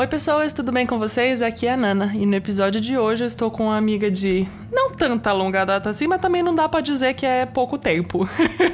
Oi, 0.00 0.06
pessoas, 0.06 0.52
tudo 0.52 0.70
bem 0.70 0.86
com 0.86 0.96
vocês? 0.96 1.42
Aqui 1.42 1.66
é 1.66 1.72
a 1.72 1.76
Nana 1.76 2.12
e 2.14 2.24
no 2.24 2.36
episódio 2.36 2.80
de 2.80 2.96
hoje 2.96 3.24
eu 3.24 3.26
estou 3.26 3.50
com 3.50 3.64
uma 3.64 3.76
amiga 3.76 4.08
de 4.08 4.46
não 4.70 4.92
tanta 4.92 5.32
longa 5.32 5.64
data 5.64 5.90
assim, 5.90 6.06
mas 6.06 6.20
também 6.20 6.40
não 6.40 6.54
dá 6.54 6.68
para 6.68 6.80
dizer 6.80 7.14
que 7.14 7.26
é 7.26 7.44
pouco 7.44 7.76
tempo. 7.76 8.28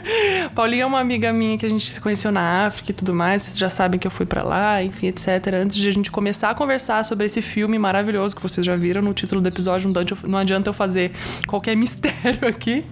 Paulinha 0.55 0.83
é 0.83 0.87
uma 0.87 1.01
amiga 1.01 1.33
minha 1.33 1.57
que 1.57 1.65
a 1.65 1.69
gente 1.71 1.91
se 1.91 1.99
conheceu 1.99 2.31
na 2.31 2.67
África 2.67 2.91
e 2.91 2.95
tudo 2.95 3.15
mais, 3.15 3.41
vocês 3.41 3.57
já 3.57 3.71
sabem 3.71 3.99
que 3.99 4.07
eu 4.07 4.11
fui 4.11 4.27
para 4.27 4.43
lá, 4.43 4.83
enfim, 4.83 5.07
etc. 5.07 5.29
Antes 5.63 5.79
de 5.79 5.89
a 5.89 5.93
gente 5.93 6.11
começar 6.11 6.51
a 6.51 6.55
conversar 6.55 7.03
sobre 7.07 7.25
esse 7.25 7.41
filme 7.41 7.79
maravilhoso 7.79 8.37
que 8.37 8.43
vocês 8.43 8.67
já 8.67 8.77
viram 8.77 9.01
no 9.01 9.15
título 9.15 9.41
do 9.41 9.49
episódio, 9.49 9.91
não 10.25 10.39
adianta 10.39 10.69
eu 10.69 10.75
fazer 10.75 11.11
qualquer 11.47 11.75
mistério 11.77 12.47
aqui. 12.47 12.85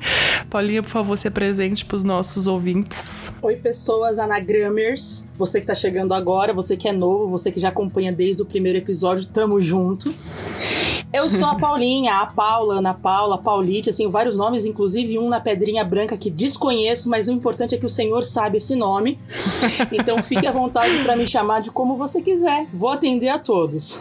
Paulinha, 0.48 0.82
por 0.82 0.90
favor, 0.90 1.18
se 1.18 1.28
apresente 1.28 1.84
para 1.84 1.96
os 1.96 2.04
nossos 2.04 2.46
ouvintes. 2.46 3.30
Oi, 3.42 3.56
pessoas 3.56 4.18
anagramers, 4.18 5.28
você 5.44 5.58
que 5.58 5.66
tá 5.66 5.74
chegando 5.74 6.14
agora, 6.14 6.52
você 6.52 6.76
que 6.76 6.86
é 6.86 6.92
novo, 6.92 7.26
você 7.26 7.50
que 7.50 7.58
já 7.58 7.68
acompanha 7.68 8.12
desde 8.12 8.40
o 8.42 8.46
primeiro 8.46 8.78
episódio, 8.78 9.26
tamo 9.26 9.60
junto. 9.60 10.14
Eu 11.12 11.28
sou 11.28 11.48
a 11.48 11.56
Paulinha, 11.58 12.14
a 12.14 12.26
Paula, 12.26 12.76
Ana 12.76 12.94
Paula, 12.94 13.36
Paulite, 13.36 13.90
assim, 13.90 14.08
vários 14.08 14.36
nomes, 14.36 14.64
inclusive 14.64 15.18
um 15.18 15.28
na 15.28 15.40
pedrinha 15.40 15.82
branca 15.82 16.16
que 16.16 16.30
desconheço, 16.30 17.10
mas 17.10 17.26
o 17.26 17.32
importante 17.32 17.74
é 17.74 17.78
que 17.78 17.84
o 17.84 17.88
senhor 17.88 18.22
sabe 18.24 18.58
esse 18.58 18.76
nome. 18.76 19.18
Então 19.90 20.22
fique 20.22 20.46
à 20.46 20.52
vontade 20.52 20.96
para 21.02 21.16
me 21.16 21.26
chamar 21.26 21.60
de 21.60 21.70
como 21.70 21.96
você 21.96 22.22
quiser. 22.22 22.66
Vou 22.72 22.90
atender 22.90 23.28
a 23.28 23.38
todos. 23.38 24.00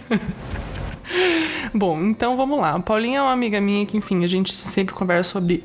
Bom, 1.74 2.00
então 2.04 2.36
vamos 2.36 2.58
lá. 2.58 2.74
A 2.74 2.80
Paulinha 2.80 3.18
é 3.18 3.22
uma 3.22 3.32
amiga 3.32 3.60
minha 3.60 3.84
que, 3.86 3.96
enfim, 3.96 4.24
a 4.24 4.28
gente 4.28 4.52
sempre 4.52 4.94
conversa 4.94 5.30
sobre 5.30 5.64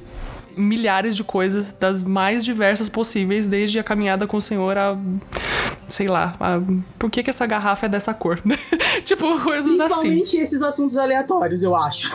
milhares 0.59 1.15
de 1.15 1.23
coisas 1.23 1.71
das 1.71 2.01
mais 2.01 2.43
diversas 2.43 2.89
possíveis, 2.89 3.47
desde 3.47 3.79
a 3.79 3.83
caminhada 3.83 4.27
com 4.27 4.37
o 4.37 4.41
Senhor 4.41 4.77
a. 4.77 4.97
Sei 5.87 6.07
lá, 6.07 6.35
a, 6.39 6.61
por 6.99 7.09
que, 7.09 7.23
que 7.23 7.31
essa 7.31 7.47
garrafa 7.47 7.87
é 7.87 7.89
dessa 7.89 8.13
cor? 8.13 8.39
tipo, 9.05 9.25
coisas 9.39 9.63
Principalmente 9.65 9.93
assim. 9.93 10.09
Principalmente 10.09 10.37
esses 10.37 10.61
assuntos 10.61 10.97
aleatórios, 10.97 11.63
eu 11.63 11.75
acho. 11.75 12.13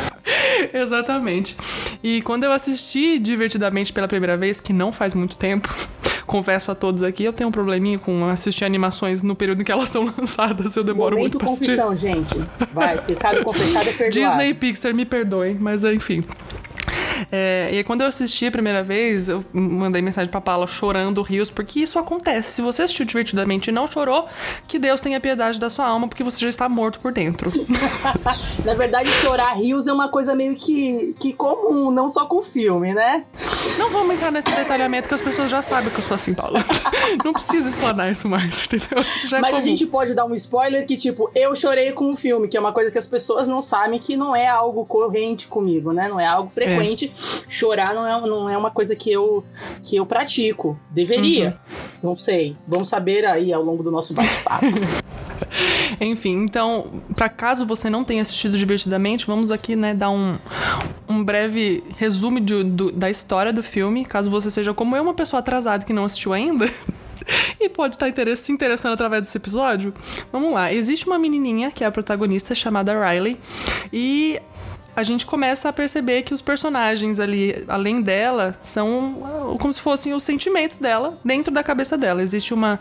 Exatamente. 0.74 1.56
E 2.02 2.20
quando 2.22 2.44
eu 2.44 2.52
assisti 2.52 3.18
divertidamente 3.18 3.92
pela 3.92 4.06
primeira 4.06 4.36
vez, 4.36 4.60
que 4.60 4.72
não 4.72 4.92
faz 4.92 5.14
muito 5.14 5.36
tempo, 5.36 5.72
confesso 6.26 6.70
a 6.70 6.74
todos 6.74 7.02
aqui, 7.02 7.24
eu 7.24 7.32
tenho 7.32 7.48
um 7.48 7.52
probleminha 7.52 7.98
com 7.98 8.26
assistir 8.26 8.64
animações 8.66 9.22
no 9.22 9.34
período 9.34 9.62
em 9.62 9.64
que 9.64 9.72
elas 9.72 9.88
são 9.88 10.12
lançadas. 10.18 10.76
Eu 10.76 10.84
demoro 10.84 11.16
Momento 11.16 11.34
muito 11.34 11.38
pra 11.38 11.48
confissão, 11.48 11.90
assistir. 11.90 12.14
gente. 12.14 12.48
Vai, 12.74 13.00
pecado 13.00 13.42
confessado 13.42 13.88
é 13.88 13.92
perdoado. 13.92 14.36
Disney 14.36 14.54
Pixar, 14.54 14.92
me 14.94 15.06
perdoem, 15.06 15.56
mas 15.58 15.82
enfim. 15.84 16.24
É, 17.30 17.68
e 17.72 17.76
aí, 17.78 17.84
quando 17.84 18.02
eu 18.02 18.08
assisti 18.08 18.46
a 18.46 18.50
primeira 18.50 18.82
vez, 18.82 19.28
eu 19.28 19.44
mandei 19.52 20.02
mensagem 20.02 20.30
pra 20.30 20.40
Paula 20.40 20.66
chorando 20.66 21.22
rios, 21.22 21.50
porque 21.50 21.80
isso 21.80 21.98
acontece. 21.98 22.52
Se 22.52 22.62
você 22.62 22.82
assistiu 22.82 23.04
divertidamente 23.06 23.70
e 23.70 23.72
não 23.72 23.86
chorou, 23.86 24.26
que 24.66 24.78
Deus 24.78 25.00
tenha 25.00 25.20
piedade 25.20 25.58
da 25.58 25.70
sua 25.70 25.86
alma, 25.86 26.08
porque 26.08 26.22
você 26.22 26.40
já 26.40 26.48
está 26.48 26.68
morto 26.68 27.00
por 27.00 27.12
dentro. 27.12 27.50
Na 28.64 28.74
verdade, 28.74 29.08
chorar 29.10 29.54
rios 29.54 29.86
é 29.86 29.92
uma 29.92 30.08
coisa 30.08 30.34
meio 30.34 30.54
que, 30.54 31.14
que 31.18 31.32
comum, 31.32 31.90
não 31.90 32.08
só 32.08 32.26
com 32.26 32.42
filme, 32.42 32.94
né? 32.94 33.24
Não 33.78 33.90
vamos 33.90 34.14
entrar 34.14 34.32
nesse 34.32 34.50
detalhamento 34.50 35.08
que 35.08 35.14
as 35.14 35.20
pessoas 35.20 35.50
já 35.50 35.62
sabem 35.62 35.90
que 35.90 35.98
eu 35.98 36.02
sou 36.02 36.14
assim, 36.14 36.34
Paula. 36.34 36.64
Não 37.24 37.32
precisa 37.32 37.68
explanar 37.68 38.10
isso 38.10 38.28
mais, 38.28 38.66
entendeu? 38.66 39.00
Isso 39.00 39.30
Mas 39.40 39.54
é 39.54 39.58
a 39.58 39.60
gente 39.60 39.86
pode 39.86 40.14
dar 40.14 40.24
um 40.24 40.34
spoiler 40.34 40.84
que, 40.86 40.96
tipo, 40.96 41.30
eu 41.34 41.54
chorei 41.54 41.92
com 41.92 42.12
o 42.12 42.16
filme, 42.16 42.48
que 42.48 42.56
é 42.56 42.60
uma 42.60 42.72
coisa 42.72 42.90
que 42.90 42.98
as 42.98 43.06
pessoas 43.06 43.46
não 43.46 43.62
sabem 43.62 43.98
que 43.98 44.16
não 44.16 44.34
é 44.34 44.46
algo 44.46 44.84
corrente 44.84 45.46
comigo, 45.46 45.92
né? 45.92 46.08
Não 46.08 46.18
é 46.18 46.26
algo 46.26 46.50
frequente. 46.50 47.06
É. 47.06 47.07
Chorar 47.48 47.94
não 47.94 48.06
é, 48.06 48.20
não 48.28 48.48
é 48.48 48.56
uma 48.56 48.70
coisa 48.70 48.94
que 48.94 49.10
eu, 49.10 49.44
que 49.82 49.96
eu 49.96 50.06
pratico. 50.06 50.78
Deveria. 50.90 51.58
Uhum. 52.02 52.10
Não 52.10 52.16
sei. 52.16 52.56
Vamos 52.66 52.88
saber 52.88 53.24
aí 53.26 53.52
ao 53.52 53.62
longo 53.62 53.82
do 53.82 53.90
nosso 53.90 54.14
bate-papo. 54.14 54.66
Enfim, 56.00 56.42
então, 56.42 57.02
para 57.16 57.28
caso 57.28 57.66
você 57.66 57.90
não 57.90 58.04
tenha 58.04 58.22
assistido 58.22 58.56
divertidamente, 58.56 59.26
vamos 59.26 59.50
aqui, 59.50 59.74
né, 59.74 59.94
dar 59.94 60.10
um, 60.10 60.36
um 61.08 61.24
breve 61.24 61.82
resumo 61.96 62.38
de, 62.40 62.62
do, 62.62 62.92
da 62.92 63.10
história 63.10 63.52
do 63.52 63.62
filme, 63.62 64.04
caso 64.04 64.30
você 64.30 64.50
seja 64.50 64.72
como 64.72 64.94
eu, 64.94 65.02
uma 65.02 65.14
pessoa 65.14 65.40
atrasada 65.40 65.84
que 65.84 65.92
não 65.92 66.04
assistiu 66.04 66.32
ainda. 66.32 66.70
e 67.60 67.68
pode 67.68 67.96
estar 67.96 68.36
se 68.36 68.52
interessando 68.52 68.92
através 68.92 69.22
desse 69.22 69.36
episódio. 69.36 69.92
Vamos 70.32 70.52
lá. 70.52 70.72
Existe 70.72 71.06
uma 71.06 71.18
menininha 71.18 71.70
que 71.70 71.84
é 71.84 71.86
a 71.86 71.90
protagonista 71.90 72.54
chamada 72.54 72.92
Riley 72.92 73.38
e 73.92 74.40
a 74.98 75.04
gente 75.04 75.24
começa 75.24 75.68
a 75.68 75.72
perceber 75.72 76.22
que 76.24 76.34
os 76.34 76.40
personagens 76.40 77.20
ali, 77.20 77.64
além 77.68 78.02
dela, 78.02 78.58
são 78.60 79.56
como 79.60 79.72
se 79.72 79.80
fossem 79.80 80.12
os 80.12 80.24
sentimentos 80.24 80.78
dela 80.78 81.16
dentro 81.24 81.54
da 81.54 81.62
cabeça 81.62 81.96
dela. 81.96 82.20
Existe 82.20 82.52
uma, 82.52 82.80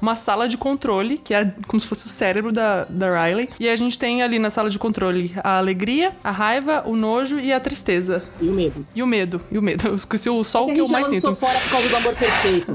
uma 0.00 0.16
sala 0.16 0.48
de 0.48 0.56
controle, 0.56 1.18
que 1.18 1.34
é 1.34 1.52
como 1.66 1.78
se 1.78 1.86
fosse 1.86 2.06
o 2.06 2.08
cérebro 2.08 2.50
da, 2.50 2.84
da 2.84 3.22
Riley. 3.22 3.50
E 3.60 3.68
a 3.68 3.76
gente 3.76 3.98
tem 3.98 4.22
ali 4.22 4.38
na 4.38 4.48
sala 4.48 4.70
de 4.70 4.78
controle 4.78 5.34
a 5.44 5.58
alegria, 5.58 6.16
a 6.24 6.30
raiva, 6.30 6.84
o 6.86 6.96
nojo 6.96 7.38
e 7.38 7.52
a 7.52 7.60
tristeza. 7.60 8.24
E 8.40 8.48
o 8.48 8.52
medo. 8.52 8.86
E 8.94 9.02
o 9.02 9.06
medo, 9.06 9.38
e 9.52 9.58
o 9.58 9.62
medo. 9.62 9.88
Eu 9.88 9.94
esqueci 9.94 10.30
o 10.30 10.42
sol 10.44 10.64
é 10.64 10.66
que, 10.68 10.74
que 10.76 10.80
eu 10.80 10.88
mais 10.88 11.06
sinto. 11.08 11.34
Fora 11.34 11.60
por 11.60 11.70
causa 11.70 11.88
do 11.90 11.96
amor 11.96 12.14
perfeito. 12.14 12.74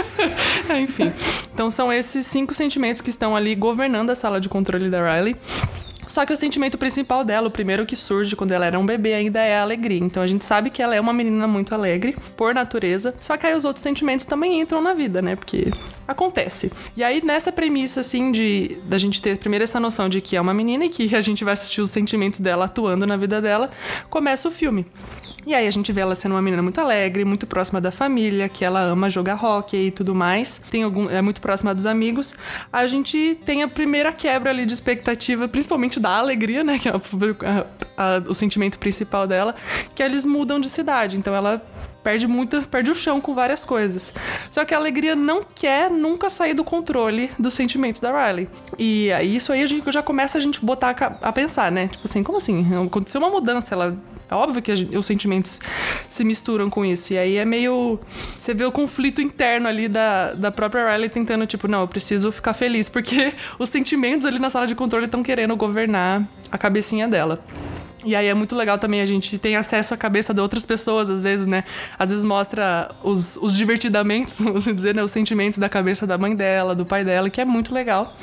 é, 0.72 0.80
enfim. 0.80 1.12
Então 1.52 1.70
são 1.70 1.92
esses 1.92 2.26
cinco 2.26 2.54
sentimentos 2.54 3.02
que 3.02 3.10
estão 3.10 3.36
ali 3.36 3.54
governando 3.54 4.08
a 4.08 4.14
sala 4.14 4.40
de 4.40 4.48
controle 4.48 4.88
da 4.88 5.14
Riley. 5.14 5.36
Só 6.06 6.26
que 6.26 6.32
o 6.32 6.36
sentimento 6.36 6.76
principal 6.76 7.24
dela, 7.24 7.48
o 7.48 7.50
primeiro 7.50 7.86
que 7.86 7.96
surge 7.96 8.36
quando 8.36 8.52
ela 8.52 8.66
era 8.66 8.78
um 8.78 8.84
bebê, 8.84 9.14
ainda 9.14 9.40
é 9.40 9.58
a 9.58 9.62
alegria. 9.62 9.98
Então 9.98 10.22
a 10.22 10.26
gente 10.26 10.44
sabe 10.44 10.70
que 10.70 10.82
ela 10.82 10.94
é 10.94 11.00
uma 11.00 11.12
menina 11.12 11.46
muito 11.46 11.74
alegre, 11.74 12.16
por 12.36 12.54
natureza. 12.54 13.14
Só 13.20 13.36
que 13.36 13.46
aí 13.46 13.54
os 13.54 13.64
outros 13.64 13.82
sentimentos 13.82 14.26
também 14.26 14.60
entram 14.60 14.82
na 14.82 14.94
vida, 14.94 15.22
né? 15.22 15.36
Porque 15.36 15.72
acontece. 16.06 16.70
E 16.96 17.02
aí, 17.02 17.24
nessa 17.24 17.52
premissa, 17.52 18.00
assim, 18.00 18.32
de 18.32 18.76
da 18.84 18.98
gente 18.98 19.22
ter 19.22 19.38
primeiro 19.38 19.64
essa 19.64 19.80
noção 19.80 20.08
de 20.08 20.20
que 20.20 20.36
é 20.36 20.40
uma 20.40 20.54
menina 20.54 20.84
e 20.84 20.88
que 20.88 21.14
a 21.14 21.20
gente 21.20 21.44
vai 21.44 21.54
assistir 21.54 21.80
os 21.80 21.90
sentimentos 21.90 22.40
dela 22.40 22.66
atuando 22.66 23.06
na 23.06 23.16
vida 23.16 23.40
dela, 23.40 23.70
começa 24.10 24.48
o 24.48 24.50
filme. 24.50 24.86
E 25.44 25.54
aí 25.54 25.66
a 25.66 25.70
gente 25.70 25.90
vê 25.92 26.00
ela 26.00 26.14
sendo 26.14 26.32
uma 26.32 26.42
menina 26.42 26.62
muito 26.62 26.80
alegre, 26.80 27.24
muito 27.24 27.46
próxima 27.46 27.80
da 27.80 27.90
família, 27.90 28.48
que 28.48 28.64
ela 28.64 28.80
ama 28.80 29.10
jogar 29.10 29.42
hockey 29.42 29.88
e 29.88 29.90
tudo 29.90 30.14
mais. 30.14 30.58
Tem 30.70 30.84
algum, 30.84 31.10
é 31.10 31.20
muito 31.20 31.40
próxima 31.40 31.74
dos 31.74 31.84
amigos. 31.84 32.34
A 32.72 32.86
gente 32.86 33.38
tem 33.44 33.62
a 33.62 33.68
primeira 33.68 34.12
quebra 34.12 34.50
ali 34.50 34.64
de 34.64 34.72
expectativa, 34.72 35.48
principalmente 35.48 35.98
da 35.98 36.16
alegria, 36.16 36.62
né? 36.62 36.78
Que 36.78 36.88
é 36.88 36.92
a, 36.92 36.96
a, 36.96 38.16
a, 38.16 38.18
o 38.28 38.34
sentimento 38.34 38.78
principal 38.78 39.26
dela, 39.26 39.54
que 39.94 40.02
eles 40.02 40.24
mudam 40.24 40.60
de 40.60 40.70
cidade. 40.70 41.16
Então 41.16 41.34
ela 41.34 41.60
perde 42.04 42.26
muito, 42.26 42.62
perde 42.62 42.90
o 42.90 42.94
chão 42.94 43.20
com 43.20 43.34
várias 43.34 43.64
coisas. 43.64 44.14
Só 44.50 44.64
que 44.64 44.74
a 44.74 44.76
alegria 44.76 45.16
não 45.16 45.42
quer 45.42 45.90
nunca 45.90 46.28
sair 46.28 46.54
do 46.54 46.64
controle 46.64 47.30
dos 47.38 47.54
sentimentos 47.54 48.00
da 48.00 48.10
Riley. 48.10 48.48
E 48.78 49.10
isso 49.22 49.52
aí 49.52 49.62
a 49.62 49.66
gente 49.66 49.90
já 49.90 50.02
começa 50.02 50.38
a 50.38 50.40
gente 50.40 50.64
botar 50.64 50.94
a, 50.98 51.28
a 51.28 51.32
pensar, 51.32 51.70
né? 51.72 51.88
Tipo 51.88 52.04
assim, 52.04 52.22
como 52.22 52.38
assim? 52.38 52.66
Aconteceu 52.86 53.20
uma 53.20 53.30
mudança, 53.30 53.74
ela 53.74 53.96
é 54.32 54.34
óbvio 54.34 54.62
que 54.62 54.74
gente, 54.74 54.96
os 54.96 55.06
sentimentos 55.06 55.58
se 56.08 56.24
misturam 56.24 56.70
com 56.70 56.84
isso. 56.84 57.12
E 57.12 57.18
aí 57.18 57.36
é 57.36 57.44
meio. 57.44 58.00
Você 58.38 58.54
vê 58.54 58.64
o 58.64 58.72
conflito 58.72 59.20
interno 59.20 59.68
ali 59.68 59.88
da, 59.88 60.32
da 60.32 60.50
própria 60.50 60.90
Riley 60.90 61.08
tentando, 61.08 61.46
tipo, 61.46 61.68
não, 61.68 61.82
eu 61.82 61.88
preciso 61.88 62.32
ficar 62.32 62.54
feliz, 62.54 62.88
porque 62.88 63.34
os 63.58 63.68
sentimentos 63.68 64.26
ali 64.26 64.38
na 64.38 64.50
sala 64.50 64.66
de 64.66 64.74
controle 64.74 65.04
estão 65.04 65.22
querendo 65.22 65.54
governar 65.54 66.26
a 66.50 66.58
cabecinha 66.58 67.06
dela. 67.06 67.44
E 68.04 68.16
aí 68.16 68.26
é 68.26 68.34
muito 68.34 68.56
legal 68.56 68.78
também, 68.78 69.00
a 69.00 69.06
gente 69.06 69.38
tem 69.38 69.54
acesso 69.54 69.94
à 69.94 69.96
cabeça 69.96 70.34
de 70.34 70.40
outras 70.40 70.66
pessoas, 70.66 71.08
às 71.08 71.22
vezes, 71.22 71.46
né? 71.46 71.64
Às 71.98 72.10
vezes 72.10 72.24
mostra 72.24 72.90
os, 73.02 73.36
os 73.36 73.56
divertidamentos, 73.56 74.34
vamos 74.40 74.64
dizer, 74.64 74.94
né? 74.94 75.02
Os 75.02 75.10
sentimentos 75.10 75.58
da 75.58 75.68
cabeça 75.68 76.06
da 76.06 76.18
mãe 76.18 76.34
dela, 76.34 76.74
do 76.74 76.84
pai 76.84 77.04
dela, 77.04 77.30
que 77.30 77.40
é 77.40 77.44
muito 77.44 77.72
legal. 77.72 78.14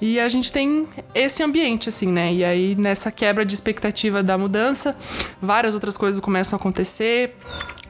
E 0.00 0.20
a 0.20 0.28
gente 0.28 0.52
tem 0.52 0.86
esse 1.14 1.42
ambiente, 1.42 1.88
assim, 1.88 2.06
né? 2.06 2.32
E 2.32 2.44
aí, 2.44 2.74
nessa 2.76 3.10
quebra 3.10 3.44
de 3.44 3.54
expectativa 3.54 4.22
da 4.22 4.38
mudança, 4.38 4.96
várias 5.40 5.74
outras 5.74 5.96
coisas 5.96 6.20
começam 6.20 6.56
a 6.56 6.60
acontecer. 6.60 7.36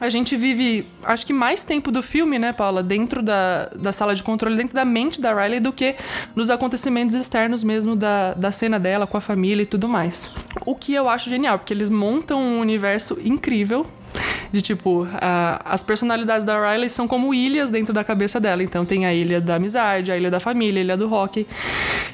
A 0.00 0.08
gente 0.08 0.36
vive, 0.36 0.86
acho 1.02 1.26
que 1.26 1.32
mais 1.32 1.64
tempo 1.64 1.90
do 1.90 2.02
filme, 2.02 2.38
né, 2.38 2.52
Paula, 2.52 2.82
dentro 2.82 3.22
da, 3.22 3.66
da 3.74 3.92
sala 3.92 4.14
de 4.14 4.22
controle, 4.22 4.56
dentro 4.56 4.74
da 4.74 4.84
mente 4.84 5.20
da 5.20 5.34
Riley, 5.34 5.60
do 5.60 5.72
que 5.72 5.96
nos 6.36 6.50
acontecimentos 6.50 7.14
externos 7.14 7.64
mesmo 7.64 7.96
da, 7.96 8.34
da 8.34 8.52
cena 8.52 8.78
dela 8.78 9.06
com 9.06 9.16
a 9.16 9.20
família 9.20 9.62
e 9.62 9.66
tudo 9.66 9.88
mais. 9.88 10.34
O 10.64 10.74
que 10.74 10.94
eu 10.94 11.08
acho 11.08 11.28
genial, 11.28 11.58
porque 11.58 11.74
eles 11.74 11.90
montam 11.90 12.40
um 12.40 12.60
universo 12.60 13.18
incrível 13.24 13.86
de 14.52 14.62
tipo, 14.62 15.06
a, 15.14 15.60
as 15.64 15.82
personalidades 15.82 16.44
da 16.44 16.70
Riley 16.70 16.88
são 16.88 17.06
como 17.06 17.34
ilhas 17.34 17.70
dentro 17.70 17.92
da 17.92 18.02
cabeça 18.02 18.40
dela. 18.40 18.62
Então 18.62 18.84
tem 18.84 19.06
a 19.06 19.12
ilha 19.12 19.40
da 19.40 19.56
amizade, 19.56 20.10
a 20.10 20.16
ilha 20.16 20.30
da 20.30 20.40
família, 20.40 20.80
a 20.80 20.84
ilha 20.84 20.96
do 20.96 21.08
rock. 21.08 21.46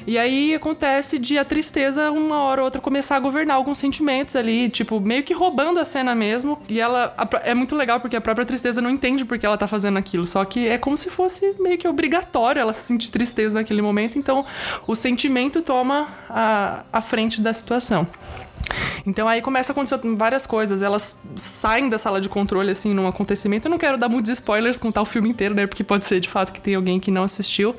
E 0.05 0.17
aí 0.17 0.53
acontece 0.53 1.17
de 1.17 1.37
a 1.37 1.45
tristeza, 1.45 2.11
uma 2.11 2.43
hora 2.43 2.61
ou 2.61 2.65
outra, 2.65 2.81
começar 2.81 3.15
a 3.15 3.19
governar 3.19 3.55
alguns 3.55 3.77
sentimentos 3.77 4.35
ali, 4.35 4.69
tipo, 4.69 4.99
meio 4.99 5.23
que 5.23 5.33
roubando 5.33 5.79
a 5.79 5.85
cena 5.85 6.13
mesmo. 6.13 6.59
E 6.69 6.79
ela 6.79 7.13
a, 7.17 7.27
é 7.43 7.53
muito 7.53 7.75
legal 7.75 7.99
porque 7.99 8.15
a 8.15 8.21
própria 8.21 8.45
tristeza 8.45 8.81
não 8.81 8.89
entende 8.89 9.25
por 9.25 9.37
que 9.37 9.45
ela 9.45 9.57
tá 9.57 9.67
fazendo 9.67 9.97
aquilo. 9.97 10.27
Só 10.27 10.43
que 10.45 10.67
é 10.67 10.77
como 10.77 10.97
se 10.97 11.09
fosse 11.09 11.55
meio 11.59 11.77
que 11.77 11.87
obrigatório 11.87 12.59
ela 12.59 12.73
sentir 12.73 13.09
tristeza 13.11 13.55
naquele 13.55 13.81
momento. 13.81 14.17
Então 14.17 14.45
o 14.85 14.95
sentimento 14.95 15.61
toma 15.61 16.09
a, 16.29 16.83
a 16.91 17.01
frente 17.01 17.41
da 17.41 17.53
situação. 17.53 18.07
Então 19.05 19.27
aí 19.27 19.41
começa 19.41 19.71
a 19.71 19.73
acontecer 19.73 19.99
várias 20.15 20.45
coisas. 20.45 20.81
Elas 20.81 21.19
saem 21.35 21.89
da 21.89 21.97
sala 21.97 22.19
de 22.19 22.27
controle, 22.27 22.71
assim, 22.71 22.93
num 22.93 23.07
acontecimento. 23.07 23.67
Eu 23.67 23.71
não 23.71 23.77
quero 23.77 23.97
dar 23.97 24.09
muitos 24.09 24.31
spoilers, 24.31 24.77
contar 24.77 25.01
o 25.01 25.05
filme 25.05 25.29
inteiro, 25.29 25.53
né? 25.53 25.67
Porque 25.67 25.83
pode 25.83 26.05
ser 26.05 26.19
de 26.19 26.29
fato 26.29 26.51
que 26.51 26.59
tem 26.59 26.75
alguém 26.75 26.99
que 26.99 27.11
não 27.11 27.23
assistiu. 27.23 27.75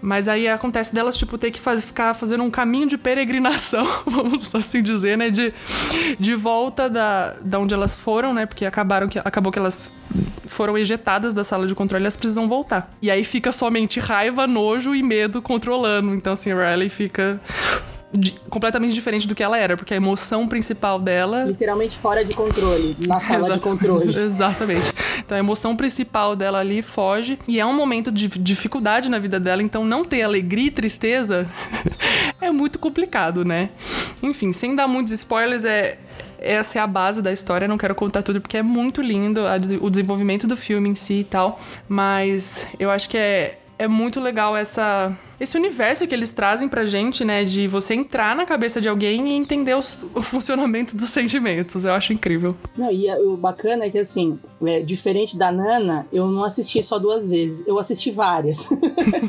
Mas 0.00 0.28
aí 0.28 0.48
acontece 0.48 0.94
delas, 0.94 1.16
tipo, 1.16 1.36
ter 1.36 1.50
que 1.50 1.60
faz, 1.60 1.84
ficar 1.84 2.14
fazendo 2.14 2.42
um 2.42 2.50
caminho 2.50 2.86
de 2.86 2.96
peregrinação, 2.96 3.86
vamos 4.06 4.54
assim 4.54 4.82
dizer, 4.82 5.18
né? 5.18 5.30
De, 5.30 5.52
de 6.18 6.34
volta 6.34 6.88
da, 6.88 7.34
da 7.42 7.58
onde 7.58 7.74
elas 7.74 7.94
foram, 7.96 8.32
né? 8.32 8.46
Porque 8.46 8.64
acabaram 8.64 9.08
que, 9.08 9.18
acabou 9.18 9.52
que 9.52 9.58
elas 9.58 9.92
foram 10.46 10.76
ejetadas 10.76 11.34
da 11.34 11.44
sala 11.44 11.66
de 11.66 11.74
controle, 11.74 12.02
elas 12.02 12.16
precisam 12.16 12.48
voltar. 12.48 12.92
E 13.02 13.10
aí 13.10 13.24
fica 13.24 13.52
somente 13.52 14.00
raiva, 14.00 14.46
nojo 14.46 14.94
e 14.94 15.02
medo 15.02 15.42
controlando. 15.42 16.14
Então, 16.14 16.32
assim, 16.32 16.50
Riley 16.54 16.88
fica 16.88 17.40
completamente 18.48 18.92
diferente 18.92 19.26
do 19.28 19.34
que 19.34 19.42
ela 19.42 19.56
era, 19.56 19.76
porque 19.76 19.94
a 19.94 19.96
emoção 19.96 20.48
principal 20.48 20.98
dela. 20.98 21.44
Literalmente 21.44 21.96
fora 21.96 22.24
de 22.24 22.34
controle, 22.34 22.96
na 23.06 23.20
sala 23.20 23.52
de 23.52 23.60
controle. 23.60 24.06
Exatamente. 24.16 24.92
Então 25.18 25.36
a 25.36 25.38
emoção 25.40 25.76
principal 25.76 26.34
dela 26.34 26.58
ali 26.58 26.82
foge, 26.82 27.38
e 27.46 27.60
é 27.60 27.66
um 27.66 27.74
momento 27.74 28.10
de 28.10 28.28
dificuldade 28.28 29.08
na 29.08 29.18
vida 29.18 29.38
dela, 29.38 29.62
então 29.62 29.84
não 29.84 30.04
ter 30.04 30.22
alegria 30.22 30.66
e 30.66 30.70
tristeza 30.70 31.48
é 32.40 32.50
muito 32.50 32.78
complicado, 32.78 33.44
né? 33.44 33.70
Enfim, 34.22 34.52
sem 34.52 34.74
dar 34.74 34.88
muitos 34.88 35.12
spoilers, 35.12 35.64
é, 35.64 35.98
essa 36.40 36.78
é 36.78 36.82
a 36.82 36.86
base 36.86 37.22
da 37.22 37.32
história. 37.32 37.68
Não 37.68 37.78
quero 37.78 37.94
contar 37.94 38.22
tudo 38.22 38.40
porque 38.40 38.56
é 38.56 38.62
muito 38.62 39.00
lindo 39.00 39.46
a, 39.46 39.56
o 39.80 39.88
desenvolvimento 39.88 40.46
do 40.46 40.56
filme 40.56 40.88
em 40.88 40.94
si 40.94 41.20
e 41.20 41.24
tal. 41.24 41.60
Mas 41.88 42.66
eu 42.78 42.90
acho 42.90 43.08
que 43.08 43.16
é, 43.16 43.58
é 43.78 43.86
muito 43.86 44.20
legal 44.20 44.56
essa 44.56 45.16
esse 45.40 45.56
universo 45.56 46.06
que 46.06 46.14
eles 46.14 46.30
trazem 46.30 46.68
pra 46.68 46.84
gente, 46.84 47.24
né? 47.24 47.44
De 47.44 47.66
você 47.66 47.94
entrar 47.94 48.36
na 48.36 48.44
cabeça 48.44 48.78
de 48.78 48.88
alguém 48.88 49.28
e 49.28 49.32
entender 49.32 49.74
os, 49.74 49.98
o 50.14 50.20
funcionamento 50.20 50.94
dos 50.94 51.08
sentimentos. 51.08 51.86
Eu 51.86 51.94
acho 51.94 52.12
incrível. 52.12 52.54
Não, 52.76 52.92
e 52.92 53.10
o 53.24 53.38
bacana 53.38 53.86
é 53.86 53.90
que, 53.90 53.98
assim, 53.98 54.38
é, 54.62 54.82
diferente 54.82 55.38
da 55.38 55.50
Nana, 55.50 56.06
eu 56.12 56.28
não 56.28 56.44
assisti 56.44 56.82
só 56.82 56.98
duas 56.98 57.30
vezes, 57.30 57.66
eu 57.66 57.78
assisti 57.78 58.10
várias. 58.10 58.68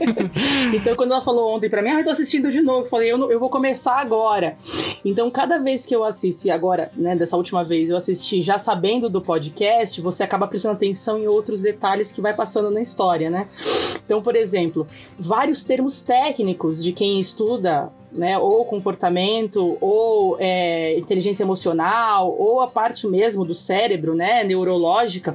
então, 0.75 0.95
quando 0.95 1.13
ela 1.13 1.21
falou 1.21 1.55
ontem 1.55 1.69
pra 1.69 1.81
mim, 1.81 1.91
ah, 1.91 1.99
eu 1.99 2.03
tô 2.03 2.11
assistindo 2.11 2.51
de 2.51 2.61
novo, 2.61 2.85
eu 2.85 2.89
falei, 2.89 3.11
eu, 3.11 3.17
não, 3.17 3.31
eu 3.31 3.39
vou 3.39 3.49
começar 3.49 4.01
agora. 4.01 4.57
Então, 5.05 5.31
cada 5.31 5.59
vez 5.59 5.85
que 5.85 5.95
eu 5.95 6.03
assisto, 6.03 6.45
e 6.45 6.51
agora, 6.51 6.91
né, 6.95 7.15
dessa 7.15 7.37
última 7.37 7.63
vez, 7.63 7.89
eu 7.89 7.95
assisti 7.95 8.41
já 8.41 8.59
sabendo 8.59 9.09
do 9.09 9.21
podcast, 9.21 10.01
você 10.01 10.23
acaba 10.23 10.47
prestando 10.47 10.75
atenção 10.75 11.17
em 11.17 11.27
outros 11.27 11.61
detalhes 11.61 12.11
que 12.11 12.19
vai 12.19 12.33
passando 12.33 12.69
na 12.69 12.81
história, 12.81 13.29
né? 13.29 13.47
Então, 14.05 14.21
por 14.21 14.35
exemplo, 14.35 14.85
vários 15.17 15.63
termos 15.63 16.00
técnicos 16.01 16.83
de 16.83 16.91
quem 16.91 17.19
estuda 17.19 17.91
né, 18.11 18.37
ou 18.37 18.65
comportamento, 18.65 19.77
ou 19.79 20.37
é, 20.39 20.97
inteligência 20.97 21.43
emocional, 21.43 22.35
ou 22.37 22.61
a 22.61 22.67
parte 22.67 23.07
mesmo 23.07 23.45
do 23.45 23.55
cérebro, 23.55 24.13
né, 24.13 24.43
neurológica, 24.43 25.33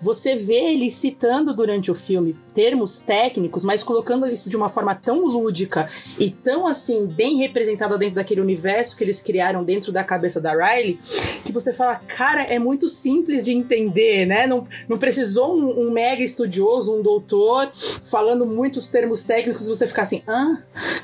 você 0.00 0.34
vê 0.34 0.72
ele 0.72 0.90
citando 0.90 1.54
durante 1.54 1.90
o 1.90 1.94
filme 1.94 2.36
termos 2.52 2.98
técnicos, 2.98 3.62
mas 3.62 3.84
colocando 3.84 4.26
isso 4.26 4.50
de 4.50 4.56
uma 4.56 4.68
forma 4.68 4.92
tão 4.92 5.24
lúdica 5.24 5.88
e 6.18 6.28
tão 6.28 6.66
assim 6.66 7.06
bem 7.06 7.36
representada 7.36 7.96
dentro 7.96 8.16
daquele 8.16 8.40
universo 8.40 8.96
que 8.96 9.04
eles 9.04 9.20
criaram 9.20 9.62
dentro 9.62 9.92
da 9.92 10.02
cabeça 10.02 10.40
da 10.40 10.50
Riley, 10.50 10.98
que 11.44 11.52
você 11.52 11.72
fala, 11.72 11.96
cara, 11.96 12.42
é 12.42 12.58
muito 12.58 12.88
simples 12.88 13.44
de 13.44 13.52
entender, 13.52 14.26
né? 14.26 14.46
Não, 14.46 14.66
não 14.88 14.98
precisou 14.98 15.56
um, 15.56 15.86
um 15.86 15.90
mega 15.92 16.22
estudioso, 16.22 16.98
um 16.98 17.00
doutor 17.00 17.70
falando 18.02 18.44
muitos 18.44 18.88
termos 18.88 19.24
técnicos 19.24 19.64
e 19.64 19.68
você 19.68 19.86
ficar 19.86 20.02
assim, 20.02 20.22
ah, 20.26 20.58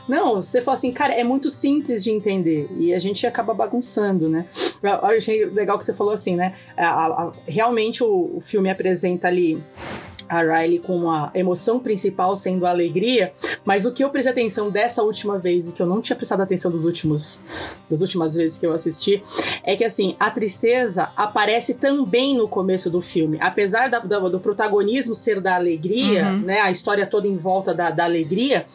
não, 0.09 0.43
você 0.43 0.61
fala 0.61 0.77
assim, 0.77 0.91
cara, 0.91 1.14
é 1.19 1.25
muito 1.25 1.51
simples 1.51 2.03
de 2.03 2.11
entender 2.11 2.69
e 2.79 2.93
a 2.93 2.99
gente 2.99 3.27
acaba 3.27 3.55
bagunçando, 3.55 4.29
né? 4.29 4.47
Eu 4.83 5.05
achei 5.05 5.47
legal 5.47 5.79
que 5.79 5.85
você 5.85 5.95
falou 5.95 6.13
assim, 6.13 6.37
né? 6.37 6.55
A, 6.77 7.07
a, 7.07 7.33
realmente 7.47 8.03
o, 8.03 8.37
o 8.37 8.41
filme 8.41 8.71
apresenta 8.71 9.29
ali 9.29 9.63
a 10.29 10.43
Riley 10.43 10.79
com 10.79 11.11
a 11.11 11.31
emoção 11.35 11.79
principal 11.79 12.35
sendo 12.37 12.67
a 12.67 12.71
alegria, 12.71 13.33
mas 13.65 13.85
o 13.85 13.93
que 13.93 14.03
eu 14.03 14.11
prestei 14.11 14.33
atenção 14.33 14.71
dessa 14.71 15.03
última 15.03 15.39
vez 15.39 15.69
e 15.69 15.73
que 15.73 15.83
eu 15.83 15.87
não 15.87 16.01
tinha 16.01 16.17
prestado 16.17 16.43
atenção 16.43 16.71
dos 16.71 16.85
últimos 16.85 17.41
das 17.89 18.01
últimas 18.01 18.35
vezes 18.35 18.59
que 18.59 18.67
eu 18.67 18.73
assisti 18.73 19.23
é 19.63 19.77
que 19.77 19.85
assim 19.85 20.17
a 20.19 20.31
tristeza 20.31 21.11
aparece 21.17 21.75
também 21.75 22.37
no 22.37 22.49
começo 22.49 22.91
do 22.91 23.01
filme, 23.01 23.39
apesar 23.41 23.89
da, 23.89 23.99
do, 23.99 24.31
do 24.31 24.41
protagonismo 24.41 25.15
ser 25.15 25.41
da 25.41 25.55
alegria, 25.55 26.31
uhum. 26.31 26.41
né, 26.41 26.61
a 26.61 26.71
história 26.71 27.07
toda 27.07 27.29
em 27.29 27.35
volta 27.35 27.75
da, 27.75 27.91
da 27.91 28.05
alegria. 28.05 28.67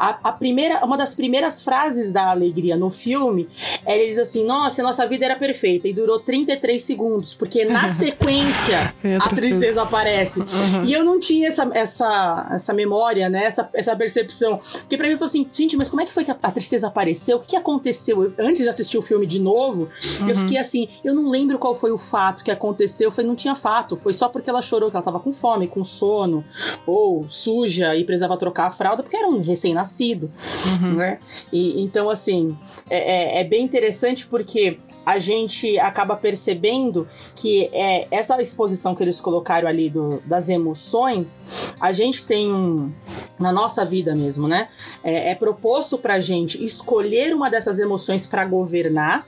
A, 0.00 0.18
a, 0.30 0.32
primeira, 0.32 0.82
uma 0.82 0.96
das 0.96 1.12
primeiras 1.12 1.60
frases 1.60 2.10
da 2.10 2.30
alegria 2.30 2.74
no 2.74 2.88
filme 2.88 3.46
é 3.84 3.98
ele 3.98 4.08
diz 4.08 4.16
assim: 4.16 4.46
Nossa, 4.46 4.82
nossa 4.82 5.06
vida 5.06 5.26
era 5.26 5.36
perfeita 5.36 5.86
e 5.86 5.92
durou 5.92 6.18
33 6.18 6.82
segundos, 6.82 7.34
porque 7.34 7.66
na 7.66 7.86
sequência 7.92 8.80
a, 8.80 8.92
tristeza. 8.92 9.24
a 9.24 9.28
tristeza 9.28 9.82
aparece. 9.82 10.40
Uhum. 10.40 10.84
E 10.86 10.92
eu 10.94 11.04
não 11.04 11.20
tinha 11.20 11.48
essa, 11.48 11.70
essa, 11.74 12.48
essa 12.50 12.72
memória, 12.72 13.28
né? 13.28 13.44
Essa, 13.44 13.68
essa 13.74 13.94
percepção. 13.94 14.56
Porque 14.56 14.96
pra 14.96 15.06
mim 15.06 15.18
foi 15.18 15.26
assim: 15.26 15.46
Gente, 15.52 15.76
mas 15.76 15.90
como 15.90 16.00
é 16.00 16.06
que 16.06 16.12
foi 16.12 16.24
que 16.24 16.30
a, 16.30 16.38
a 16.42 16.50
tristeza 16.50 16.86
apareceu? 16.86 17.36
O 17.36 17.40
que, 17.40 17.54
aconteceu? 17.54 18.24
Eu, 18.24 18.32
antes 18.38 18.62
de 18.62 18.70
assistir 18.70 18.96
o 18.96 19.02
filme 19.02 19.26
de 19.26 19.38
novo, 19.38 19.86
uhum. 20.20 20.30
eu 20.30 20.36
fiquei 20.36 20.56
assim: 20.56 20.88
Eu 21.04 21.14
não 21.14 21.28
lembro 21.28 21.58
qual 21.58 21.74
foi 21.74 21.90
o 21.90 21.98
fato 21.98 22.42
que 22.42 22.50
aconteceu. 22.50 23.08
Eu 23.08 23.12
falei: 23.12 23.28
Não 23.28 23.36
tinha 23.36 23.54
fato. 23.54 23.98
Foi 23.98 24.14
só 24.14 24.30
porque 24.30 24.48
ela 24.48 24.62
chorou, 24.62 24.90
que 24.90 24.96
ela 24.96 25.04
tava 25.04 25.20
com 25.20 25.30
fome, 25.30 25.68
com 25.68 25.84
sono, 25.84 26.42
ou 26.86 27.26
suja 27.28 27.94
e 27.94 28.02
precisava 28.02 28.34
trocar 28.38 28.68
a 28.68 28.70
fralda, 28.70 29.02
porque 29.02 29.16
era 29.16 29.28
um 29.28 29.42
recém-nascido 29.42 29.89
nascido, 29.90 30.30
uhum. 30.66 30.94
né? 30.96 31.18
E, 31.52 31.82
então, 31.82 32.08
assim, 32.08 32.56
é, 32.88 33.38
é, 33.38 33.40
é 33.40 33.44
bem 33.44 33.64
interessante 33.64 34.26
porque 34.26 34.78
a 35.04 35.18
gente 35.18 35.78
acaba 35.78 36.16
percebendo 36.16 37.08
que 37.34 37.68
é, 37.72 38.06
essa 38.10 38.40
exposição 38.40 38.94
que 38.94 39.02
eles 39.02 39.20
colocaram 39.20 39.66
ali 39.66 39.90
do, 39.90 40.22
das 40.26 40.48
emoções, 40.48 41.40
a 41.80 41.90
gente 41.90 42.24
tem 42.24 42.52
um. 42.52 42.92
Na 43.38 43.50
nossa 43.50 43.84
vida 43.84 44.14
mesmo, 44.14 44.46
né? 44.46 44.68
É, 45.02 45.30
é 45.30 45.34
proposto 45.34 45.96
pra 45.96 46.20
gente 46.20 46.62
escolher 46.62 47.34
uma 47.34 47.50
dessas 47.50 47.78
emoções 47.78 48.26
para 48.26 48.44
governar 48.44 49.26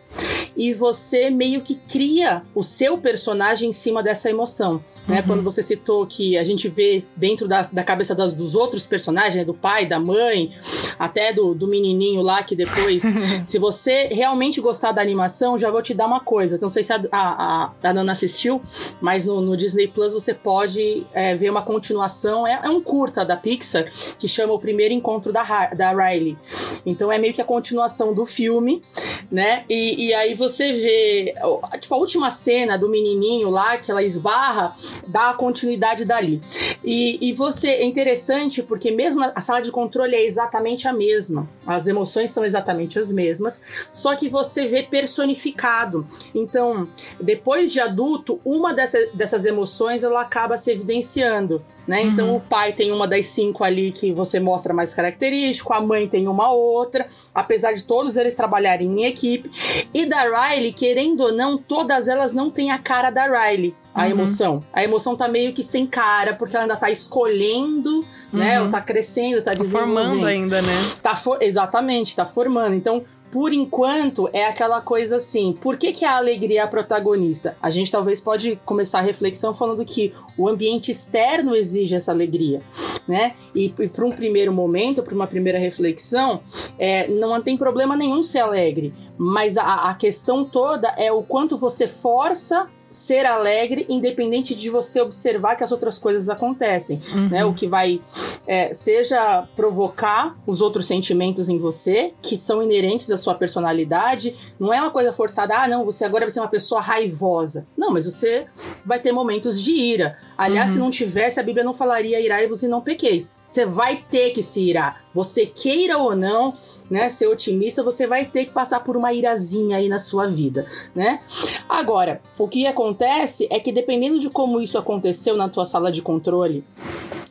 e 0.57 0.73
você 0.73 1.31
meio 1.31 1.61
que 1.61 1.75
cria 1.75 2.43
o 2.55 2.63
seu 2.63 2.99
personagem 2.99 3.71
em 3.71 3.73
cima 3.73 4.03
dessa 4.03 4.31
emoção, 4.31 4.83
né? 5.07 5.21
Uhum. 5.21 5.27
Quando 5.27 5.43
você 5.43 5.63
citou 5.63 6.07
que 6.07 6.37
a 6.37 6.43
gente 6.43 6.69
vê 6.69 7.05
dentro 7.17 7.49
da, 7.49 7.63
da 7.63 7.85
cabeça 7.85 8.15
das, 8.15 8.35
dos 8.35 8.55
outros 8.55 8.87
personagens, 8.87 9.37
né? 9.37 9.45
do 9.45 9.55
pai, 9.55 9.87
da 9.87 9.99
mãe, 9.99 10.51
até 10.99 11.33
do, 11.33 11.55
do 11.55 11.67
menininho 11.67 12.23
lá 12.23 12.43
que 12.43 12.55
depois, 12.55 13.03
se 13.45 13.59
você 13.59 14.09
realmente 14.09 14.61
gostar 14.61 14.93
da 14.93 15.03
animação, 15.03 15.59
já 15.59 15.71
vou 15.71 15.83
te 15.83 15.95
dar 15.95 16.07
uma 16.07 16.21
coisa. 16.21 16.59
Não 16.61 16.71
sei 16.71 16.83
se 16.83 16.93
a, 16.93 17.01
a, 17.11 17.65
a, 17.65 17.73
a 17.83 17.93
Nana 17.93 18.13
assistiu, 18.13 18.61
mas 19.01 19.25
no, 19.25 19.41
no, 19.41 19.57
Disney 19.57 19.89
Plus 19.89 20.13
você 20.13 20.35
pode 20.35 21.07
é, 21.13 21.35
ver 21.35 21.51
uma 21.51 21.63
continuação. 21.63 22.47
É, 22.47 22.61
é, 22.65 22.69
um 22.69 22.81
curta 22.81 23.25
da 23.25 23.37
Pixar 23.37 23.87
que 24.19 24.29
chama 24.29 24.53
O 24.53 24.59
Primeiro 24.59 24.95
Encontro 24.95 25.33
da, 25.33 25.43
da 25.69 25.91
Riley. 25.91 26.37
Então 26.85 27.11
é 27.11 27.19
meio 27.19 27.33
que 27.33 27.41
a 27.41 27.45
continuação 27.45 28.15
do 28.15 28.27
filme, 28.27 28.83
né? 29.31 29.65
E, 29.69 30.07
e 30.07 30.15
aí 30.15 30.35
você 30.43 30.73
vê, 30.73 31.35
tipo, 31.81 31.95
a 31.95 31.99
última 31.99 32.31
cena 32.31 32.77
do 32.77 32.89
menininho 32.89 33.49
lá, 33.49 33.77
que 33.77 33.91
ela 33.91 34.03
esbarra, 34.03 34.75
dá 35.07 35.31
a 35.31 35.35
continuidade 35.35 36.05
dali. 36.05 36.41
E, 36.85 37.19
e 37.21 37.33
você, 37.33 37.69
é 37.69 37.85
interessante 37.85 38.63
porque 38.63 38.91
mesmo 38.91 39.23
a 39.23 39.41
sala 39.41 39.61
de 39.61 39.71
controle 39.71 40.17
é 40.17 40.25
exatamente 40.25 40.89
a 40.89 40.93
mesma, 40.93 41.49
as 41.67 41.87
emoções 41.87 42.31
são 42.31 42.45
exatamente 42.45 42.99
as 42.99 43.13
mesmas, 43.13 43.89
só 43.93 44.17
que 44.17 44.29
você 44.29 44.67
vê 44.67 44.83
personificado. 44.83 46.07
Então, 46.35 46.89
depois 47.21 47.73
de 47.73 47.81
adulto, 47.81 48.41
uma 48.45 48.75
dessa, 48.75 48.99
dessas 49.15 49.45
emoções 49.45 50.03
ela 50.03 50.23
acaba 50.23 50.59
se 50.59 50.71
evidenciando. 50.71 51.65
Né? 51.87 52.03
Então 52.03 52.29
uhum. 52.29 52.37
o 52.37 52.41
pai 52.41 52.73
tem 52.73 52.93
uma 52.93 53.09
das 53.09 53.27
cinco 53.27 53.65
ali 53.65 53.91
que 53.91 54.13
você 54.13 54.39
mostra 54.39 54.73
mais 54.73 54.95
característico, 54.95 55.73
a 55.73 55.81
mãe 55.81 56.07
tem 56.07 56.29
uma 56.29 56.51
outra, 56.51 57.07
apesar 57.35 57.73
de 57.73 57.83
todos 57.83 58.17
eles 58.17 58.37
trabalharem 58.37 58.89
em 58.89 59.05
equipe. 59.05 59.51
E 59.93 60.07
da 60.07 60.23
Riley, 60.23 60.73
querendo 60.73 61.23
ou 61.23 61.33
não, 61.33 61.59
todas 61.59 62.07
elas 62.07 62.33
não 62.33 62.51
têm 62.51 62.71
a 62.71 62.79
cara 62.79 63.11
da 63.11 63.25
Riley. 63.25 63.75
A 63.95 64.05
uhum. 64.05 64.11
emoção. 64.11 64.65
A 64.73 64.83
emoção 64.83 65.15
tá 65.15 65.29
meio 65.29 65.53
que 65.53 65.63
sem 65.63 65.87
cara, 65.87 66.35
porque 66.35 66.57
ela 66.57 66.65
ainda 66.65 66.77
tá 66.77 66.91
escolhendo, 66.91 68.01
né? 68.01 68.07
uhum. 68.33 68.39
né? 68.39 68.63
Ou 68.63 68.71
tá 68.71 68.81
crescendo, 68.81 69.43
tá, 69.43 69.51
tá 69.51 69.59
desenvolvendo. 69.59 69.95
formando 69.95 70.27
ainda, 70.27 70.63
né? 70.63 70.73
Tá 71.03 71.15
for... 71.15 71.43
Exatamente, 71.43 72.17
tá 72.17 72.25
formando. 72.25 72.75
Então, 72.75 73.05
por 73.33 73.51
enquanto, 73.51 74.29
é 74.31 74.45
aquela 74.45 74.83
coisa 74.83 75.17
assim: 75.17 75.57
por 75.59 75.79
que, 75.79 75.91
que 75.91 76.05
a 76.05 76.19
alegria 76.19 76.61
é 76.61 76.63
a 76.63 76.69
protagonista? 76.69 77.57
A 77.63 77.71
gente 77.71 77.91
talvez 77.91 78.21
pode 78.21 78.57
começar 78.67 78.99
a 78.99 79.03
reflexão 79.03 79.55
falando 79.55 79.83
que 79.87 80.13
o 80.37 80.47
ambiente 80.47 80.91
externo 80.91 81.57
exige 81.57 81.95
essa 81.95 82.13
alegria, 82.13 82.61
né? 83.09 83.33
E, 83.55 83.75
e 83.79 83.89
para 83.89 84.05
um 84.05 84.13
primeiro 84.13 84.53
momento, 84.53 85.03
para 85.03 85.15
uma 85.15 85.27
primeira 85.27 85.59
reflexão, 85.59 86.43
é, 86.79 87.09
não 87.09 87.41
tem 87.41 87.57
problema 87.57 87.97
nenhum 87.97 88.23
ser 88.23 88.41
alegre, 88.41 88.93
mas 89.17 89.57
a, 89.57 89.89
a 89.89 89.95
questão 89.95 90.45
toda 90.45 90.89
é 90.99 91.11
o 91.11 91.23
quanto 91.23 91.57
você 91.57 91.89
força 91.89 92.67
ser 92.93 93.27
alegre, 93.27 93.87
independente 93.89 94.55
de 94.55 94.71
você 94.71 95.01
observar 95.01 95.57
que 95.57 95.65
as 95.65 95.73
outras 95.73 95.99
coisas 95.99 96.29
acontecem, 96.29 97.01
uhum. 97.15 97.29
né? 97.31 97.45
O 97.45 97.55
que 97.55 97.67
vai 97.67 98.01
é, 98.47 98.73
seja 98.73 99.49
provocar 99.57 100.37
os 100.47 100.61
outros 100.61 100.87
sentimentos 100.87 101.49
em 101.49 101.59
você, 101.59 102.13
que 102.21 102.37
são 102.37 102.63
inerentes 102.63 103.11
à 103.11 103.17
sua 103.17 103.35
personalidade. 103.35 104.55
Não 104.61 104.73
é 104.73 104.81
uma 104.81 104.91
coisa 104.91 105.13
forçada, 105.13 105.57
ah, 105.57 105.67
não, 105.67 105.85
você 105.85 106.05
agora 106.05 106.27
vai 106.27 106.31
ser 106.31 106.41
uma 106.41 106.49
pessoa 106.49 106.81
raivosa. 106.81 107.67
Não, 107.77 107.91
mas 107.91 108.05
você 108.05 108.47
vai 108.85 109.01
ter 109.01 109.13
momentos 109.13 109.61
de 109.63 109.73
ira. 109.73 110.17
Aliás, 110.37 110.71
uhum. 110.71 110.77
se 110.77 110.81
não 110.81 110.91
tivesse, 110.91 111.41
a 111.41 111.43
Bíblia 111.43 111.65
não 111.65 111.73
falaria 111.73 112.21
irai-vos 112.21 112.63
e 112.63 112.69
não 112.69 112.81
pequeis. 112.81 113.31
Você 113.53 113.67
vai 113.67 113.97
ter 113.97 114.31
que 114.31 114.43
se 114.43 114.63
irar. 114.63 115.05
Você 115.13 115.45
queira 115.45 115.99
ou 115.99 116.17
não, 116.17 116.55
né, 116.91 117.11
ser 117.11 117.27
otimista, 117.27 117.83
você 117.83 118.07
vai 118.07 118.25
ter 118.25 118.47
que 118.47 118.51
passar 118.51 118.81
por 118.81 118.97
uma 118.97 119.13
irazinha 119.13 119.77
aí 119.77 119.91
na 119.91 119.99
sua 119.99 120.27
vida, 120.27 120.67
né? 120.95 121.21
Agora, 121.69 122.23
o 122.39 122.49
que 122.49 122.67
acontece 122.67 123.47
é 123.51 123.61
que 123.61 123.71
dependendo 123.71 124.19
de 124.19 124.31
como 124.31 124.59
isso 124.59 124.79
aconteceu 124.79 125.37
na 125.37 125.51
tua 125.51 125.67
sala 125.67 125.93
de 125.93 126.01
controle, 126.01 126.65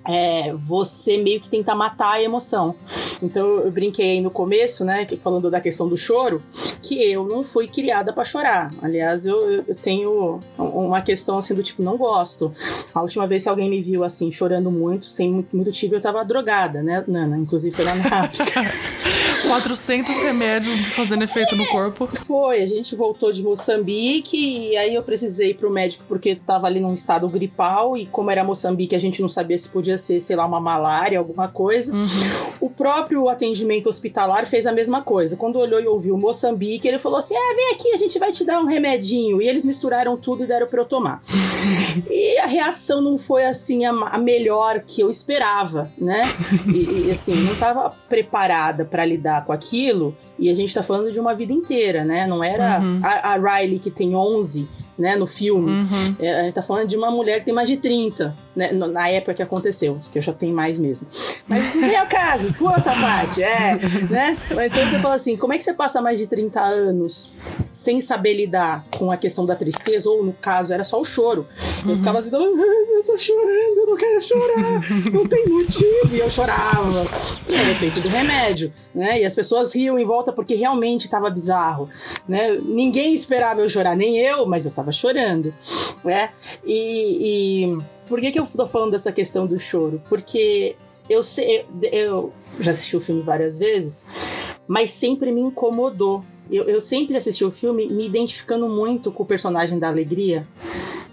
é, 0.07 0.53
você 0.53 1.17
meio 1.17 1.39
que 1.39 1.49
tenta 1.49 1.75
matar 1.75 2.13
a 2.13 2.21
emoção. 2.21 2.75
Então 3.21 3.45
eu 3.59 3.71
brinquei 3.71 4.21
no 4.21 4.31
começo, 4.31 4.83
né, 4.83 5.07
falando 5.19 5.49
da 5.49 5.61
questão 5.61 5.87
do 5.87 5.97
choro, 5.97 6.41
que 6.81 7.11
eu 7.11 7.25
não 7.25 7.43
fui 7.43 7.67
criada 7.67 8.11
para 8.11 8.25
chorar. 8.25 8.71
Aliás, 8.81 9.25
eu, 9.25 9.63
eu, 9.67 9.75
tenho 9.75 10.39
uma 10.57 11.01
questão 11.01 11.37
assim 11.37 11.53
do 11.53 11.63
tipo, 11.63 11.83
não 11.83 11.97
gosto. 11.97 12.51
A 12.93 13.01
última 13.01 13.27
vez 13.27 13.43
que 13.43 13.49
alguém 13.49 13.69
me 13.69 13.81
viu 13.81 14.03
assim, 14.03 14.31
chorando 14.31 14.71
muito, 14.71 15.05
sem 15.05 15.31
muito 15.31 15.55
motivo, 15.55 15.95
eu 15.95 16.01
tava 16.01 16.23
drogada, 16.25 16.81
né, 16.81 17.03
Nana? 17.07 17.37
Inclusive 17.37 17.75
foi 17.75 17.85
lá 17.85 17.95
na 17.95 18.21
África. 18.21 18.61
400 19.47 20.15
remédios 20.23 20.93
fazendo 20.93 21.23
efeito 21.23 21.55
no 21.55 21.65
corpo. 21.67 22.07
Foi, 22.25 22.61
a 22.61 22.65
gente 22.65 22.95
voltou 22.95 23.33
de 23.33 23.43
Moçambique 23.43 24.37
e 24.37 24.77
aí 24.77 24.95
eu 24.95 25.03
precisei 25.03 25.51
ir 25.51 25.53
pro 25.55 25.69
médico 25.69 26.05
porque 26.07 26.35
tava 26.35 26.67
ali 26.67 26.79
num 26.79 26.93
estado 26.93 27.27
gripal 27.27 27.97
e 27.97 28.05
como 28.05 28.29
era 28.31 28.43
Moçambique 28.43 28.95
a 28.95 28.99
gente 28.99 29.21
não 29.21 29.29
sabia 29.29 29.57
se 29.57 29.69
podia 29.69 29.90
ser, 29.97 30.19
sei 30.21 30.35
lá, 30.35 30.45
uma 30.45 30.59
malária, 30.59 31.19
alguma 31.19 31.47
coisa. 31.47 31.93
Uhum. 31.93 32.53
O 32.59 32.69
próprio 32.69 33.27
atendimento 33.29 33.87
hospitalar 33.87 34.45
fez 34.45 34.65
a 34.65 34.71
mesma 34.71 35.01
coisa. 35.01 35.37
Quando 35.37 35.57
olhou 35.57 35.79
e 35.79 35.87
ouviu 35.87 36.17
Moçambique, 36.17 36.87
ele 36.87 36.99
falou 36.99 37.19
assim: 37.19 37.35
é, 37.35 37.55
vem 37.55 37.71
aqui, 37.73 37.91
a 37.93 37.97
gente 37.97 38.17
vai 38.19 38.31
te 38.31 38.45
dar 38.45 38.59
um 38.59 38.65
remedinho. 38.65 39.41
E 39.41 39.47
eles 39.47 39.65
misturaram 39.65 40.17
tudo 40.17 40.43
e 40.43 40.47
deram 40.47 40.67
pra 40.67 40.81
eu 40.81 40.85
tomar. 40.85 41.21
e 42.09 42.37
a 42.39 42.47
reação 42.47 43.01
não 43.01 43.17
foi 43.17 43.45
assim 43.45 43.85
a, 43.85 43.91
a 43.91 44.17
melhor 44.17 44.81
que 44.81 45.01
eu 45.01 45.09
esperava, 45.09 45.91
né? 45.97 46.23
E, 46.67 47.07
e 47.07 47.11
assim, 47.11 47.35
não 47.35 47.55
tava 47.55 47.89
preparada 48.09 48.85
para 48.85 49.05
lidar 49.05 49.45
com 49.45 49.51
aquilo. 49.51 50.15
E 50.37 50.49
a 50.49 50.53
gente 50.53 50.73
tá 50.73 50.83
falando 50.83 51.11
de 51.11 51.19
uma 51.19 51.33
vida 51.33 51.53
inteira, 51.53 52.03
né? 52.03 52.25
Não 52.27 52.43
era 52.43 52.79
uhum. 52.79 52.99
a, 53.03 53.33
a 53.33 53.37
Riley 53.37 53.79
que 53.79 53.91
tem 53.91 54.15
11 54.15 54.67
né, 54.97 55.15
no 55.15 55.25
filme. 55.25 55.71
Uhum. 55.71 56.15
É, 56.19 56.41
a 56.41 56.43
gente 56.43 56.53
tá 56.53 56.61
falando 56.61 56.87
de 56.87 56.95
uma 56.95 57.09
mulher 57.09 57.39
que 57.39 57.45
tem 57.45 57.53
mais 57.53 57.67
de 57.67 57.77
30, 57.77 58.35
né, 58.55 58.71
na 58.71 59.09
época 59.09 59.33
que 59.33 59.41
aconteceu, 59.41 59.99
que 60.11 60.17
eu 60.17 60.21
já 60.21 60.33
tenho 60.33 60.55
mais 60.55 60.77
mesmo. 60.77 61.07
Mas 61.47 61.73
vem 61.73 61.95
ao 61.95 62.07
caso, 62.07 62.53
pula 62.53 62.75
essa 62.75 62.93
parte, 62.93 63.41
é, 63.41 63.77
né? 64.09 64.37
Então 64.51 64.87
você 64.87 64.99
fala 64.99 65.15
assim, 65.15 65.35
como 65.37 65.53
é 65.53 65.57
que 65.57 65.63
você 65.63 65.73
passa 65.73 66.01
mais 66.01 66.19
de 66.19 66.27
30 66.27 66.61
anos 66.61 67.33
sem 67.71 68.01
saber 68.01 68.33
lidar 68.33 68.85
com 68.97 69.11
a 69.11 69.17
questão 69.17 69.45
da 69.45 69.55
tristeza, 69.55 70.09
ou 70.09 70.23
no 70.23 70.33
caso, 70.33 70.73
era 70.73 70.83
só 70.83 70.99
o 70.99 71.05
choro. 71.05 71.47
Eu 71.87 71.95
ficava 71.95 72.19
assim, 72.19 72.29
eu 72.33 73.03
tô 73.03 73.17
chorando, 73.17 73.77
eu 73.77 73.87
não 73.87 73.95
quero 73.97 74.21
chorar, 74.21 74.81
não 75.11 75.27
tem 75.27 75.47
motivo, 75.47 76.13
e 76.13 76.19
eu 76.19 76.29
chorava. 76.29 77.05
E 77.47 77.55
era 77.55 77.71
efeito 77.71 77.99
do 78.01 78.09
remédio, 78.09 78.71
né? 78.93 79.21
E 79.21 79.25
as 79.25 79.33
pessoas 79.33 79.73
riam 79.73 79.97
em 79.97 80.05
volta 80.05 80.31
porque 80.31 80.55
realmente 80.55 81.09
tava 81.09 81.29
bizarro, 81.29 81.89
né? 82.27 82.59
Ninguém 82.63 83.13
esperava 83.13 83.61
eu 83.61 83.69
chorar, 83.69 83.95
nem 83.95 84.19
eu, 84.19 84.45
mas 84.45 84.65
eu 84.65 84.71
tava 84.71 84.81
tava 84.81 84.91
chorando, 84.91 85.53
né? 86.03 86.31
E, 86.65 87.63
e 87.65 87.81
por 88.07 88.19
que, 88.19 88.31
que 88.31 88.39
eu 88.39 88.45
tô 88.45 88.67
falando 88.67 88.91
dessa 88.91 89.11
questão 89.11 89.47
do 89.47 89.57
choro? 89.57 90.01
Porque 90.09 90.75
eu 91.09 91.23
sei, 91.23 91.65
eu 91.91 92.33
já 92.59 92.71
assisti 92.71 92.97
o 92.97 93.01
filme 93.01 93.21
várias 93.21 93.57
vezes, 93.57 94.05
mas 94.67 94.91
sempre 94.91 95.31
me 95.31 95.41
incomodou. 95.41 96.23
Eu, 96.49 96.65
eu 96.65 96.81
sempre 96.81 97.15
assisti 97.15 97.45
o 97.45 97.51
filme 97.51 97.87
me 97.87 98.05
identificando 98.05 98.67
muito 98.67 99.11
com 99.11 99.23
o 99.23 99.25
personagem 99.25 99.79
da 99.79 99.87
Alegria 99.87 100.47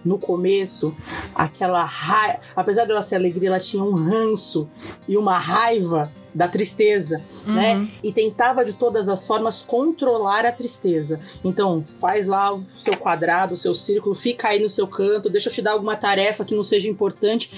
no 0.05 0.19
começo, 0.19 0.95
aquela 1.35 1.85
raiva. 1.85 2.41
Apesar 2.55 2.85
dela 2.85 3.03
ser 3.03 3.17
alegria, 3.17 3.49
ela 3.49 3.61
tinha 3.61 3.83
um 3.83 3.93
ranço 3.93 4.69
e 5.07 5.17
uma 5.17 5.39
raiva 5.39 6.11
da 6.35 6.47
tristeza, 6.47 7.23
uhum. 7.47 7.55
né? 7.55 7.89
E 8.03 8.13
tentava 8.13 8.65
de 8.65 8.73
todas 8.73 9.09
as 9.09 9.27
formas 9.27 9.61
controlar 9.61 10.47
a 10.47 10.53
tristeza. 10.53 11.19
Então, 11.43 11.85
faz 11.85 12.27
lá 12.27 12.55
o 12.55 12.63
seu 12.77 12.97
quadrado, 12.97 13.55
o 13.55 13.57
seu 13.57 13.75
círculo, 13.75 14.15
fica 14.15 14.49
aí 14.49 14.61
no 14.61 14.71
seu 14.71 14.87
canto, 14.87 15.31
deixa 15.31 15.49
eu 15.49 15.53
te 15.53 15.63
dar 15.63 15.73
alguma 15.73 15.97
tarefa 15.97 16.45
que 16.45 16.55
não 16.55 16.63
seja 16.63 16.89
importante 16.89 17.51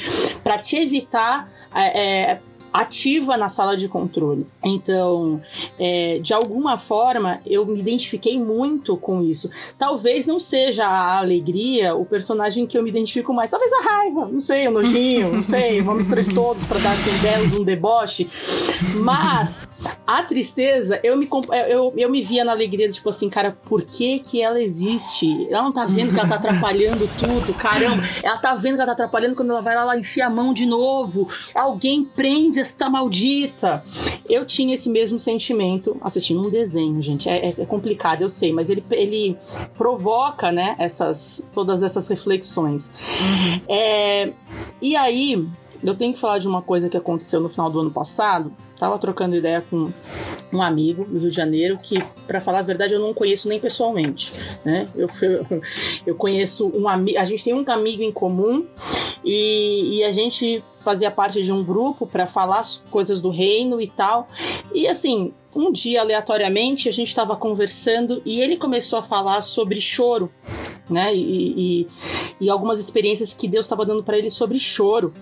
para 0.43 0.59
te 0.59 0.77
evitar 0.77 1.53
é, 1.75 2.31
é, 2.31 2.41
ativa 2.73 3.37
na 3.37 3.49
sala 3.49 3.77
de 3.77 3.89
controle. 3.89 4.47
Então, 4.65 5.41
é, 5.79 6.19
de 6.21 6.33
alguma 6.33 6.79
forma, 6.79 7.41
eu 7.47 7.67
me 7.67 7.79
identifiquei 7.79 8.39
muito 8.39 8.97
com 8.97 9.23
isso. 9.23 9.50
Talvez 9.79 10.27
não 10.27 10.39
seja 10.39 10.85
a 10.87 11.19
alegria 11.19 11.95
o 11.95 12.05
personagem 12.05 12.67
que 12.67 12.77
eu 12.79 12.83
me 12.83 12.91
identifico 12.91 13.33
mais. 13.33 13.50
Talvez 13.50 13.73
a 13.73 13.83
raiva, 13.83 14.27
não 14.27 14.41
sei, 14.41 14.69
o 14.69 14.71
nojinho, 14.71 15.33
não 15.33 15.43
sei. 15.43 15.83
Vamos 15.83 16.05
misturar 16.05 16.27
todos 16.27 16.65
para 16.65 16.79
dar 16.81 16.93
assim 16.93 17.11
um 17.11 17.23
belo 17.23 17.49
de 17.49 17.57
um 17.57 17.65
deboche. 17.65 18.29
Mas 18.97 19.71
a 20.07 20.23
tristeza, 20.23 21.00
eu 21.03 21.17
me, 21.17 21.29
eu, 21.69 21.93
eu 21.97 22.11
me 22.11 22.23
via 22.23 22.45
na 22.45 22.53
alegria, 22.53 22.91
tipo 22.91 23.09
assim, 23.09 23.29
cara, 23.29 23.57
por 23.65 23.83
que 23.83 24.19
que 24.19 24.43
ela 24.43 24.61
existe? 24.61 25.47
Ela 25.50 25.62
não 25.62 25.73
tá 25.73 25.87
vendo 25.87 26.12
que 26.12 26.19
ela 26.19 26.29
tá 26.29 26.37
atrapalhando 26.37 27.09
tudo, 27.19 27.55
caramba. 27.55 28.03
Ela 28.23 28.39
tá 28.39 28.55
vendo 28.55 28.75
que 28.77 28.81
ela 28.81 28.87
tá 28.87 28.93
atrapalhando 28.93 29.35
quando 29.35 29.50
ela 29.50 29.61
vai 29.61 29.75
lá, 29.75 29.85
lá 29.85 29.99
enfia 29.99 30.27
a 30.27 30.31
mão 30.31 30.53
de 30.53 30.67
novo. 30.67 31.29
Alguém 31.55 32.05
prende 32.05 32.60
esta 32.61 32.88
maldita. 32.88 33.83
Eu 34.29 34.45
tinha 34.45 34.75
esse 34.75 34.88
mesmo 34.88 35.19
sentimento 35.19 35.97
assistindo 36.00 36.40
um 36.47 36.50
desenho, 36.50 37.00
gente. 37.00 37.29
É, 37.29 37.49
é, 37.49 37.55
é 37.59 37.67
complicado, 37.67 38.23
eu 38.23 38.29
sei, 38.29 38.52
mas 38.52 38.71
ele, 38.71 38.85
ele 38.90 39.37
provoca, 39.76 40.52
né, 40.52 40.76
essas, 40.79 41.43
todas 41.52 41.83
essas 41.83 42.09
reflexões. 42.09 42.88
Uhum. 42.88 43.61
É, 43.69 44.33
e 44.81 44.97
aí, 44.97 45.49
eu 45.83 45.95
tenho 45.95 46.12
que 46.12 46.19
falar 46.19 46.38
de 46.38 46.47
uma 46.47 46.62
coisa 46.62 46.88
que 46.88 46.97
aconteceu 46.97 47.40
no 47.40 47.49
final 47.49 47.71
do 47.71 47.81
ano 47.81 47.90
passado. 47.90 48.52
Tava 48.80 48.99
trocando 48.99 49.37
ideia 49.37 49.60
com 49.60 49.92
um 50.50 50.62
amigo 50.62 51.04
do 51.04 51.18
Rio 51.18 51.28
de 51.28 51.37
Janeiro 51.37 51.78
que, 51.82 52.02
para 52.26 52.40
falar 52.40 52.60
a 52.60 52.62
verdade, 52.62 52.94
eu 52.94 52.99
não 52.99 53.12
conheço 53.12 53.46
nem 53.46 53.60
pessoalmente, 53.60 54.32
né? 54.64 54.88
Eu, 54.96 55.06
eu, 56.06 56.14
conheço 56.14 56.72
um 56.75 56.88
amigo, 56.88 57.18
a 57.18 57.26
gente 57.26 57.44
tem 57.44 57.52
um 57.52 57.62
amigo 57.70 58.02
em 58.02 58.10
comum 58.10 58.66
e, 59.22 59.99
e 59.99 60.04
a 60.04 60.10
gente 60.10 60.64
fazia 60.72 61.10
parte 61.10 61.42
de 61.42 61.52
um 61.52 61.62
grupo 61.62 62.06
para 62.06 62.26
falar 62.26 62.62
coisas 62.90 63.20
do 63.20 63.28
reino 63.28 63.82
e 63.82 63.87
tal. 63.87 64.26
E 64.72 64.88
assim, 64.88 65.34
um 65.54 65.70
dia 65.70 66.00
aleatoriamente 66.00 66.88
a 66.88 66.92
gente 66.92 67.08
estava 67.08 67.37
conversando 67.37 68.22
e 68.25 68.40
ele 68.40 68.56
começou 68.56 68.99
a 68.99 69.02
falar 69.02 69.42
sobre 69.42 69.78
choro, 69.78 70.32
né? 70.92 71.14
E, 71.14 71.82
e, 71.82 71.88
e 72.40 72.50
algumas 72.50 72.78
experiências 72.78 73.32
que 73.32 73.49
Deus 73.49 73.66
estava 73.66 73.85
dando 73.85 74.02
para 74.02 74.18
ele 74.18 74.30
sobre 74.30 74.59
choro. 74.59 75.12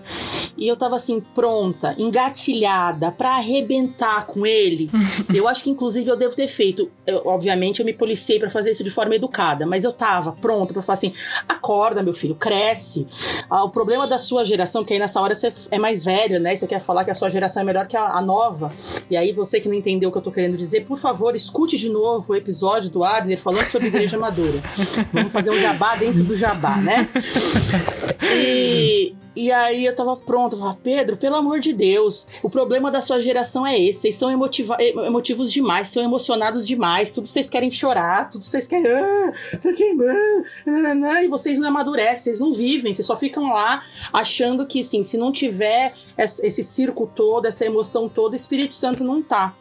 E 0.57 0.67
eu 0.67 0.75
tava 0.75 0.95
assim, 0.95 1.19
pronta, 1.33 1.95
engatilhada 1.97 3.11
para 3.11 3.35
arrebentar 3.35 4.25
com 4.25 4.45
ele. 4.45 4.89
eu 5.33 5.47
acho 5.47 5.63
que 5.63 5.69
inclusive 5.69 6.09
eu 6.09 6.17
devo 6.17 6.35
ter 6.35 6.47
feito. 6.47 6.89
Eu, 7.05 7.21
obviamente 7.25 7.79
eu 7.79 7.85
me 7.85 7.93
policiei 7.93 8.39
para 8.39 8.49
fazer 8.49 8.71
isso 8.71 8.83
de 8.83 8.91
forma 8.91 9.15
educada, 9.15 9.65
mas 9.65 9.83
eu 9.83 9.93
tava 9.93 10.33
pronta 10.33 10.73
para 10.73 10.81
falar 10.81 10.97
assim: 10.97 11.13
acorda, 11.47 12.03
meu 12.03 12.13
filho, 12.13 12.35
cresce. 12.35 13.07
Ah, 13.49 13.63
o 13.63 13.69
problema 13.69 14.07
da 14.07 14.17
sua 14.17 14.43
geração, 14.43 14.83
que 14.83 14.93
aí 14.93 14.99
nessa 14.99 15.19
hora 15.21 15.33
você 15.33 15.51
é 15.71 15.79
mais 15.79 16.03
velho, 16.03 16.39
né? 16.39 16.53
E 16.53 16.57
você 16.57 16.67
quer 16.67 16.79
falar 16.79 17.03
que 17.03 17.11
a 17.11 17.15
sua 17.15 17.29
geração 17.29 17.61
é 17.61 17.65
melhor 17.65 17.87
que 17.87 17.97
a, 17.97 18.17
a 18.17 18.21
nova. 18.21 18.71
E 19.09 19.17
aí 19.17 19.31
você 19.31 19.59
que 19.59 19.67
não 19.67 19.75
entendeu 19.75 20.09
o 20.09 20.11
que 20.11 20.17
eu 20.17 20.21
tô 20.21 20.31
querendo 20.31 20.57
dizer, 20.57 20.85
por 20.85 20.97
favor, 20.97 21.35
escute 21.35 21.77
de 21.77 21.89
novo 21.89 22.33
o 22.33 22.35
episódio 22.35 22.89
do 22.89 23.03
Abner 23.03 23.39
falando 23.39 23.67
sobre 23.67 23.87
igreja 23.87 24.17
madura. 24.17 24.61
Vamos 25.13 25.31
fazer 25.31 25.51
um 25.51 25.58
jabá 25.61 25.95
dentro 25.95 26.23
do 26.23 26.35
jabá, 26.35 26.77
né? 26.77 27.07
E, 28.31 29.15
e 29.35 29.51
aí 29.51 29.85
eu 29.85 29.95
tava 29.95 30.15
pronto, 30.15 30.53
eu 30.53 30.59
falava, 30.59 30.77
Pedro, 30.83 31.17
pelo 31.17 31.35
amor 31.35 31.59
de 31.59 31.71
Deus, 31.71 32.27
o 32.43 32.49
problema 32.49 32.91
da 32.91 33.01
sua 33.01 33.21
geração 33.21 33.65
é 33.65 33.79
esse, 33.79 34.01
vocês 34.01 34.15
são 34.15 34.29
emotiva 34.29 34.75
emotivos 34.79 35.51
demais, 35.51 35.87
são 35.87 36.03
emocionados 36.03 36.67
demais, 36.67 37.11
tudo 37.11 37.27
vocês 37.27 37.49
querem 37.49 37.71
chorar, 37.71 38.29
tudo 38.29 38.43
vocês 38.43 38.67
querem, 38.67 38.91
ah, 38.91 39.31
tá 39.61 41.23
e 41.23 41.27
vocês 41.27 41.57
não 41.57 41.69
amadurecem, 41.69 42.17
vocês 42.17 42.39
não 42.39 42.53
vivem, 42.53 42.93
vocês 42.93 43.07
só 43.07 43.15
ficam 43.15 43.53
lá 43.53 43.81
achando 44.11 44.67
que, 44.67 44.83
sim, 44.83 45.03
se 45.03 45.17
não 45.17 45.31
tiver 45.31 45.93
esse 46.17 46.61
circo 46.61 47.07
todo, 47.07 47.45
essa 47.45 47.65
emoção 47.65 48.09
toda, 48.09 48.33
o 48.33 48.35
Espírito 48.35 48.75
Santo 48.75 49.03
não 49.03 49.21
tá. 49.21 49.55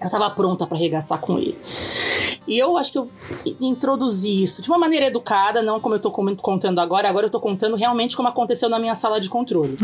Eu 0.00 0.10
tava 0.10 0.30
pronta 0.30 0.66
para 0.66 0.76
arregaçar 0.76 1.20
com 1.20 1.38
ele. 1.38 1.58
E 2.46 2.58
eu 2.58 2.76
acho 2.78 2.92
que 2.92 2.98
eu 2.98 3.10
introduzi 3.60 4.42
isso 4.42 4.62
de 4.62 4.68
uma 4.70 4.78
maneira 4.78 5.06
educada, 5.06 5.60
não 5.60 5.80
como 5.80 5.94
eu 5.96 5.98
tô 6.00 6.10
contando 6.10 6.80
agora. 6.80 7.08
Agora 7.08 7.26
eu 7.26 7.30
tô 7.30 7.40
contando 7.40 7.76
realmente 7.76 8.16
como 8.16 8.28
aconteceu 8.28 8.68
na 8.68 8.78
minha 8.78 8.94
sala 8.94 9.20
de 9.20 9.28
controle. 9.28 9.76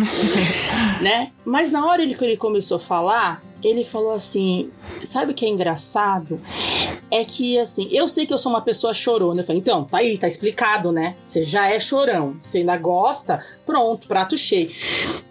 né? 1.02 1.32
Mas 1.44 1.70
na 1.70 1.84
hora 1.84 2.06
que 2.06 2.24
ele 2.24 2.36
começou 2.36 2.76
a 2.78 2.80
falar, 2.80 3.42
ele 3.64 3.84
falou 3.84 4.12
assim: 4.12 4.70
sabe 5.04 5.32
o 5.32 5.34
que 5.34 5.44
é 5.44 5.48
engraçado? 5.48 6.40
É 7.10 7.24
que, 7.24 7.58
assim, 7.58 7.88
eu 7.90 8.06
sei 8.06 8.26
que 8.26 8.34
eu 8.34 8.38
sou 8.38 8.52
uma 8.52 8.60
pessoa 8.60 8.92
chorona. 8.92 9.40
Eu 9.40 9.44
falei, 9.44 9.60
então, 9.60 9.84
tá 9.84 9.98
aí, 9.98 10.18
tá 10.18 10.26
explicado, 10.26 10.92
né? 10.92 11.16
Você 11.22 11.44
já 11.44 11.70
é 11.70 11.80
chorão. 11.80 12.36
Você 12.40 12.58
ainda 12.58 12.76
gosta, 12.76 13.44
pronto, 13.64 14.06
prato 14.06 14.36
cheio. 14.36 14.70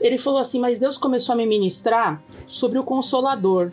Ele 0.02 0.18
falou 0.18 0.40
assim, 0.40 0.60
mas 0.60 0.80
Deus 0.80 0.98
começou 0.98 1.34
a 1.34 1.36
me 1.36 1.46
ministrar 1.46 2.22
sobre 2.48 2.80
o 2.80 2.84
Consolador. 2.84 3.72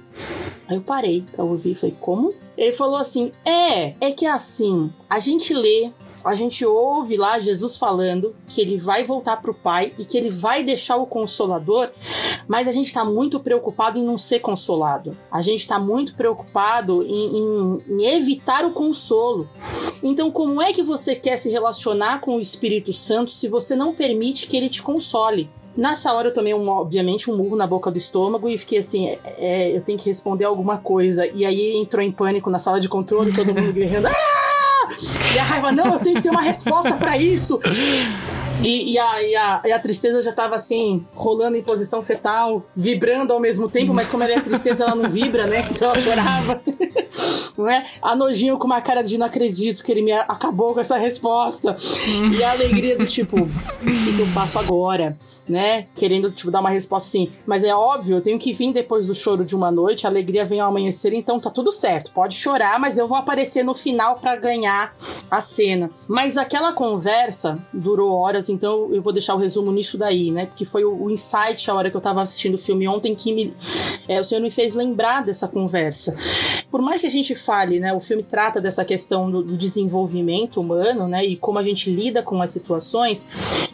Aí 0.70 0.76
eu 0.76 0.82
parei 0.82 1.24
pra 1.32 1.42
ouvir, 1.42 1.74
falei, 1.74 1.96
como? 2.00 2.32
Ele 2.56 2.72
falou 2.72 2.96
assim: 2.96 3.32
é, 3.44 3.96
é 4.00 4.12
que 4.12 4.24
é 4.24 4.30
assim, 4.30 4.92
a 5.08 5.18
gente 5.18 5.52
lê 5.52 5.90
a 6.24 6.34
gente 6.34 6.64
ouve 6.66 7.16
lá 7.16 7.38
Jesus 7.38 7.76
falando 7.76 8.34
que 8.46 8.60
ele 8.60 8.76
vai 8.76 9.02
voltar 9.02 9.38
para 9.38 9.50
o 9.50 9.54
Pai 9.54 9.92
e 9.98 10.04
que 10.04 10.18
ele 10.18 10.28
vai 10.28 10.62
deixar 10.62 10.96
o 10.96 11.06
consolador, 11.06 11.90
mas 12.46 12.68
a 12.68 12.72
gente 12.72 12.88
está 12.88 13.04
muito 13.04 13.40
preocupado 13.40 13.98
em 13.98 14.04
não 14.04 14.18
ser 14.18 14.40
consolado. 14.40 15.16
A 15.30 15.40
gente 15.40 15.60
está 15.60 15.78
muito 15.78 16.14
preocupado 16.14 17.02
em, 17.04 17.38
em, 17.38 17.82
em 17.88 18.06
evitar 18.06 18.66
o 18.66 18.72
consolo. 18.72 19.48
Então, 20.02 20.30
como 20.30 20.60
é 20.60 20.72
que 20.72 20.82
você 20.82 21.14
quer 21.14 21.38
se 21.38 21.50
relacionar 21.50 22.20
com 22.20 22.36
o 22.36 22.40
Espírito 22.40 22.92
Santo 22.92 23.30
se 23.30 23.48
você 23.48 23.74
não 23.74 23.94
permite 23.94 24.46
que 24.46 24.56
ele 24.56 24.68
te 24.68 24.82
console? 24.82 25.48
Nessa 25.76 26.12
hora 26.12 26.28
eu 26.28 26.34
tomei, 26.34 26.52
um, 26.52 26.68
obviamente, 26.68 27.30
um 27.30 27.36
murro 27.36 27.56
na 27.56 27.66
boca 27.66 27.90
do 27.90 27.98
estômago 27.98 28.48
e 28.48 28.58
fiquei 28.58 28.78
assim: 28.78 29.08
é, 29.08 29.18
é, 29.38 29.76
eu 29.76 29.80
tenho 29.80 29.98
que 29.98 30.08
responder 30.08 30.44
alguma 30.44 30.78
coisa. 30.78 31.26
E 31.26 31.44
aí 31.44 31.76
entrou 31.76 32.02
em 32.02 32.10
pânico 32.10 32.50
na 32.50 32.58
sala 32.58 32.80
de 32.80 32.88
controle, 32.88 33.32
todo 33.32 33.54
mundo 33.54 33.72
guerreando. 33.72 34.08
Ah! 34.08 34.40
E 35.34 35.38
a 35.38 35.42
raiva, 35.44 35.70
não, 35.70 35.94
eu 35.94 36.00
tenho 36.00 36.16
que 36.16 36.22
ter 36.22 36.30
uma 36.30 36.42
resposta 36.42 36.96
para 36.96 37.16
isso. 37.16 37.60
E, 38.62 38.92
e, 38.92 38.98
a, 38.98 39.22
e, 39.22 39.36
a, 39.36 39.62
e, 39.66 39.72
a, 39.72 39.78
tristeza 39.78 40.20
já 40.20 40.32
tava 40.32 40.54
assim, 40.54 41.06
rolando 41.14 41.56
em 41.56 41.62
posição 41.62 42.02
fetal, 42.02 42.62
vibrando 42.76 43.32
ao 43.32 43.40
mesmo 43.40 43.70
tempo, 43.70 43.94
mas 43.94 44.10
como 44.10 44.22
ela 44.22 44.34
é 44.34 44.40
tristeza, 44.40 44.84
ela 44.84 44.94
não 44.94 45.08
vibra, 45.08 45.46
né? 45.46 45.66
Então 45.70 45.88
ela 45.88 45.98
chorava. 45.98 46.60
não 47.56 47.68
é? 47.68 47.84
A 48.02 48.14
nojinho 48.14 48.58
com 48.58 48.66
uma 48.66 48.80
cara 48.80 49.02
de 49.02 49.16
não 49.16 49.26
acredito 49.26 49.82
que 49.82 49.90
ele 49.90 50.02
me 50.02 50.12
acabou 50.12 50.74
com 50.74 50.80
essa 50.80 50.96
resposta. 50.96 51.76
e 52.36 52.42
a 52.42 52.52
alegria 52.52 52.98
do 52.98 53.06
tipo, 53.06 53.36
o 53.40 53.46
que, 53.46 54.14
que, 54.16 54.20
eu 54.20 54.26
faço 54.26 54.58
agora? 54.58 55.18
Né? 55.48 55.86
Querendo, 55.94 56.30
tipo, 56.30 56.50
dar 56.50 56.60
uma 56.60 56.70
resposta 56.70 57.08
assim. 57.08 57.30
Mas 57.46 57.64
é 57.64 57.74
óbvio, 57.74 58.16
eu 58.16 58.20
tenho 58.20 58.38
que 58.38 58.52
vir 58.52 58.72
depois 58.72 59.06
do 59.06 59.14
choro 59.14 59.44
de 59.44 59.56
uma 59.56 59.70
noite, 59.70 60.06
a 60.06 60.10
alegria 60.10 60.44
vem 60.44 60.60
ao 60.60 60.70
amanhecer, 60.70 61.12
então 61.12 61.40
tá 61.40 61.50
tudo 61.50 61.72
certo. 61.72 62.12
Pode 62.12 62.34
chorar, 62.34 62.78
mas 62.78 62.98
eu 62.98 63.08
vou 63.08 63.16
aparecer 63.16 63.64
no 63.64 63.74
final 63.74 64.16
para 64.18 64.36
ganhar 64.36 64.92
a 65.30 65.40
cena. 65.40 65.90
Mas 66.08 66.36
aquela 66.36 66.72
conversa 66.72 67.58
durou 67.72 68.12
horas 68.12 68.48
então 68.48 68.92
eu 68.92 69.02
vou 69.02 69.12
deixar 69.12 69.34
o 69.34 69.38
resumo 69.38 69.72
nisso 69.72 69.96
daí, 69.96 70.30
né? 70.30 70.46
Porque 70.46 70.64
foi 70.64 70.84
o, 70.84 71.04
o 71.04 71.10
insight 71.10 71.70
a 71.70 71.74
hora 71.74 71.90
que 71.90 71.96
eu 71.96 72.00
tava 72.00 72.22
assistindo 72.22 72.54
o 72.54 72.58
filme 72.58 72.86
ontem 72.88 73.14
que 73.14 73.32
me, 73.32 73.54
é, 74.08 74.20
o 74.20 74.24
senhor 74.24 74.40
me 74.40 74.50
fez 74.50 74.74
lembrar 74.74 75.24
dessa 75.24 75.48
conversa. 75.48 76.16
Por 76.70 76.82
mais 76.82 77.00
que 77.00 77.06
a 77.06 77.10
gente 77.10 77.34
fale, 77.40 77.80
né? 77.80 77.92
O 77.92 78.00
filme 78.00 78.22
trata 78.22 78.60
dessa 78.60 78.84
questão 78.84 79.30
do, 79.30 79.42
do 79.42 79.56
desenvolvimento 79.56 80.60
humano, 80.60 81.08
né? 81.08 81.24
E 81.24 81.36
como 81.36 81.58
a 81.58 81.62
gente 81.62 81.90
lida 81.90 82.22
com 82.22 82.40
as 82.40 82.50
situações, 82.50 83.26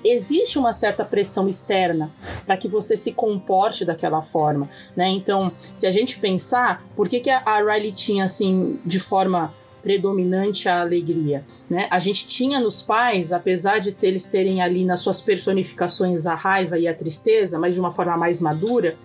existe 0.05 0.59
uma 0.59 0.73
certa 0.73 1.05
pressão 1.05 1.49
externa 1.49 2.11
para 2.45 2.57
que 2.57 2.69
você 2.69 2.97
se 2.97 3.13
comporte 3.13 3.85
daquela 3.85 4.23
forma, 4.23 4.69
né? 4.95 5.09
Então, 5.09 5.53
se 5.75 5.87
a 5.87 5.91
gente 5.91 6.19
pensar, 6.19 6.85
por 6.95 7.09
que, 7.09 7.21
que 7.21 7.31
a 7.31 7.59
Riley 7.59 7.93
tinha 7.93 8.25
assim, 8.25 8.79
de 8.85 8.99
forma 8.99 9.53
predominante 9.87 10.69
a 10.69 10.81
alegria. 10.81 11.45
Né? 11.71 11.87
A 11.93 12.01
gente 12.01 12.27
tinha 12.27 12.59
nos 12.59 12.83
pais, 12.83 13.31
apesar 13.33 13.79
de 13.79 13.93
ter, 13.93 14.09
eles 14.09 14.27
terem 14.27 14.61
ali 14.61 14.85
nas 14.85 14.99
suas 14.99 15.21
personificações 15.21 16.27
a 16.27 16.35
raiva 16.35 16.77
e 16.77 16.89
a 16.89 16.95
tristeza, 16.95 17.57
mas 17.57 17.73
de 17.73 17.79
uma 17.79 17.93
forma 17.93 18.17
mais 18.17 18.41
madura, 18.41 18.99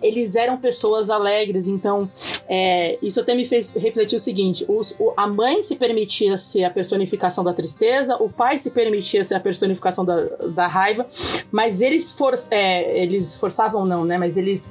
eles 0.00 0.34
eram 0.34 0.56
pessoas 0.56 1.10
alegres. 1.10 1.68
Então, 1.68 2.10
é, 2.48 2.98
isso 3.02 3.20
até 3.20 3.34
me 3.34 3.44
fez 3.44 3.74
refletir 3.76 4.16
o 4.16 4.18
seguinte: 4.18 4.64
os, 4.66 4.96
o, 4.98 5.12
a 5.18 5.26
mãe 5.26 5.62
se 5.62 5.76
permitia 5.76 6.38
ser 6.38 6.64
a 6.64 6.70
personificação 6.70 7.44
da 7.44 7.52
tristeza, 7.52 8.16
o 8.16 8.30
pai 8.30 8.56
se 8.56 8.70
permitia 8.70 9.22
ser 9.24 9.34
a 9.34 9.40
personificação 9.40 10.02
da, 10.02 10.18
da 10.48 10.66
raiva, 10.66 11.06
mas 11.50 11.82
eles, 11.82 12.10
for, 12.14 12.34
é, 12.50 13.02
eles 13.02 13.36
forçavam, 13.36 13.84
não, 13.84 14.02
né? 14.02 14.16
Mas 14.16 14.38
eles 14.38 14.70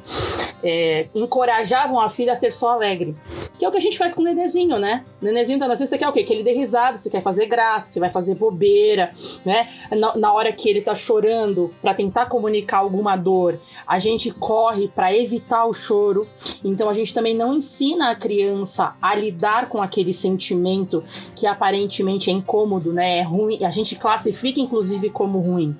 é, 0.63 1.07
encorajavam 1.13 1.99
a 1.99 2.09
filha 2.09 2.33
a 2.33 2.35
ser 2.35 2.51
só 2.51 2.69
alegre. 2.69 3.15
Que 3.57 3.65
é 3.65 3.67
o 3.67 3.71
que 3.71 3.77
a 3.77 3.81
gente 3.81 3.97
faz 3.97 4.13
com 4.13 4.21
o 4.21 4.25
nenezinho, 4.25 4.77
né? 4.79 5.05
O 5.21 5.25
nenezinho 5.51 5.59
tá 5.59 5.67
nascendo, 5.67 5.89
você 5.89 5.97
quer 5.97 6.07
o 6.07 6.11
quê? 6.11 6.23
Que 6.23 6.33
ele 6.33 6.43
dê 6.43 6.53
risada, 6.53 6.97
você 6.97 7.09
quer 7.09 7.21
fazer 7.21 7.45
graça, 7.45 7.91
você 7.91 7.99
vai 7.99 8.09
fazer 8.09 8.35
bobeira, 8.35 9.11
né? 9.45 9.67
Na, 9.91 10.15
na 10.15 10.33
hora 10.33 10.51
que 10.51 10.69
ele 10.69 10.81
tá 10.81 10.95
chorando 10.95 11.71
para 11.81 11.93
tentar 11.93 12.27
comunicar 12.27 12.79
alguma 12.79 13.15
dor, 13.15 13.59
a 13.85 13.99
gente 13.99 14.31
corre 14.31 14.87
para 14.87 15.13
evitar 15.15 15.65
o 15.65 15.73
choro. 15.73 16.27
Então 16.63 16.89
a 16.89 16.93
gente 16.93 17.13
também 17.13 17.35
não 17.35 17.53
ensina 17.53 18.11
a 18.11 18.15
criança 18.15 18.95
a 19.01 19.15
lidar 19.15 19.67
com 19.69 19.81
aquele 19.81 20.13
sentimento 20.13 21.03
que 21.35 21.45
aparentemente 21.45 22.29
é 22.29 22.33
incômodo, 22.33 22.93
né? 22.93 23.19
É 23.19 23.21
ruim. 23.21 23.63
A 23.63 23.69
gente 23.69 23.95
classifica 23.95 24.59
inclusive 24.59 25.09
como 25.09 25.39
ruim. 25.39 25.75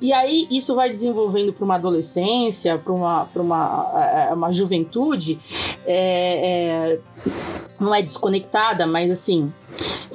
E 0.00 0.12
aí 0.12 0.46
isso 0.50 0.74
vai 0.74 0.88
desenvolvendo 0.88 1.52
para 1.52 1.64
uma 1.64 1.74
adolescência, 1.74 2.78
para 2.78 2.92
uma, 2.92 3.24
pra 3.26 3.42
uma, 3.42 4.28
é, 4.30 4.34
uma 4.34 4.52
juventude. 4.52 5.38
É, 5.86 6.92
é, 6.92 6.98
não 7.78 7.94
é 7.94 8.02
desconectada, 8.02 8.86
mas 8.86 9.10
assim, 9.10 9.52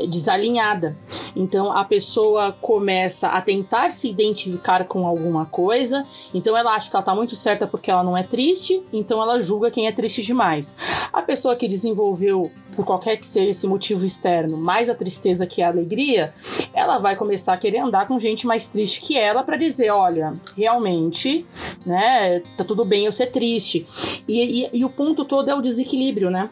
desalinhada. 0.10 0.96
Então 1.36 1.72
a 1.72 1.84
pessoa 1.84 2.52
começa 2.62 3.30
a 3.30 3.42
tentar 3.42 3.90
se 3.90 4.10
identificar 4.10 4.86
com 4.86 5.06
alguma 5.06 5.46
coisa, 5.46 6.06
então 6.34 6.56
ela 6.56 6.74
acha 6.74 6.90
que 6.90 6.96
ela 6.96 7.04
tá 7.04 7.14
muito 7.14 7.36
certa 7.36 7.68
porque 7.68 7.92
ela 7.92 8.04
não 8.04 8.16
é 8.16 8.24
triste, 8.24 8.84
então 8.94 9.22
ela 9.22 9.40
julga 9.40 9.70
quem 9.70 9.88
é 9.88 9.92
triste 9.92 10.22
demais. 10.22 10.76
A 11.12 11.22
pessoa 11.22 11.56
que 11.56 11.68
desenvolveu, 11.68 12.52
por 12.76 12.86
qualquer 12.86 13.18
que 13.18 13.26
seja 13.26 13.52
esse 13.52 13.68
motivo 13.68 14.06
externo, 14.06 14.58
mais 14.58 14.90
a 14.90 14.96
tristeza 14.96 15.46
que 15.46 15.62
a 15.62 15.68
alegria, 15.68 16.34
ela 16.74 16.98
vai 16.98 17.16
começar 17.16 17.54
a 17.54 17.58
querer 17.58 17.80
andar 17.80 18.08
com 18.08 18.20
gente 18.20 18.48
mais 18.48 18.68
triste 18.68 19.02
que 19.02 19.18
ela 19.18 19.44
para 19.44 19.58
dizer, 19.58 19.90
olha, 19.92 20.34
realmente, 20.58 21.46
né, 21.86 22.42
tá 22.58 22.64
tudo 22.64 22.86
bem 22.86 23.06
eu 23.06 23.12
ser 23.12 23.28
triste. 23.28 23.86
E, 24.28 24.64
e, 24.64 24.70
e 24.80 24.86
o 24.86 24.90
ponto 24.90 25.26
todo 25.26 25.50
é 25.50 25.56
o 25.56 25.62
desequilíbrio, 25.62 26.30
né? 26.30 26.50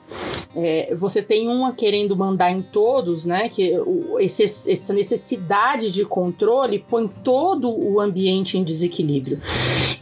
É, 0.56 0.93
você 0.96 1.22
tem 1.22 1.48
uma 1.48 1.74
querendo 1.74 2.15
mandar 2.15 2.52
em 2.52 2.62
todos, 2.62 3.26
né? 3.26 3.50
Que 3.50 3.74
esse, 4.19 4.43
essa 4.74 4.94
necessidade 4.94 5.92
de 5.92 6.06
controle 6.06 6.84
põe 6.88 7.08
todo 7.08 7.72
o 7.72 8.00
ambiente 8.00 8.58
em 8.58 8.64
desequilíbrio. 8.64 9.40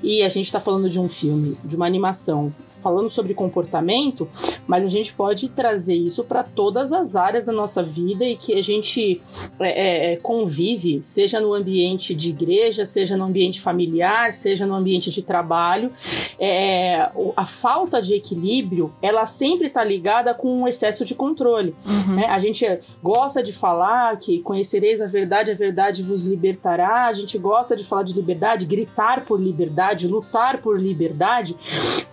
E 0.02 0.24
a 0.24 0.30
gente 0.30 0.46
está 0.46 0.60
falando 0.60 0.90
de 0.90 1.00
um 1.00 1.08
filme, 1.08 1.56
de 1.64 1.76
uma 1.76 1.86
animação 1.86 2.52
falando 2.82 3.10
sobre 3.10 3.34
comportamento, 3.34 4.28
mas 4.68 4.86
a 4.86 4.90
gente 4.90 5.14
pode 5.14 5.50
trazer 5.50 5.94
isso 5.94 6.24
para 6.24 6.44
todas 6.44 6.92
as 6.92 7.16
áreas 7.16 7.46
da 7.46 7.52
nossa 7.52 7.84
vida 7.84 8.26
e 8.26 8.36
que 8.36 8.54
a 8.54 8.62
gente 8.62 9.22
é, 9.60 9.70
é, 9.70 10.14
é, 10.14 10.18
convive, 10.18 11.02
seja 11.02 11.40
no 11.40 11.54
ambiente 11.54 12.14
de 12.14 12.30
igreja, 12.30 12.86
seja 12.86 13.16
no 13.16 13.26
ambiente 13.26 13.62
familiar, 13.62 14.32
seja 14.34 14.66
no 14.66 14.76
ambiente 14.76 15.10
de 15.12 15.22
trabalho. 15.22 15.92
É, 16.40 17.10
a 17.36 17.46
falta 17.46 18.02
de 18.02 18.16
equilíbrio, 18.16 18.94
ela 19.02 19.26
sempre 19.26 19.68
está 19.68 19.84
ligada 19.84 20.34
com 20.34 20.62
um 20.62 20.68
excesso 20.68 21.06
de 21.06 21.14
controle. 21.14 21.76
Uhum. 21.86 22.16
Né? 22.16 22.26
A 22.26 22.40
gente 22.40 22.66
gosta 23.02 23.44
de 23.44 23.54
falar 23.54 24.18
que 24.18 24.40
conhecereis 24.42 25.02
a 25.02 25.08
verdade, 25.08 25.52
a 25.52 25.56
verdade 25.56 26.04
vos 26.04 26.24
libertará. 26.24 27.06
A 27.06 27.14
gente 27.14 27.38
gosta 27.38 27.76
de 27.76 27.84
falar 27.84 28.04
de 28.04 28.14
liberdade, 28.14 28.66
gritar 28.66 29.26
por 29.26 29.40
liberdade, 29.40 30.08
lutar 30.08 30.62
por 30.62 30.80
liberdade, 30.80 31.56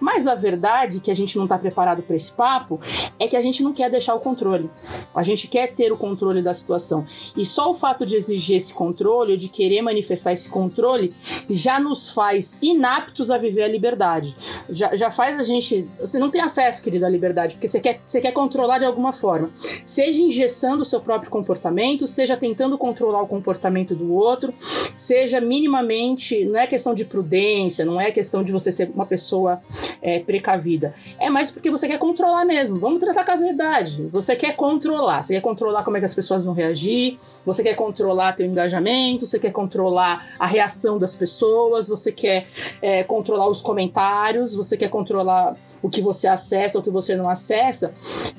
mas 0.01 0.27
a 0.27 0.35
verdade 0.35 0.58
verdade 0.59 0.99
que 1.01 1.11
a 1.11 1.15
gente 1.15 1.37
não 1.37 1.45
está 1.45 1.57
preparado 1.57 2.03
para 2.03 2.17
esse 2.17 2.33
papo 2.33 2.81
é 3.19 3.29
que 3.29 3.37
a 3.37 3.41
gente 3.41 3.63
não 3.63 3.73
quer 3.73 3.89
deixar 3.89 4.15
o 4.15 4.21
controle. 4.21 4.69
A 5.15 5.23
gente 5.23 5.47
quer 5.47 5.69
ter 5.69 5.93
o 5.93 5.97
controle 5.97 6.43
da 6.43 6.53
situação. 6.53 7.07
E 7.37 7.45
só 7.45 7.71
o 7.71 7.75
fato 7.75 8.05
de 8.05 8.17
exigir 8.17 8.57
esse 8.57 8.75
controle, 8.75 9.37
de 9.37 9.49
querer 9.49 9.81
manifestar 9.83 10.33
esse 10.33 10.49
controle, 10.49 11.15
já 11.49 11.79
nos 11.79 12.11
faz 12.11 12.57
inaptos 12.61 13.31
a 13.31 13.39
viver 13.39 13.63
a 13.63 13.69
liberdade. 13.69 14.37
Já, 14.69 14.95
já 14.97 15.11
faz 15.11 15.39
a 15.39 15.43
gente. 15.45 15.89
Você 16.01 16.19
não 16.19 16.31
tem 16.31 16.41
acesso, 16.41 16.83
querida, 16.83 17.07
à 17.07 17.09
liberdade, 17.09 17.55
porque 17.55 17.69
você 17.69 17.81
quer, 17.81 18.01
você 18.05 18.21
quer 18.21 18.33
controlar 18.33 18.79
de 18.79 18.85
alguma 18.85 19.13
forma. 19.13 19.51
Seja 19.85 20.21
engessando 20.21 20.83
o 20.83 20.85
seu 20.85 21.01
próprio 21.01 21.31
comportamento, 21.31 22.07
seja 22.07 22.37
tentando 22.37 22.77
controlar 22.77 23.23
o 23.23 23.29
comportamento 23.29 23.95
do 23.95 24.13
outro, 24.13 24.53
seja 24.97 25.41
minimamente. 25.41 26.45
Não 26.45 26.59
é 26.59 26.67
questão 26.67 26.95
de 26.95 27.05
prudência, 27.05 27.85
não 27.85 28.01
é 28.01 28.11
questão 28.11 28.43
de 28.43 28.51
você 28.51 28.73
ser 28.73 28.91
uma 28.95 29.07
pessoa 29.07 29.61
é, 30.03 30.19
precavida. 30.49 30.95
É 31.19 31.29
mais 31.29 31.51
porque 31.51 31.71
você 31.71 31.87
quer 31.87 31.99
controlar 31.99 32.45
mesmo. 32.45 32.79
Vamos 32.79 33.01
tratar 33.01 33.25
com 33.25 33.33
a 33.33 33.37
verdade. 33.37 34.09
Você 34.11 34.35
quer 34.35 34.57
controlar. 34.57 35.23
Você 35.23 35.35
quer 35.35 35.41
controlar 35.41 35.83
como 35.83 35.97
é 35.97 36.01
que 36.01 36.07
as 36.07 36.15
pessoas 36.15 36.45
vão 36.45 36.55
reagir. 36.55 37.19
Você 37.45 37.63
quer 37.63 37.75
controlar 37.75 38.33
teu 38.33 38.47
engajamento. 38.47 39.27
Você 39.27 39.39
quer 39.39 39.53
controlar 39.53 40.27
a 40.39 40.47
reação 40.47 40.99
das 40.99 41.15
pessoas. 41.15 41.89
Você 41.89 42.11
quer 42.11 42.47
é, 42.81 43.03
controlar 43.05 43.49
os 43.49 43.61
comentários. 43.61 44.55
Você 44.55 44.77
quer 44.77 44.89
controlar 44.89 45.55
o 45.83 45.89
que 45.89 46.01
você 46.01 46.27
acessa 46.27 46.79
ou 46.79 46.81
o 46.81 46.85
que 46.85 46.91
você 46.91 47.15
não 47.15 47.29
acessa. 47.29 47.93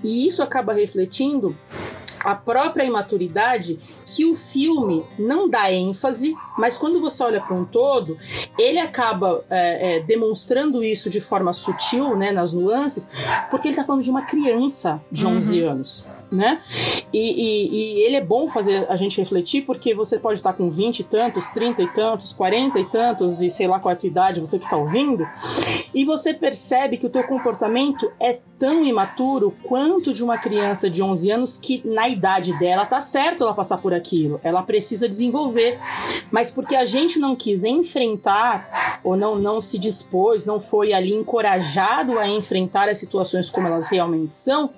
E 0.03 0.27
isso 0.27 0.41
acaba 0.41 0.73
refletindo 0.73 1.55
a 2.23 2.35
própria 2.35 2.83
imaturidade 2.83 3.77
que 4.05 4.25
o 4.25 4.35
filme 4.35 5.05
não 5.17 5.49
dá 5.49 5.71
ênfase, 5.71 6.35
mas 6.57 6.77
quando 6.77 6.99
você 6.99 7.23
olha 7.23 7.41
para 7.41 7.55
um 7.55 7.65
todo, 7.65 8.17
ele 8.57 8.79
acaba 8.79 9.43
é, 9.49 9.97
é, 9.97 9.99
demonstrando 10.01 10.83
isso 10.83 11.09
de 11.09 11.21
forma 11.21 11.53
sutil, 11.53 12.15
né, 12.15 12.31
nas 12.31 12.53
nuances, 12.53 13.09
porque 13.49 13.67
ele 13.67 13.73
está 13.73 13.83
falando 13.83 14.03
de 14.03 14.09
uma 14.09 14.23
criança 14.23 15.01
de 15.11 15.25
11 15.25 15.61
uhum. 15.61 15.71
anos 15.71 16.18
né? 16.31 16.59
E, 17.11 17.17
e, 17.17 17.69
e, 17.71 18.05
ele 18.05 18.15
é 18.17 18.21
bom 18.21 18.47
fazer 18.47 18.85
a 18.89 18.95
gente 18.95 19.17
refletir, 19.17 19.63
porque 19.65 19.93
você 19.93 20.19
pode 20.19 20.39
estar 20.39 20.53
com 20.53 20.69
20 20.69 20.99
e 20.99 21.03
tantos, 21.03 21.47
30 21.49 21.81
e 21.81 21.87
tantos, 21.87 22.33
40 22.33 22.79
e 22.79 22.85
tantos, 22.85 23.41
e 23.41 23.49
sei 23.49 23.67
lá 23.67 23.79
qual 23.79 23.91
é 23.91 23.95
a 23.95 23.97
tua 23.97 24.07
idade, 24.07 24.39
você 24.39 24.59
que 24.59 24.65
está 24.65 24.77
ouvindo, 24.77 25.27
e 25.93 26.05
você 26.05 26.33
percebe 26.33 26.97
que 26.97 27.05
o 27.05 27.09
teu 27.09 27.23
comportamento 27.23 28.11
é 28.19 28.39
tão 28.59 28.83
imaturo 28.83 29.55
quanto 29.63 30.13
de 30.13 30.21
uma 30.21 30.37
criança 30.37 30.89
de 30.89 31.01
11 31.01 31.31
anos 31.31 31.57
que 31.57 31.81
na 31.85 32.09
idade 32.09 32.57
dela 32.59 32.85
tá 32.85 32.99
certo 32.99 33.41
ela 33.41 33.53
passar 33.53 33.77
por 33.77 33.93
aquilo, 33.93 34.39
ela 34.43 34.61
precisa 34.61 35.07
desenvolver, 35.07 35.79
mas 36.29 36.51
porque 36.51 36.75
a 36.75 36.83
gente 36.83 37.17
não 37.17 37.35
quis 37.35 37.63
enfrentar 37.63 38.99
ou 39.03 39.15
não 39.15 39.37
não 39.37 39.61
se 39.61 39.79
dispôs, 39.79 40.43
não 40.43 40.59
foi 40.59 40.91
ali 40.91 41.13
encorajado 41.13 42.19
a 42.19 42.27
enfrentar 42.27 42.89
as 42.89 42.97
situações 42.97 43.49
como 43.49 43.67
elas 43.67 43.87
realmente 43.87 44.35
são, 44.35 44.71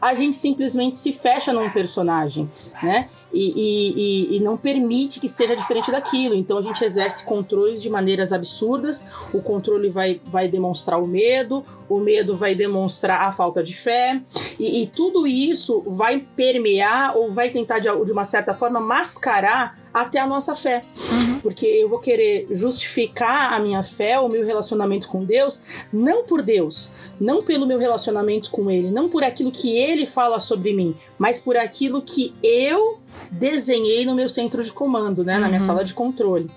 a 0.00 0.14
gente 0.14 0.34
simplesmente 0.34 0.71
se 0.90 1.12
fecha 1.12 1.52
num 1.52 1.70
personagem, 1.70 2.50
né? 2.82 3.08
E, 3.32 3.52
e, 3.56 4.36
e, 4.36 4.40
não 4.40 4.58
permite 4.58 5.18
que 5.18 5.28
seja 5.28 5.56
diferente 5.56 5.90
daquilo. 5.90 6.34
Então 6.34 6.58
a 6.58 6.60
gente 6.60 6.84
exerce 6.84 7.24
controles 7.24 7.80
de 7.80 7.88
maneiras 7.88 8.30
absurdas. 8.30 9.06
O 9.32 9.40
controle 9.40 9.88
vai, 9.88 10.20
vai 10.26 10.48
demonstrar 10.48 11.02
o 11.02 11.06
medo, 11.06 11.64
o 11.88 11.98
medo 11.98 12.36
vai 12.36 12.54
demonstrar 12.54 13.22
a 13.22 13.32
falta 13.32 13.62
de 13.62 13.74
fé, 13.74 14.20
e, 14.58 14.82
e 14.82 14.86
tudo 14.86 15.26
isso 15.26 15.82
vai 15.86 16.26
permear 16.36 17.16
ou 17.16 17.30
vai 17.30 17.50
tentar 17.50 17.78
de, 17.78 17.88
de 18.04 18.12
uma 18.12 18.24
certa 18.24 18.54
forma 18.54 18.80
mascarar 18.80 19.78
até 19.92 20.18
a 20.18 20.26
nossa 20.26 20.54
fé. 20.54 20.84
Uhum. 21.10 21.40
Porque 21.40 21.66
eu 21.66 21.88
vou 21.88 21.98
querer 21.98 22.46
justificar 22.50 23.52
a 23.52 23.60
minha 23.60 23.82
fé, 23.82 24.18
o 24.18 24.28
meu 24.28 24.44
relacionamento 24.44 25.08
com 25.08 25.24
Deus, 25.24 25.60
não 25.92 26.24
por 26.24 26.42
Deus, 26.42 26.90
não 27.20 27.42
pelo 27.42 27.66
meu 27.66 27.78
relacionamento 27.78 28.50
com 28.50 28.70
Ele, 28.70 28.90
não 28.90 29.08
por 29.08 29.22
aquilo 29.22 29.50
que 29.50 29.76
Ele 29.76 30.06
fala 30.06 30.40
sobre 30.40 30.72
mim, 30.72 30.94
mas 31.18 31.38
por 31.38 31.56
aquilo 31.56 32.00
que 32.00 32.34
eu 32.42 33.01
desenhei 33.30 34.04
no 34.04 34.14
meu 34.14 34.28
centro 34.28 34.62
de 34.62 34.72
comando, 34.72 35.24
né? 35.24 35.38
Na 35.38 35.48
minha 35.48 35.60
uhum. 35.60 35.66
sala 35.66 35.84
de 35.84 35.94
controle. 35.94 36.50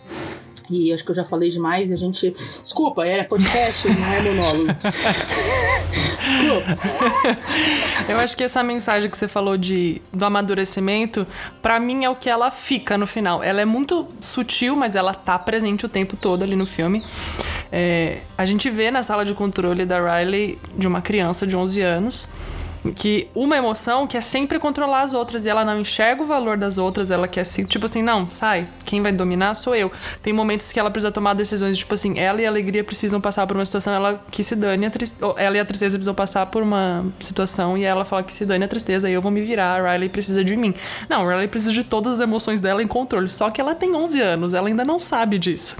E 0.70 0.92
acho 0.92 1.04
que 1.04 1.12
eu 1.12 1.16
já 1.16 1.24
falei 1.24 1.50
demais 1.50 1.92
e 1.92 1.94
a 1.94 1.98
gente. 1.98 2.36
Desculpa, 2.64 3.06
era 3.06 3.24
podcast, 3.24 3.88
não 3.88 4.14
é 4.14 4.22
monólogo. 4.22 4.74
Desculpa. 6.24 6.78
Eu 8.10 8.20
acho 8.20 8.36
que 8.36 8.44
essa 8.44 8.64
mensagem 8.64 9.10
que 9.10 9.18
você 9.18 9.28
falou 9.28 9.58
de, 9.58 10.02
do 10.12 10.26
amadurecimento, 10.26 11.28
para 11.62 11.80
mim 11.80 12.04
é 12.04 12.10
o 12.10 12.16
que 12.16 12.30
ela 12.30 12.50
fica 12.50 12.98
no 12.98 13.06
final. 13.06 13.44
Ela 13.44 13.62
é 13.62 13.66
muito 13.66 14.08
sutil, 14.20 14.76
mas 14.76 14.96
ela 14.96 15.14
tá 15.14 15.38
presente 15.38 15.86
o 15.86 15.90
tempo 15.90 16.18
todo 16.18 16.44
ali 16.44 16.56
no 16.56 16.66
filme. 16.66 17.06
É, 17.72 18.22
a 18.38 18.46
gente 18.46 18.70
vê 18.70 18.90
na 18.90 19.04
sala 19.04 19.24
de 19.24 19.34
controle 19.34 19.86
da 19.86 20.00
Riley 20.00 20.58
de 20.78 20.88
uma 20.88 21.02
criança 21.02 21.46
de 21.46 21.56
11 21.56 21.82
anos 21.82 22.30
que 22.94 23.28
uma 23.34 23.58
emoção 23.58 24.06
que 24.06 24.18
é 24.18 24.22
sempre 24.22 24.60
controlar 24.60 25.02
as 25.02 25.14
outras 25.14 25.46
e 25.46 25.50
ela 25.50 25.66
não 25.66 25.80
enxerga 25.80 26.22
o 26.24 26.26
valor 26.26 26.58
das 26.58 26.78
outras, 26.78 27.12
ela 27.12 27.28
quer 27.28 27.42
assim, 27.42 27.66
tipo 27.66 27.86
assim, 27.86 28.02
não, 28.02 28.30
sai, 28.30 28.68
quem 28.86 29.02
vai 29.02 29.12
dominar 29.12 29.54
sou 29.54 29.76
eu. 29.76 29.92
Tem 30.22 30.34
momentos 30.34 30.72
que 30.72 30.80
ela 30.80 30.92
precisa 30.92 31.12
tomar 31.12 31.34
decisões, 31.34 31.78
tipo 31.78 31.94
assim, 31.94 32.20
ela 32.20 32.42
e 32.42 32.46
a 32.46 32.50
alegria 32.50 32.84
precisam 32.84 33.20
passar 33.22 33.48
por 33.48 33.56
uma 33.56 33.66
situação, 33.66 33.94
ela 33.94 34.24
que 34.30 34.44
se 34.44 34.56
dane 34.56 34.86
a 34.86 34.92
ela 35.38 35.58
e 35.58 35.60
a 35.60 35.66
tristeza 35.66 35.98
precisam 35.98 36.16
passar 36.16 36.46
por 36.48 36.62
uma 36.64 37.06
situação 37.20 37.78
e 37.78 37.84
ela 37.84 38.06
fala 38.06 38.24
que 38.24 38.34
se 38.34 38.46
dane 38.46 38.66
a 38.66 38.68
tristeza, 38.68 39.08
aí 39.08 39.14
eu 39.14 39.22
vou 39.22 39.32
me 39.32 39.42
virar, 39.42 39.80
a 39.80 39.92
Riley 39.92 40.10
precisa 40.10 40.44
de 40.44 40.56
mim. 40.56 40.74
Não, 41.10 41.28
a 41.28 41.32
Riley 41.32 41.48
precisa 41.48 41.72
de 41.72 41.84
todas 41.84 42.14
as 42.14 42.20
emoções 42.20 42.60
dela 42.60 42.84
em 42.84 42.88
controle, 42.88 43.30
só 43.30 43.50
que 43.50 43.60
ela 43.60 43.76
tem 43.76 43.96
11 43.96 44.22
anos, 44.22 44.54
ela 44.54 44.68
ainda 44.68 44.86
não 44.86 45.00
sabe 45.00 45.40
disso. 45.40 45.76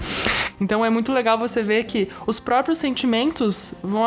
Então 0.60 0.84
é 0.84 0.90
muito 0.90 1.12
legal 1.12 1.38
você 1.38 1.62
ver 1.62 1.84
que 1.84 2.08
os 2.26 2.40
próprios 2.40 2.78
sentimentos 2.78 3.74
vão 3.82 4.02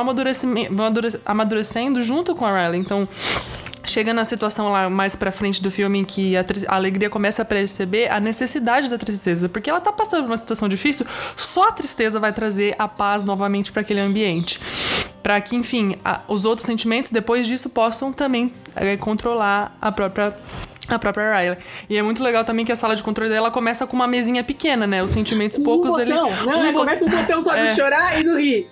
amadurecendo 1.25 2.01
junto 2.01 2.35
com 2.35 2.45
a 2.45 2.61
Riley. 2.61 2.79
Então, 2.89 3.07
chega 3.83 4.13
na 4.13 4.25
situação 4.25 4.71
lá 4.71 4.89
mais 4.89 5.15
pra 5.15 5.31
frente 5.31 5.61
do 5.61 5.69
filme 5.69 5.99
em 5.99 6.05
que 6.05 6.35
a, 6.35 6.43
a, 6.67 6.75
alegria 6.75 7.07
começa 7.07 7.43
a 7.43 7.45
perceber 7.45 8.09
a 8.09 8.19
necessidade 8.19 8.89
da 8.89 8.97
tristeza, 8.97 9.47
porque 9.47 9.69
ela 9.69 9.79
tá 9.79 9.91
passando 9.91 10.23
por 10.23 10.31
uma 10.31 10.37
situação 10.37 10.67
difícil, 10.67 11.05
só 11.35 11.69
a 11.69 11.71
tristeza 11.71 12.19
vai 12.19 12.33
trazer 12.33 12.75
a 12.79 12.87
paz 12.87 13.23
novamente 13.23 13.71
para 13.71 13.81
aquele 13.81 13.99
ambiente. 13.99 14.59
Para 15.21 15.39
que, 15.39 15.55
enfim, 15.55 15.97
a, 16.03 16.21
os 16.27 16.45
outros 16.45 16.65
sentimentos 16.65 17.11
depois 17.11 17.45
disso 17.45 17.69
possam 17.69 18.11
também 18.11 18.51
é, 18.75 18.97
controlar 18.97 19.77
a 19.79 19.91
própria 19.91 20.35
a 20.89 20.97
própria 20.97 21.37
Riley. 21.37 21.57
E 21.89 21.97
é 21.97 22.01
muito 22.01 22.23
legal 22.23 22.43
também 22.43 22.65
que 22.65 22.71
a 22.71 22.75
sala 22.75 22.95
de 22.95 23.03
controle 23.03 23.29
dela 23.29 23.51
começa 23.51 23.85
com 23.85 23.95
uma 23.95 24.07
mesinha 24.07 24.43
pequena, 24.43 24.87
né? 24.87 25.03
Os 25.03 25.11
sentimentos 25.11 25.57
um 25.59 25.63
poucos 25.63 25.91
botão. 25.91 26.01
ali. 26.01 26.11
Não, 26.11 26.29
um 26.29 26.65
é, 26.65 26.73
começa 26.73 27.05
um 27.05 27.09
botão 27.09 27.41
só 27.41 27.55
é. 27.55 27.67
de 27.67 27.75
chorar 27.75 28.19
e 28.19 28.23
do 28.23 28.37
rir. 28.37 28.67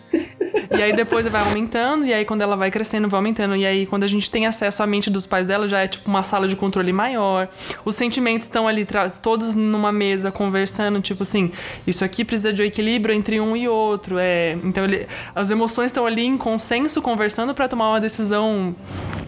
E 0.71 0.81
aí 0.81 0.93
depois 0.93 1.27
vai 1.27 1.41
aumentando, 1.41 2.05
e 2.05 2.13
aí 2.13 2.25
quando 2.25 2.41
ela 2.41 2.55
vai 2.55 2.69
crescendo, 2.69 3.07
vai 3.07 3.17
aumentando. 3.17 3.55
E 3.55 3.65
aí 3.65 3.85
quando 3.85 4.03
a 4.03 4.07
gente 4.07 4.29
tem 4.29 4.45
acesso 4.45 4.83
à 4.83 4.87
mente 4.87 5.09
dos 5.09 5.25
pais 5.25 5.47
dela, 5.47 5.67
já 5.67 5.81
é 5.81 5.87
tipo 5.87 6.09
uma 6.09 6.23
sala 6.23 6.47
de 6.47 6.55
controle 6.55 6.93
maior. 6.93 7.47
Os 7.83 7.95
sentimentos 7.95 8.47
estão 8.47 8.67
ali 8.67 8.85
todos 9.21 9.55
numa 9.55 9.91
mesa 9.91 10.31
conversando, 10.31 11.01
tipo 11.01 11.23
assim, 11.23 11.51
isso 11.85 12.03
aqui 12.03 12.23
precisa 12.23 12.53
de 12.53 12.61
um 12.61 12.65
equilíbrio 12.65 13.13
entre 13.13 13.39
um 13.39 13.55
e 13.55 13.67
outro. 13.67 14.17
É, 14.19 14.57
então 14.63 14.83
ele, 14.83 15.07
as 15.35 15.51
emoções 15.51 15.87
estão 15.87 16.05
ali 16.05 16.25
em 16.25 16.37
consenso 16.37 17.01
conversando 17.01 17.53
para 17.53 17.67
tomar 17.67 17.89
uma 17.89 17.99
decisão 17.99 18.75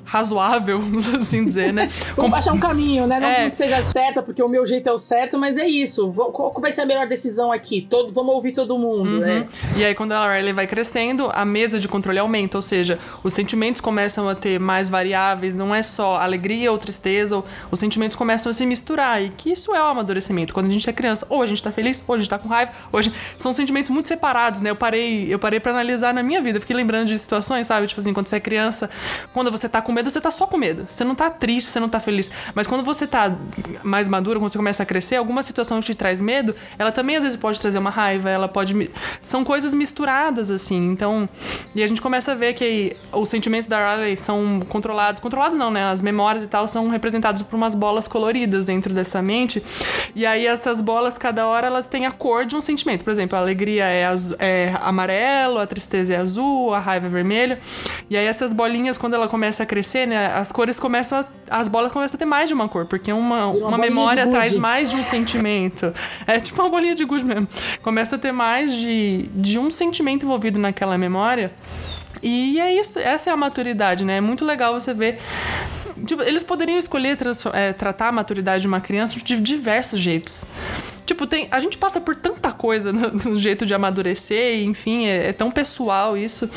razoável, 0.10 0.80
vamos 0.82 1.08
assim 1.08 1.46
dizer, 1.46 1.72
né? 1.72 1.88
Vamos 2.18 2.38
achar 2.38 2.54
um 2.54 2.60
caminho, 2.60 3.06
né? 3.06 3.20
Não 3.20 3.28
é. 3.28 3.50
que 3.50 3.56
seja 3.56 3.84
certa, 3.84 4.22
porque 4.22 4.42
o 4.42 4.50
meu 4.50 4.66
jeito 4.66 4.90
é 4.90 4.92
o 4.92 4.98
certo, 4.98 5.38
mas 5.38 5.56
é 5.56 5.68
isso. 5.68 6.12
Qual 6.12 6.54
vai 6.60 6.72
ser 6.72 6.82
a 6.82 6.86
melhor 6.86 7.08
decisão 7.08 7.52
aqui? 7.52 7.86
Todo, 7.90 8.12
vamos 8.12 8.34
ouvir 8.34 8.52
todo 8.52 8.78
mundo, 8.78 9.10
uhum. 9.10 9.20
né? 9.20 9.48
E 9.78 9.86
aí, 9.86 9.94
quando 9.94 10.14
a 10.14 10.36
Riley 10.36 10.52
vai 10.52 10.68
crescendo, 10.70 11.30
a 11.34 11.44
mesa 11.44 11.80
de 11.80 11.88
controle 11.88 12.20
aumenta, 12.20 12.58
ou 12.58 12.62
seja, 12.62 13.00
os 13.24 13.34
sentimentos 13.34 13.82
começam 13.82 14.30
a 14.30 14.36
ter 14.36 14.60
mais 14.60 14.88
variáveis, 14.90 15.56
não 15.56 15.74
é 15.74 15.84
só 15.84 16.18
alegria 16.18 16.72
ou 16.72 16.78
tristeza, 16.78 17.44
os 17.72 17.80
sentimentos 17.80 18.16
começam 18.16 18.50
a 18.50 18.54
se 18.54 18.66
misturar, 18.66 19.22
e 19.22 19.30
que 19.30 19.52
isso 19.52 19.76
é 19.76 19.82
o 19.82 19.86
amadurecimento. 19.86 20.54
Quando 20.54 20.68
a 20.68 20.70
gente 20.70 20.90
é 20.90 20.94
criança, 20.94 21.26
ou 21.30 21.42
a 21.42 21.48
gente 21.48 21.62
tá 21.62 21.72
feliz, 21.72 22.02
ou 22.08 22.16
a 22.16 22.18
gente 22.18 22.30
tá 22.30 22.40
com 22.40 22.48
raiva, 22.48 22.72
ou 22.92 23.02
gente... 23.02 23.16
são 23.38 23.52
sentimentos 23.52 23.92
muito 23.92 24.08
separados, 24.08 24.62
né? 24.62 24.70
Eu 24.70 24.76
parei, 24.76 25.34
eu 25.34 25.40
parei 25.40 25.60
para 25.60 25.72
analisar 25.72 26.14
na 26.14 26.24
minha 26.24 26.40
vida, 26.40 26.60
fiquei 26.60 26.76
lembrando 26.76 27.08
de 27.08 27.18
situações, 27.18 27.68
sabe? 27.68 27.88
Tipo 27.88 28.02
assim, 28.02 28.14
quando 28.14 28.28
você 28.28 28.38
é 28.38 28.40
criança, 28.40 28.90
quando 29.34 29.52
você 29.52 29.68
tá 29.68 29.82
com 29.82 29.92
medo, 29.92 30.10
você 30.10 30.22
tá 30.22 30.32
só 30.32 30.46
com 30.46 30.58
medo. 30.58 30.86
Você 30.88 31.04
não 31.04 31.16
tá 31.16 31.30
triste, 31.30 31.70
você 31.70 31.80
não 31.80 31.90
tá 31.90 32.00
feliz. 32.00 32.32
Mas 32.54 32.68
quando 32.68 32.84
você 32.84 33.08
tá 33.08 33.36
mais 33.84 34.08
maduro, 34.08 34.40
quando 34.40 34.52
você 34.52 34.58
começa 34.58 34.84
a 34.84 34.86
crescer, 34.86 35.16
alguma 35.16 35.44
situação 35.44 35.80
que 35.80 35.88
te 35.88 35.96
traz 35.96 36.22
medo, 36.22 36.56
ela 36.78 36.92
também 36.92 37.16
às 37.16 37.24
vezes 37.24 37.38
pode 37.38 37.60
trazer 37.60 37.78
uma 37.78 37.90
raiva, 37.90 38.30
ela 38.30 38.48
pode. 38.48 38.90
São 39.22 39.44
coisas 39.44 39.74
misturadas, 39.74 40.52
assim. 40.62 40.90
Então. 40.90 41.28
E 41.76 41.84
a 41.84 41.88
gente 41.88 42.02
começa 42.02 42.32
a 42.32 42.36
ver 42.36 42.54
que 42.54 42.96
os 43.12 43.30
sentimentos 43.30 43.68
da 43.68 43.96
Riley 43.96 44.18
são 44.18 44.62
controlados. 44.68 45.22
Controlados 45.22 45.58
não, 45.58 45.72
né? 45.72 45.86
As 45.86 46.02
memórias 46.02 46.44
e 46.44 46.48
tal 46.48 46.68
são 46.68 46.90
representados 46.90 47.42
por 47.42 47.56
umas 47.56 47.76
bolas 47.76 48.08
coloridas 48.08 48.66
dentro 48.66 48.94
dessa 48.94 49.22
mente. 49.22 49.64
E 50.16 50.26
aí 50.26 50.46
essas 50.46 50.82
bolas, 50.82 51.18
cada 51.18 51.48
hora, 51.48 51.68
elas 51.68 51.88
têm 51.88 52.06
a 52.06 52.12
cor 52.12 52.46
de 52.46 52.56
um 52.56 52.62
sentimento. 52.62 53.04
Por 53.04 53.12
exemplo, 53.12 53.38
a 53.38 53.42
alegria 53.42 53.86
é, 53.86 54.06
azul, 54.06 54.36
é 54.40 54.74
amarelo, 54.82 55.60
a 55.60 55.68
tristeza 55.68 56.14
é 56.14 56.18
azul, 56.18 56.74
a 56.74 56.80
raiva 56.80 57.08
é 57.08 57.10
vermelha. 57.10 57.60
E 58.10 58.18
aí 58.18 58.26
essas 58.26 58.54
bolinhas, 58.54 58.98
quando 58.98 59.14
ela 59.14 59.28
começa 59.28 59.64
a 59.64 59.66
crescer, 59.66 60.08
né? 60.08 60.28
as 60.34 60.52
cores 60.52 60.80
começam 60.80 61.20
a, 61.20 61.26
as 61.60 61.68
bolas 61.68 61.92
começam 61.92 62.16
a 62.16 62.20
ter 62.20 62.26
mais 62.26 62.48
de 62.48 62.56
uma 62.56 62.68
cor, 62.68 62.86
porque 62.86 63.12
uma, 63.12 63.48
uma, 63.48 63.68
uma 63.70 63.78
memória 63.78 64.28
traz 64.28 64.56
mais 64.56 64.90
de 64.90 64.96
um 64.96 65.04
sentimento. 65.04 65.94
É 66.26 66.40
tipo 66.40 66.62
uma 66.62 66.70
bolinha 66.70 66.96
de 66.96 67.06
gude 67.06 67.26
mesmo. 67.26 67.48
Começa 67.82 68.16
a 68.16 68.20
ter 68.20 68.32
mais 68.32 68.74
de, 68.74 69.30
de 69.34 69.60
um 69.60 69.70
sentimento 69.70 70.26
envolvido 70.26 70.49
naquela 70.58 70.98
memória. 70.98 71.52
E 72.24 72.60
é 72.60 72.74
isso, 72.74 72.98
essa 73.00 73.30
é 73.30 73.34
a 73.34 73.38
maturidade, 73.38 74.04
né? 74.04 74.18
É 74.18 74.22
muito 74.22 74.44
legal 74.44 74.74
você 74.74 74.94
ver. 74.94 75.20
Tipo, 76.06 76.24
eles 76.24 76.44
poderiam 76.44 76.78
escolher 76.78 77.18
é, 77.54 77.74
tratar 77.74 78.08
a 78.08 78.12
maturidade 78.12 78.62
de 78.62 78.68
uma 78.68 78.82
criança 78.82 79.20
de 79.20 79.40
diversos 79.40 80.00
jeitos. 80.00 80.46
Tipo, 81.10 81.26
tem, 81.26 81.48
a 81.50 81.60
gente 81.60 81.76
passa 81.76 82.00
por 82.00 82.16
tanta 82.16 82.52
coisa 82.52 82.94
no, 82.94 83.10
no 83.10 83.40
jeito 83.40 83.66
de 83.66 83.74
amadurecer, 83.74 84.62
enfim, 84.62 85.08
é, 85.08 85.30
é, 85.30 85.34
tão 85.34 85.50
pessoal 85.50 86.16
isso. 86.16 86.48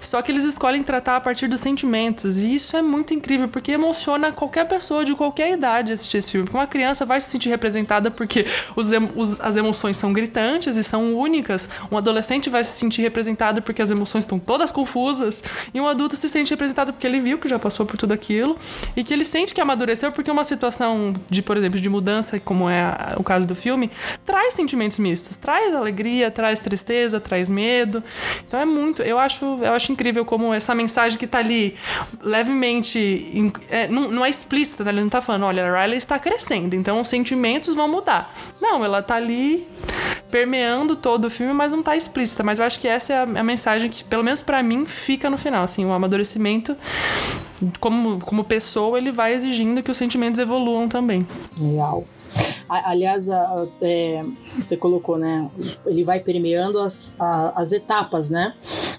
Só 0.00 0.22
que 0.22 0.32
eles 0.32 0.42
escolhem 0.44 0.82
tratar 0.82 1.16
a 1.16 1.20
partir 1.20 1.48
dos 1.48 1.60
sentimentos. 1.60 2.38
E 2.38 2.54
isso 2.54 2.74
é 2.78 2.80
muito 2.80 3.12
incrível, 3.12 3.46
porque 3.46 3.72
emociona 3.72 4.32
qualquer 4.32 4.66
pessoa 4.66 5.04
de 5.04 5.14
qualquer 5.14 5.52
idade 5.52 5.92
assistir 5.92 6.16
esse 6.16 6.30
filme. 6.30 6.46
Porque 6.46 6.56
uma 6.56 6.66
criança 6.66 7.04
vai 7.04 7.20
se 7.20 7.28
sentir 7.28 7.50
representada 7.50 8.10
porque 8.10 8.46
os, 8.74 8.88
os, 9.14 9.38
as 9.38 9.54
emoções 9.58 9.98
são 9.98 10.14
gritantes 10.14 10.78
e 10.78 10.82
são 10.82 11.14
únicas. 11.14 11.68
Um 11.92 11.98
adolescente 11.98 12.48
vai 12.48 12.64
se 12.64 12.72
sentir 12.72 13.02
representado 13.02 13.60
porque 13.60 13.82
as 13.82 13.90
emoções 13.90 14.24
estão 14.24 14.38
todas 14.38 14.72
confusas. 14.72 15.44
E 15.74 15.80
um 15.80 15.86
adulto 15.86 16.16
se 16.16 16.26
sente 16.26 16.50
representado 16.52 16.90
porque 16.90 17.06
ele 17.06 17.20
viu 17.20 17.36
que 17.36 17.48
já 17.48 17.58
passou 17.58 17.84
por 17.84 17.98
tudo 17.98 18.14
aquilo 18.14 18.56
e 18.96 19.04
que 19.04 19.12
ele 19.12 19.26
sente 19.26 19.52
que 19.52 19.60
amadureceu 19.60 20.10
porque 20.10 20.30
uma 20.30 20.44
situação 20.44 21.12
de, 21.28 21.42
por 21.42 21.58
exemplo, 21.58 21.78
de 21.78 21.90
mudança, 21.90 22.40
como 22.40 22.70
é 22.70 23.14
o 23.18 23.22
caso 23.22 23.46
do 23.46 23.54
filme, 23.54 23.73
filme, 23.74 23.90
traz 24.24 24.54
sentimentos 24.54 24.98
mistos, 24.98 25.36
traz 25.36 25.74
alegria, 25.74 26.30
traz 26.30 26.58
tristeza, 26.60 27.20
traz 27.20 27.48
medo. 27.48 28.02
Então 28.46 28.58
é 28.60 28.64
muito, 28.64 29.02
eu 29.02 29.18
acho, 29.18 29.44
eu 29.62 29.72
acho 29.72 29.92
incrível 29.92 30.24
como 30.24 30.52
essa 30.52 30.74
mensagem 30.74 31.18
que 31.18 31.26
tá 31.26 31.38
ali 31.38 31.76
levemente, 32.22 33.52
é, 33.70 33.88
não, 33.88 34.10
não, 34.10 34.24
é 34.24 34.30
explícita, 34.30 34.84
né? 34.84 34.90
ele 34.90 35.00
não 35.00 35.08
tá 35.08 35.20
falando, 35.20 35.44
olha, 35.44 35.64
a 35.66 35.82
Riley 35.82 35.98
está 35.98 36.18
crescendo, 36.18 36.74
então 36.74 37.00
os 37.00 37.08
sentimentos 37.08 37.74
vão 37.74 37.88
mudar. 37.88 38.34
Não, 38.60 38.84
ela 38.84 39.02
tá 39.02 39.16
ali 39.16 39.68
permeando 40.30 40.96
todo 40.96 41.26
o 41.26 41.30
filme, 41.30 41.52
mas 41.52 41.72
não 41.72 41.82
tá 41.82 41.96
explícita. 41.96 42.42
Mas 42.42 42.58
eu 42.58 42.64
acho 42.64 42.80
que 42.80 42.88
essa 42.88 43.12
é 43.12 43.16
a, 43.18 43.22
a 43.22 43.42
mensagem 43.42 43.88
que, 43.88 44.02
pelo 44.02 44.24
menos 44.24 44.42
para 44.42 44.62
mim, 44.62 44.84
fica 44.86 45.30
no 45.30 45.38
final. 45.38 45.62
Assim, 45.62 45.84
o 45.84 45.92
amadurecimento, 45.92 46.76
como, 47.78 48.18
como 48.20 48.42
pessoa, 48.42 48.98
ele 48.98 49.12
vai 49.12 49.32
exigindo 49.32 49.82
que 49.82 49.90
os 49.90 49.96
sentimentos 49.96 50.40
evoluam 50.40 50.88
também. 50.88 51.26
Real. 51.56 52.04
Aliás, 52.68 53.28
a, 53.28 53.66
é, 53.80 54.24
você 54.56 54.76
colocou, 54.76 55.18
né? 55.18 55.50
Ele 55.86 56.02
vai 56.02 56.20
permeando 56.20 56.80
as, 56.80 57.14
a, 57.18 57.60
as 57.60 57.72
etapas, 57.72 58.30
né? 58.30 58.54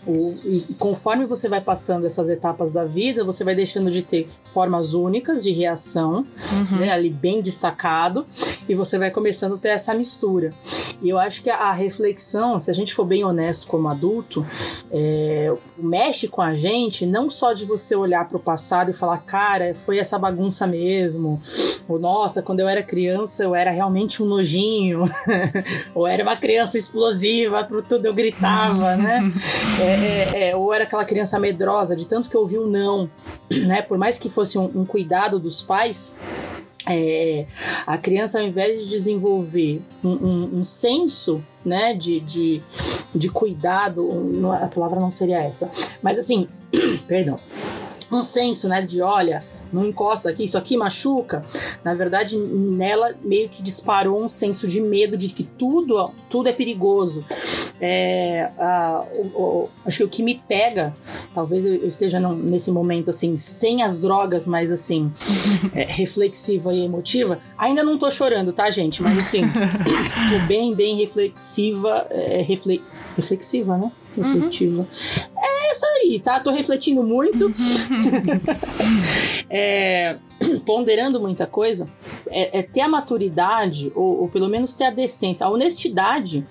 O, 0.06 0.38
e 0.44 0.76
conforme 0.78 1.26
você 1.26 1.50
vai 1.50 1.60
passando 1.60 2.06
essas 2.06 2.30
etapas 2.30 2.72
da 2.72 2.86
vida, 2.86 3.24
você 3.24 3.44
vai 3.44 3.56
deixando 3.56 3.90
de 3.90 4.04
ter 4.04 4.28
formas 4.44 4.94
únicas 4.94 5.44
de 5.44 5.52
reação, 5.52 6.26
uhum. 6.52 6.80
né, 6.80 6.92
ali 6.92 7.10
bem 7.10 7.42
destacado, 7.42 8.26
e 8.70 8.76
você 8.76 9.00
vai 9.00 9.10
começando 9.10 9.56
a 9.56 9.58
ter 9.58 9.70
essa 9.70 9.96
mistura. 9.96 10.54
E 11.02 11.10
eu 11.10 11.18
acho 11.18 11.42
que 11.42 11.50
a, 11.50 11.58
a 11.58 11.72
reflexão, 11.72 12.60
se 12.60 12.70
a 12.70 12.74
gente 12.74 12.94
for 12.94 13.06
bem 13.06 13.24
honesto 13.24 13.66
como 13.66 13.88
adulto, 13.88 14.46
é, 14.92 15.56
mexe 15.78 16.28
com 16.28 16.42
a 16.42 16.54
gente 16.54 17.06
não 17.06 17.28
só 17.28 17.54
de 17.54 17.66
você 17.66 17.96
olhar 17.96 18.28
para 18.28 18.38
o 18.38 18.40
passado 18.40 18.92
e 18.92 18.94
falar, 18.94 19.18
cara, 19.20 19.74
foi 19.74 19.98
essa 19.98 20.20
bagunça 20.20 20.68
mesmo, 20.68 21.42
ou 21.88 21.98
nossa, 21.98 22.44
quando 22.44 22.60
eu 22.60 22.68
era 22.68 22.84
criança 22.84 23.44
eu 23.44 23.55
era 23.56 23.72
realmente 23.72 24.22
um 24.22 24.26
nojinho, 24.26 25.04
ou 25.94 26.08
era 26.08 26.24
uma 26.24 26.36
criança 26.36 26.78
explosiva, 26.78 27.64
por 27.64 27.82
tudo 27.84 28.06
eu 28.06 28.14
gritava, 28.14 28.96
né? 28.96 29.22
É, 29.80 29.84
é, 29.84 30.50
é, 30.50 30.56
ou 30.56 30.74
era 30.74 30.84
aquela 30.84 31.06
criança 31.06 31.40
medrosa, 31.40 31.96
de 31.96 32.08
tanto 32.08 32.30
que 32.30 32.38
ouviu 32.38 32.64
o 32.64 32.68
não, 32.68 33.10
né? 33.68 33.82
Por 33.82 33.98
mais 33.98 34.18
que 34.18 34.30
fosse 34.30 34.58
um, 34.58 34.72
um 34.76 34.86
cuidado 34.86 35.40
dos 35.40 35.62
pais, 35.62 36.16
é, 36.88 37.48
a 37.88 37.98
criança, 37.98 38.40
ao 38.40 38.46
invés 38.46 38.84
de 38.84 38.90
desenvolver 38.90 39.82
um, 40.04 40.10
um, 40.10 40.58
um 40.58 40.64
senso 40.64 41.44
né, 41.64 41.96
de, 41.96 42.20
de, 42.20 42.64
de 43.14 43.30
cuidado, 43.30 44.08
um, 44.08 44.52
a 44.52 44.68
palavra 44.68 45.00
não 45.00 45.12
seria 45.12 45.40
essa, 45.40 45.70
mas 46.02 46.20
assim, 46.20 46.48
perdão, 47.08 47.40
um 48.12 48.22
senso 48.22 48.68
né, 48.70 48.84
de 48.84 49.02
olha 49.02 49.44
não 49.72 49.86
encosta 49.86 50.30
aqui, 50.30 50.44
isso 50.44 50.58
aqui 50.58 50.78
machuca. 50.78 51.44
Na 51.84 51.94
verdade, 51.94 52.38
nela 52.38 53.14
meio 53.24 53.50
que 53.50 53.62
disparou 53.62 54.24
um 54.24 54.30
senso 54.30 54.68
de 54.68 54.82
medo 54.82 55.18
de 55.18 55.30
que 55.30 55.44
tudo, 55.44 56.12
tudo 56.30 56.50
é 56.50 56.54
perigoso. 56.54 57.26
É, 57.80 58.50
a, 58.58 59.06
o, 59.14 59.42
o, 59.42 59.70
acho 59.86 59.98
que 59.98 60.04
o 60.04 60.10
que 60.10 60.24
me 60.24 60.40
pega, 60.48 60.96
talvez 61.34 61.66
eu, 61.66 61.88
esteja 61.88 62.20
nesse 62.20 62.72
momento 62.72 63.10
assim, 63.10 63.36
sem 63.38 63.84
as 63.84 64.00
drogas, 64.00 64.48
mas 64.48 64.72
assim, 64.72 65.12
é, 65.74 65.84
reflexiva 65.84 66.74
e 66.74 66.86
emotiva. 66.86 67.40
Ainda 67.58 67.84
não 67.84 67.98
tô 67.98 68.10
chorando, 68.10 68.54
tá, 68.54 68.70
gente? 68.70 69.02
Mas 69.02 69.18
assim, 69.18 69.42
tô 69.44 70.48
bem, 70.48 70.74
bem 70.74 70.98
reflexiva, 70.98 72.08
é, 72.10 72.42
refle, 72.42 72.82
reflexiva, 73.16 73.78
né? 73.78 73.92
Refletiva. 74.16 74.82
Uhum. 74.82 75.35
Aí, 75.84 76.20
tá? 76.20 76.40
Tô 76.40 76.52
refletindo 76.52 77.04
muito. 77.04 77.52
é, 79.50 80.18
ponderando 80.66 81.20
muita 81.20 81.46
coisa. 81.48 81.88
É, 82.28 82.60
é, 82.60 82.64
ter 82.64 82.82
a 82.82 82.88
maturidade, 82.88 83.92
ou, 83.96 84.22
ou, 84.22 84.30
pelo 84.30 84.48
menos 84.48 84.74
ter 84.74 84.86
a 84.86 84.92
decência, 84.92 85.46
a 85.46 85.50
honestidade 85.50 86.46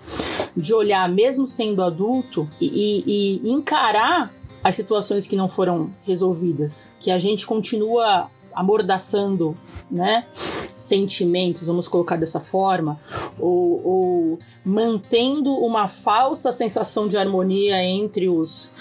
de 0.57 0.75
olhar, 0.75 1.09
mesmo 1.09 1.47
sendo 1.47 1.83
adulto, 1.83 2.49
e, 2.61 2.67
e, 3.07 3.49
e 3.49 3.51
encarar 3.51 4.33
as 4.63 4.75
situações 4.75 5.27
que 5.27 5.37
não 5.37 5.49
foram 5.49 5.95
resolvidas, 6.03 6.89
que 6.99 7.11
a 7.11 7.19
gente 7.19 7.47
continua 7.47 8.31
amordaçando 8.55 9.57
né, 9.91 10.25
sentimentos, 10.75 11.67
vamos 11.67 11.87
colocar 11.87 12.17
dessa 12.17 12.41
forma, 12.41 12.99
ou, 13.39 13.87
ou, 13.87 14.39
mantendo 14.65 15.53
uma 15.53 15.87
falsa 15.87 16.51
sensação 16.51 17.07
de 17.07 17.17
harmonia 17.17 17.83
entre 17.83 18.29
os, 18.29 18.73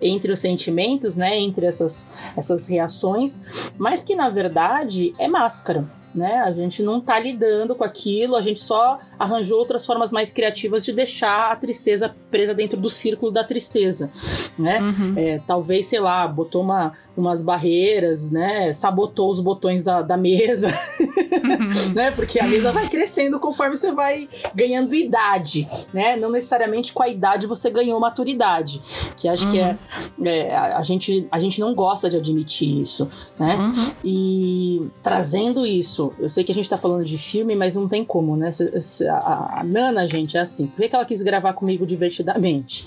entre 0.00 0.32
os 0.32 0.38
sentimentos, 0.38 1.16
né, 1.16 1.38
entre 1.38 1.66
essas, 1.66 2.10
essas 2.36 2.66
reações, 2.66 3.70
mas 3.76 4.02
que 4.02 4.14
na 4.14 4.30
verdade 4.30 5.12
é 5.18 5.28
máscara 5.28 6.01
né? 6.14 6.40
A 6.40 6.52
gente 6.52 6.82
não 6.82 7.00
tá 7.00 7.18
lidando 7.18 7.74
com 7.74 7.84
aquilo, 7.84 8.36
a 8.36 8.42
gente 8.42 8.60
só 8.60 8.98
arranjou 9.18 9.58
outras 9.58 9.86
formas 9.86 10.12
mais 10.12 10.30
criativas 10.30 10.84
de 10.84 10.92
deixar 10.92 11.50
a 11.50 11.56
tristeza 11.56 12.14
presa 12.30 12.54
dentro 12.54 12.78
do 12.78 12.90
círculo 12.90 13.32
da 13.32 13.44
tristeza, 13.44 14.10
né? 14.58 14.80
Uhum. 14.80 15.14
É, 15.16 15.40
talvez, 15.46 15.86
sei 15.86 16.00
lá, 16.00 16.26
botou 16.26 16.62
uma, 16.62 16.92
umas 17.16 17.42
barreiras, 17.42 18.30
né? 18.30 18.72
Sabotou 18.72 19.30
os 19.30 19.40
botões 19.40 19.82
da, 19.82 20.02
da 20.02 20.16
mesa, 20.16 20.68
uhum. 20.68 21.92
né? 21.94 22.10
Porque 22.10 22.38
a 22.38 22.46
mesa 22.46 22.72
vai 22.72 22.88
crescendo 22.88 23.38
conforme 23.40 23.76
você 23.76 23.92
vai 23.92 24.28
ganhando 24.54 24.94
idade, 24.94 25.68
né? 25.92 26.16
Não 26.16 26.30
necessariamente 26.30 26.92
com 26.92 27.02
a 27.02 27.08
idade 27.08 27.46
você 27.46 27.70
ganhou 27.70 27.98
maturidade, 27.98 28.82
que 29.16 29.28
acho 29.28 29.44
uhum. 29.44 29.50
que 29.50 29.58
é, 29.58 29.78
uhum. 30.18 30.26
é, 30.26 30.54
a, 30.54 30.82
gente, 30.82 31.26
a 31.30 31.38
gente 31.38 31.60
não 31.60 31.74
gosta 31.74 32.08
de 32.10 32.16
admitir 32.16 32.80
isso, 32.80 33.08
né? 33.38 33.56
Uhum. 33.56 33.92
E 34.04 34.90
trazendo 35.02 35.66
isso 35.66 36.01
isso, 36.02 36.12
eu 36.18 36.28
sei 36.28 36.42
que 36.42 36.50
a 36.50 36.54
gente 36.54 36.68
tá 36.68 36.76
falando 36.76 37.04
de 37.04 37.18
filme, 37.18 37.54
mas 37.54 37.74
não 37.74 37.88
tem 37.88 38.04
como, 38.04 38.36
né? 38.36 38.50
A, 39.08 39.60
a 39.60 39.64
Nana, 39.64 40.06
gente, 40.06 40.36
é 40.36 40.40
assim. 40.40 40.66
Por 40.66 40.88
que 40.88 40.94
ela 40.94 41.04
quis 41.04 41.22
gravar 41.22 41.52
comigo 41.52 41.86
divertidamente? 41.86 42.84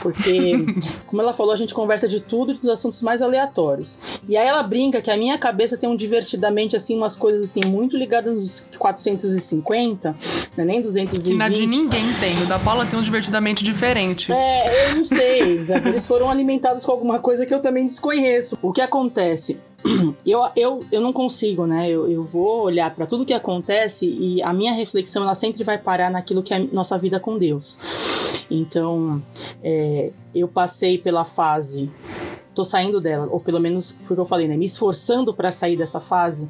Porque, 0.00 0.52
como 1.06 1.22
ela 1.22 1.32
falou, 1.32 1.52
a 1.52 1.56
gente 1.56 1.72
conversa 1.72 2.08
de 2.08 2.20
tudo 2.20 2.52
e 2.52 2.54
dos 2.54 2.68
assuntos 2.68 3.00
mais 3.02 3.22
aleatórios. 3.22 3.98
E 4.28 4.36
aí 4.36 4.46
ela 4.46 4.62
brinca 4.62 5.00
que 5.00 5.10
a 5.10 5.16
minha 5.16 5.38
cabeça 5.38 5.76
tem 5.76 5.88
um 5.88 5.96
divertidamente, 5.96 6.76
assim, 6.76 6.96
umas 6.96 7.16
coisas, 7.16 7.44
assim, 7.44 7.60
muito 7.64 7.96
ligadas 7.96 8.34
nos 8.34 8.66
450, 8.78 10.14
né? 10.56 10.64
nem 10.64 10.82
220. 10.82 11.22
Que 11.22 11.34
na 11.34 11.48
de 11.48 11.66
ninguém 11.66 12.12
tem. 12.20 12.42
O 12.42 12.46
da 12.46 12.58
Paula 12.58 12.84
tem 12.84 12.98
um 12.98 13.02
divertidamente 13.02 13.64
diferente. 13.64 14.32
É, 14.32 14.90
eu 14.90 14.96
não 14.96 15.04
sei. 15.04 15.60
Eles 15.86 16.06
foram 16.06 16.28
alimentados 16.28 16.84
com 16.84 16.92
alguma 16.92 17.18
coisa 17.18 17.46
que 17.46 17.54
eu 17.54 17.60
também 17.60 17.86
desconheço. 17.86 18.58
O 18.60 18.72
que 18.72 18.80
acontece? 18.80 19.60
eu, 20.26 20.40
eu, 20.56 20.84
eu 20.90 21.00
não 21.00 21.12
consigo, 21.12 21.66
né? 21.66 21.88
Eu, 21.88 22.08
eu 22.10 22.24
vou 22.24 22.62
olhar 22.62 22.94
para 22.94 23.06
tudo 23.06 23.24
que 23.24 23.34
acontece 23.34 24.06
e 24.06 24.42
a 24.42 24.52
minha 24.52 24.72
reflexão 24.72 25.22
ela 25.22 25.34
sempre 25.34 25.64
vai 25.64 25.78
parar 25.78 26.10
naquilo 26.10 26.42
que 26.42 26.54
é 26.54 26.58
a 26.58 26.66
nossa 26.72 26.96
vida 26.98 27.18
com 27.18 27.38
Deus. 27.38 27.78
Então, 28.50 29.22
é, 29.62 30.12
eu 30.34 30.48
passei 30.48 30.98
pela 30.98 31.24
fase 31.24 31.90
tô 32.54 32.64
saindo 32.64 33.00
dela, 33.00 33.26
ou 33.30 33.40
pelo 33.40 33.58
menos 33.58 33.92
foi 34.02 34.14
o 34.14 34.16
que 34.16 34.20
eu 34.20 34.26
falei, 34.26 34.46
né? 34.46 34.56
Me 34.58 34.66
esforçando 34.66 35.32
para 35.32 35.50
sair 35.50 35.74
dessa 35.74 36.00
fase 36.00 36.48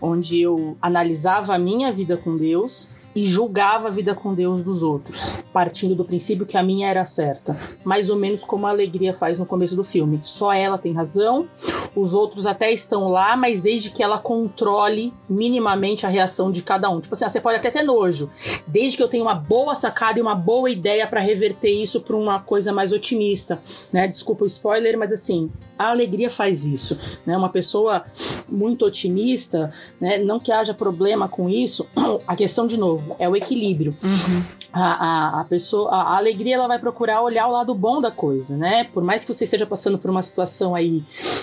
onde 0.00 0.40
eu 0.40 0.76
analisava 0.80 1.54
a 1.54 1.58
minha 1.58 1.92
vida 1.92 2.16
com 2.16 2.36
Deus 2.36 2.90
e 3.14 3.26
julgava 3.26 3.88
a 3.88 3.90
vida 3.90 4.14
com 4.14 4.34
Deus 4.34 4.62
dos 4.62 4.82
outros, 4.82 5.34
partindo 5.52 5.94
do 5.94 6.04
princípio 6.04 6.46
que 6.46 6.56
a 6.56 6.62
minha 6.62 6.88
era 6.88 7.04
certa, 7.04 7.58
mais 7.84 8.08
ou 8.08 8.16
menos 8.16 8.44
como 8.44 8.66
a 8.66 8.70
alegria 8.70 9.12
faz 9.12 9.38
no 9.38 9.46
começo 9.46 9.74
do 9.74 9.82
filme. 9.82 10.20
Só 10.22 10.52
ela 10.52 10.78
tem 10.78 10.92
razão, 10.92 11.48
os 11.94 12.14
outros 12.14 12.46
até 12.46 12.70
estão 12.70 13.08
lá, 13.08 13.36
mas 13.36 13.60
desde 13.60 13.90
que 13.90 14.02
ela 14.02 14.18
controle 14.18 15.12
minimamente 15.28 16.06
a 16.06 16.08
reação 16.08 16.52
de 16.52 16.62
cada 16.62 16.88
um. 16.88 17.00
Tipo 17.00 17.14
assim, 17.14 17.24
ah, 17.24 17.30
você 17.30 17.40
pode 17.40 17.58
até 17.58 17.70
ter 17.70 17.82
nojo, 17.82 18.30
desde 18.66 18.96
que 18.96 19.02
eu 19.02 19.08
tenha 19.08 19.22
uma 19.22 19.34
boa 19.34 19.74
sacada 19.74 20.18
e 20.18 20.22
uma 20.22 20.34
boa 20.34 20.70
ideia 20.70 21.06
para 21.06 21.20
reverter 21.20 21.70
isso 21.70 22.00
para 22.00 22.16
uma 22.16 22.40
coisa 22.40 22.72
mais 22.72 22.92
otimista, 22.92 23.60
né? 23.92 24.06
Desculpa 24.06 24.44
o 24.44 24.46
spoiler, 24.46 24.96
mas 24.96 25.12
assim, 25.12 25.50
a 25.80 25.90
alegria 25.90 26.28
faz 26.28 26.64
isso, 26.66 26.98
né? 27.24 27.34
Uma 27.34 27.48
pessoa 27.48 28.04
muito 28.46 28.84
otimista, 28.84 29.72
né? 29.98 30.18
Não 30.18 30.38
que 30.38 30.52
haja 30.52 30.74
problema 30.74 31.26
com 31.26 31.48
isso. 31.48 31.86
A 32.28 32.36
questão 32.36 32.66
de 32.66 32.76
novo 32.76 33.16
é 33.18 33.26
o 33.26 33.34
equilíbrio. 33.34 33.96
Uhum. 34.02 34.42
A, 34.72 34.82
a, 34.82 35.40
a, 35.40 35.44
pessoa, 35.44 35.90
a, 35.90 36.02
a, 36.14 36.16
alegria, 36.16 36.54
ela 36.54 36.68
vai 36.68 36.78
procurar 36.78 37.22
olhar 37.22 37.46
o 37.48 37.52
lado 37.52 37.74
bom 37.74 38.00
da 38.00 38.10
coisa, 38.10 38.56
né? 38.56 38.84
Por 38.84 39.02
mais 39.02 39.24
que 39.24 39.34
você 39.34 39.44
esteja 39.44 39.66
passando 39.66 39.98
por 39.98 40.10
uma 40.10 40.22
situação 40.22 40.74
aí 40.74 41.02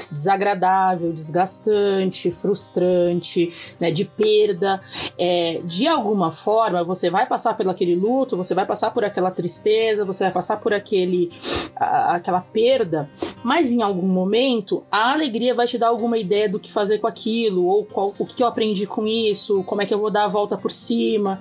desagradável, 0.09 1.11
desgastante, 1.11 2.31
frustrante, 2.31 3.75
né? 3.79 3.91
De 3.91 4.05
perda, 4.05 4.79
é, 5.17 5.61
de 5.65 5.87
alguma 5.87 6.31
forma 6.31 6.83
você 6.83 7.09
vai 7.09 7.25
passar 7.25 7.53
pelo 7.55 7.69
aquele 7.69 7.95
luto, 7.95 8.37
você 8.37 8.53
vai 8.53 8.65
passar 8.65 8.91
por 8.91 9.03
aquela 9.03 9.31
tristeza, 9.31 10.05
você 10.05 10.23
vai 10.23 10.33
passar 10.33 10.57
por 10.57 10.73
aquele, 10.73 11.29
aquela 11.75 12.41
perda, 12.41 13.09
mas 13.43 13.71
em 13.71 13.81
algum 13.81 14.07
momento, 14.07 14.83
a 14.91 15.11
alegria 15.11 15.53
vai 15.53 15.67
te 15.67 15.77
dar 15.77 15.87
alguma 15.87 16.17
ideia 16.17 16.49
do 16.49 16.59
que 16.59 16.71
fazer 16.71 16.99
com 16.99 17.07
aquilo, 17.07 17.65
ou 17.65 17.85
qual, 17.85 18.13
o 18.17 18.25
que 18.25 18.41
eu 18.41 18.47
aprendi 18.47 18.85
com 18.85 19.07
isso, 19.07 19.63
como 19.63 19.81
é 19.81 19.85
que 19.85 19.93
eu 19.93 19.99
vou 19.99 20.11
dar 20.11 20.25
a 20.25 20.27
volta 20.27 20.57
por 20.57 20.71
cima. 20.71 21.39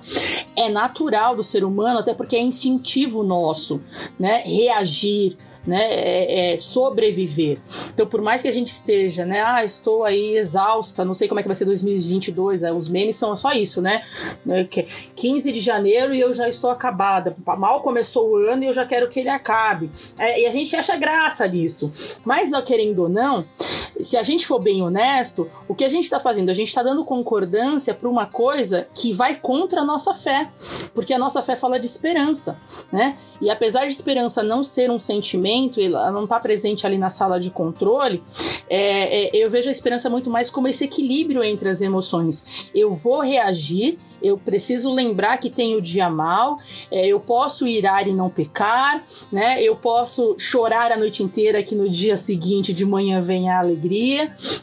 É 0.55 0.69
natural 0.69 1.35
do 1.35 1.43
ser 1.43 1.63
humano, 1.63 1.76
até 1.99 2.13
porque 2.13 2.35
é 2.35 2.41
instintivo 2.41 3.23
nosso, 3.23 3.81
né? 4.19 4.43
Reagir, 4.45 5.37
né? 5.67 5.83
É, 5.89 6.53
é, 6.53 6.57
sobreviver. 6.57 7.59
Então, 7.93 8.07
por 8.07 8.21
mais 8.21 8.41
que 8.41 8.47
a 8.47 8.51
gente 8.51 8.71
esteja, 8.71 9.25
né? 9.25 9.43
Ah, 9.45 9.65
estou 9.65 10.05
aí 10.05 10.37
exausta, 10.37 11.03
não 11.03 11.13
sei 11.13 11.27
como 11.27 11.41
é 11.41 11.43
que 11.43 11.49
vai 11.49 11.55
ser 11.55 11.65
2022. 11.65 12.61
Né? 12.61 12.71
Os 12.71 12.87
memes 12.87 13.17
são 13.17 13.35
só 13.35 13.51
isso, 13.51 13.81
né? 13.81 14.01
15 15.15 15.49
é 15.49 15.53
de 15.53 15.59
janeiro 15.59 16.13
e 16.13 16.21
eu 16.21 16.33
já 16.33 16.47
estou 16.47 16.69
acabada. 16.69 17.35
Mal 17.57 17.81
começou 17.81 18.29
o 18.29 18.35
ano 18.37 18.63
e 18.63 18.67
eu 18.67 18.73
já 18.73 18.85
quero 18.85 19.09
que 19.09 19.19
ele 19.19 19.29
acabe. 19.29 19.91
É, 20.17 20.41
e 20.41 20.45
a 20.45 20.51
gente 20.51 20.73
acha 20.75 20.95
graça 20.95 21.45
nisso. 21.47 21.91
Mas, 22.23 22.49
querendo 22.61 23.03
ou 23.03 23.09
não, 23.09 23.45
se 23.99 24.17
a 24.17 24.23
gente 24.23 24.45
for 24.45 24.59
bem 24.59 24.81
honesto, 24.81 25.49
o 25.67 25.75
que 25.75 25.83
a 25.83 25.89
gente 25.89 26.05
está 26.05 26.19
fazendo? 26.19 26.49
A 26.49 26.53
gente 26.53 26.67
está 26.67 26.83
dando 26.83 27.03
concordância 27.05 27.93
para 27.93 28.09
uma 28.09 28.25
coisa 28.25 28.87
que 28.93 29.13
vai 29.13 29.35
contra 29.35 29.81
a 29.81 29.85
nossa 29.85 30.13
fé. 30.13 30.49
Porque 30.93 31.13
a 31.13 31.19
nossa 31.19 31.41
fé 31.41 31.55
fala 31.55 31.79
de 31.79 31.85
esperança, 31.85 32.59
né? 32.91 33.17
E 33.41 33.49
apesar 33.49 33.85
de 33.85 33.93
esperança 33.93 34.43
não 34.43 34.63
ser 34.63 34.89
um 34.89 34.99
sentimento, 34.99 35.79
ela 35.79 36.11
não 36.11 36.23
está 36.23 36.39
presente 36.39 36.85
ali 36.85 36.97
na 36.97 37.09
sala 37.09 37.39
de 37.39 37.49
controle, 37.49 38.23
é, 38.69 39.25
é, 39.25 39.29
eu 39.33 39.49
vejo 39.49 39.69
a 39.69 39.71
esperança 39.71 40.09
muito 40.09 40.29
mais 40.29 40.49
como 40.49 40.67
esse 40.67 40.83
equilíbrio 40.83 41.43
entre 41.43 41.69
as 41.69 41.81
emoções. 41.81 42.69
Eu 42.73 42.93
vou 42.93 43.21
reagir, 43.21 43.97
eu 44.21 44.37
preciso 44.37 44.93
lembrar 44.93 45.37
que 45.37 45.49
tem 45.49 45.75
o 45.75 45.81
dia 45.81 46.09
mal, 46.09 46.57
é, 46.91 47.07
eu 47.07 47.19
posso 47.19 47.67
irar 47.67 48.07
e 48.07 48.13
não 48.13 48.29
pecar, 48.29 49.03
né? 49.31 49.61
Eu 49.61 49.75
posso 49.75 50.35
chorar 50.37 50.91
a 50.91 50.97
noite 50.97 51.23
inteira 51.23 51.63
que 51.63 51.75
no 51.75 51.89
dia 51.89 52.17
seguinte 52.17 52.73
de 52.73 52.85
manhã 52.85 53.21
vem 53.21 53.49
a 53.49 53.59
alegria, 53.59 53.86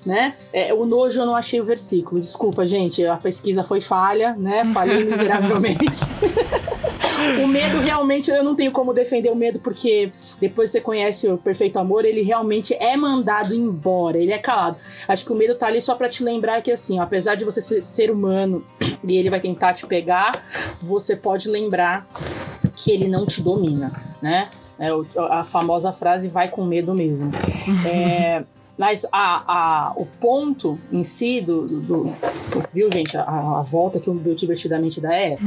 né? 0.05 0.35
É, 0.53 0.73
o 0.75 0.85
nojo 0.85 1.21
eu 1.21 1.27
não 1.27 1.35
achei 1.35 1.61
o 1.61 1.65
versículo, 1.65 2.21
desculpa, 2.21 2.65
gente, 2.65 3.05
a 3.07 3.17
pesquisa 3.17 3.65
foi 3.65 3.81
falha, 3.81 4.35
né? 4.35 4.65
Falei 4.67 5.05
miseravelmente. 5.05 5.85
o 7.43 7.47
medo 7.47 7.81
realmente 7.81 8.31
eu 8.31 8.45
não 8.45 8.55
tenho 8.55 8.71
como 8.71 8.93
defender 8.93 9.31
o 9.31 9.37
medo 9.37 9.59
porque 9.61 10.13
depois 10.41 10.71
você 10.71 10.81
conhece 10.81 11.29
o 11.29 11.39
perfeito 11.39 11.79
amor, 11.79 12.05
ele 12.05 12.23
realmente 12.23 12.75
é 12.75 12.97
mandado 12.97 13.55
embora, 13.55 14.19
ele 14.19 14.33
é 14.33 14.39
calado. 14.39 14.77
Acho 15.09 15.25
que 15.25 15.33
o 15.33 15.37
medo 15.37 15.55
tá 15.55 15.67
ali 15.67 15.81
só 15.81 15.95
para 15.95 16.09
te 16.09 16.23
lembrar 16.23 16.61
que 16.63 16.71
assim, 16.71 16.99
ó, 16.99 17.03
apesar 17.03 17.35
de 17.35 17.45
você 17.45 17.61
ser 17.61 17.83
ser 17.83 18.11
humano 18.11 18.65
e 19.07 19.17
ele 19.17 19.31
vai 19.31 19.41
tentar 19.41 19.73
te 19.73 19.87
pegar, 19.87 20.43
você 20.83 21.17
pode 21.17 21.49
lembrar 21.49 22.07
que 22.75 22.91
ele 22.91 23.09
não 23.09 23.27
te 23.27 23.41
domina, 23.41 23.93
né? 24.21 24.49
É, 24.79 24.89
a 25.31 25.45
famosa 25.45 25.93
frase 25.93 26.29
vai 26.29 26.49
com 26.49 26.65
medo 26.65 26.95
mesmo. 26.95 27.33
É, 27.87 28.45
mas 28.77 29.07
a, 29.13 29.89
a, 29.93 29.93
o 29.97 30.07
ponto 30.07 30.79
em 30.91 31.05
si 31.05 31.41
do. 31.41 31.67
do, 31.67 32.15
viu, 32.73 32.91
gente? 32.93 33.17
A, 33.17 33.23
a, 33.23 33.63
volta 33.63 34.01
que 34.01 34.11
o 34.11 34.15
meu 34.15 34.35
divertidamente 34.35 35.01
dá 35.01 35.15
é 35.15 35.35
essa. 35.35 35.45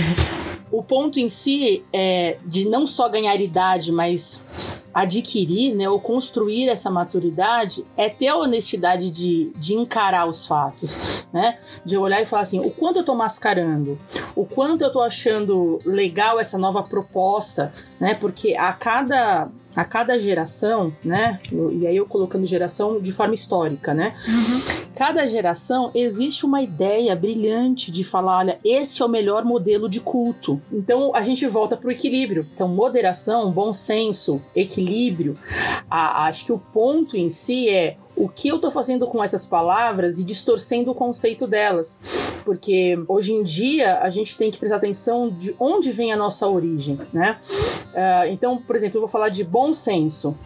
o 0.72 0.82
ponto 0.82 1.18
em 1.18 1.28
si 1.28 1.84
é 1.92 2.38
de 2.46 2.66
não 2.68 2.86
só 2.86 3.08
ganhar 3.08 3.38
idade, 3.40 3.92
mas 3.92 4.44
adquirir, 4.94 5.74
né, 5.74 5.88
ou 5.88 5.98
construir 5.98 6.68
essa 6.68 6.88
maturidade 6.88 7.84
é 7.96 8.08
ter 8.08 8.28
a 8.28 8.36
honestidade 8.36 9.10
de, 9.10 9.52
de 9.56 9.74
encarar 9.74 10.26
os 10.26 10.46
fatos, 10.46 11.26
né? 11.32 11.58
De 11.84 11.96
olhar 11.96 12.22
e 12.22 12.26
falar 12.26 12.42
assim, 12.42 12.60
o 12.60 12.70
quanto 12.70 13.00
eu 13.00 13.04
tô 13.04 13.14
mascarando, 13.14 13.98
o 14.36 14.46
quanto 14.46 14.82
eu 14.82 14.92
tô 14.92 15.00
achando 15.00 15.80
legal 15.84 16.38
essa 16.38 16.56
nova 16.56 16.82
proposta, 16.82 17.72
né? 17.98 18.14
Porque 18.14 18.54
a 18.56 18.72
cada 18.72 19.50
a 19.74 19.84
cada 19.84 20.18
geração, 20.18 20.94
né? 21.04 21.40
E 21.72 21.86
aí 21.86 21.96
eu 21.96 22.06
colocando 22.06 22.46
geração 22.46 23.00
de 23.00 23.12
forma 23.12 23.34
histórica, 23.34 23.92
né? 23.92 24.14
Uhum. 24.26 24.84
Cada 24.94 25.26
geração 25.26 25.90
existe 25.94 26.46
uma 26.46 26.62
ideia 26.62 27.14
brilhante 27.16 27.90
de 27.90 28.04
falar, 28.04 28.38
olha, 28.38 28.60
esse 28.64 29.02
é 29.02 29.04
o 29.04 29.08
melhor 29.08 29.44
modelo 29.44 29.88
de 29.88 30.00
culto. 30.00 30.62
Então 30.72 31.12
a 31.14 31.22
gente 31.22 31.46
volta 31.46 31.76
para 31.76 31.88
o 31.88 31.92
equilíbrio. 31.92 32.46
Então 32.54 32.68
moderação, 32.68 33.50
bom 33.50 33.72
senso, 33.72 34.40
equilíbrio. 34.54 35.36
A, 35.90 36.26
acho 36.26 36.44
que 36.44 36.52
o 36.52 36.58
ponto 36.58 37.16
em 37.16 37.28
si 37.28 37.68
é 37.68 37.96
o 38.16 38.28
que 38.28 38.48
eu 38.48 38.58
tô 38.58 38.70
fazendo 38.70 39.06
com 39.06 39.22
essas 39.22 39.44
palavras 39.44 40.18
e 40.18 40.24
distorcendo 40.24 40.90
o 40.90 40.94
conceito 40.94 41.46
delas. 41.46 41.98
Porque 42.44 42.98
hoje 43.08 43.32
em 43.32 43.42
dia 43.42 44.00
a 44.00 44.08
gente 44.08 44.36
tem 44.36 44.50
que 44.50 44.58
prestar 44.58 44.76
atenção 44.76 45.30
de 45.30 45.54
onde 45.58 45.90
vem 45.90 46.12
a 46.12 46.16
nossa 46.16 46.46
origem, 46.48 46.98
né? 47.12 47.38
Uh, 47.92 48.28
então, 48.30 48.58
por 48.58 48.76
exemplo, 48.76 48.96
eu 48.96 49.00
vou 49.00 49.08
falar 49.08 49.28
de 49.28 49.42
bom 49.42 49.72
senso. 49.74 50.38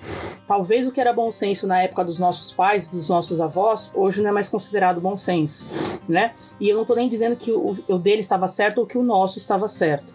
Talvez 0.46 0.86
o 0.86 0.92
que 0.92 1.00
era 1.00 1.12
bom 1.12 1.30
senso 1.30 1.66
na 1.66 1.82
época 1.82 2.04
dos 2.04 2.18
nossos 2.18 2.50
pais, 2.50 2.88
dos 2.88 3.08
nossos 3.08 3.40
avós, 3.40 3.90
hoje 3.94 4.22
não 4.22 4.30
é 4.30 4.32
mais 4.32 4.48
considerado 4.48 5.00
bom 5.00 5.16
senso, 5.16 5.66
né? 6.08 6.32
E 6.58 6.68
eu 6.68 6.76
não 6.78 6.86
tô 6.86 6.94
nem 6.94 7.08
dizendo 7.08 7.36
que 7.36 7.52
o, 7.52 7.76
o 7.86 7.98
dele 7.98 8.22
estava 8.22 8.48
certo 8.48 8.78
ou 8.78 8.86
que 8.86 8.96
o 8.96 9.02
nosso 9.02 9.36
estava 9.36 9.68
certo. 9.68 10.12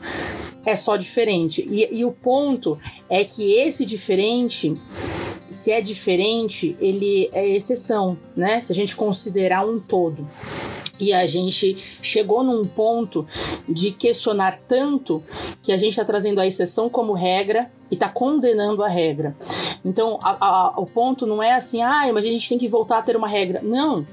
É 0.65 0.75
só 0.75 0.95
diferente. 0.95 1.61
E, 1.69 1.99
e 1.99 2.05
o 2.05 2.11
ponto 2.11 2.79
é 3.09 3.23
que 3.23 3.53
esse 3.53 3.85
diferente 3.85 4.75
se 5.53 5.71
é 5.71 5.79
diferente, 5.79 6.75
ele 6.79 7.29
é 7.31 7.47
exceção, 7.47 8.17
né? 8.35 8.59
Se 8.59 8.71
a 8.71 8.75
gente 8.75 8.95
considerar 8.95 9.65
um 9.65 9.79
todo. 9.79 10.27
E 10.99 11.11
a 11.11 11.25
gente 11.25 11.75
chegou 12.01 12.43
num 12.43 12.65
ponto 12.65 13.25
de 13.67 13.91
questionar 13.91 14.59
tanto 14.67 15.23
que 15.61 15.71
a 15.71 15.77
gente 15.77 15.91
está 15.91 16.05
trazendo 16.05 16.39
a 16.39 16.45
exceção 16.45 16.89
como 16.89 17.13
regra 17.13 17.71
e 17.89 17.95
está 17.95 18.07
condenando 18.07 18.83
a 18.83 18.87
regra. 18.87 19.35
Então, 19.83 20.17
a, 20.23 20.37
a, 20.39 20.79
o 20.79 20.85
ponto 20.85 21.25
não 21.25 21.43
é 21.43 21.53
assim, 21.53 21.81
ah, 21.81 22.09
mas 22.13 22.25
a 22.25 22.29
gente 22.29 22.47
tem 22.47 22.57
que 22.57 22.69
voltar 22.69 22.99
a 22.99 23.01
ter 23.01 23.17
uma 23.17 23.27
regra. 23.27 23.59
Não. 23.61 24.05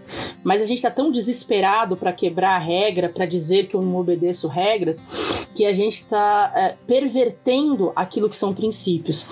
Mas 0.43 0.63
a 0.63 0.67
gente 0.67 0.79
está 0.79 0.91
tão 0.91 1.11
desesperado 1.11 1.97
para 1.97 2.13
quebrar 2.13 2.57
a 2.57 2.59
regra, 2.59 3.09
para 3.09 3.27
dizer 3.27 3.67
que 3.69 3.77
eu 3.77 3.83
não 3.83 3.97
obedeço 3.97 4.49
regras, 4.49 5.47
que 5.55 5.65
a 5.65 5.73
gente 5.73 5.97
está 5.97 6.53
é, 6.57 6.77
pervertendo 6.87 7.93
aquilo 7.95 8.29
que 8.29 8.37
são 8.37 8.53
princípios. 8.53 9.27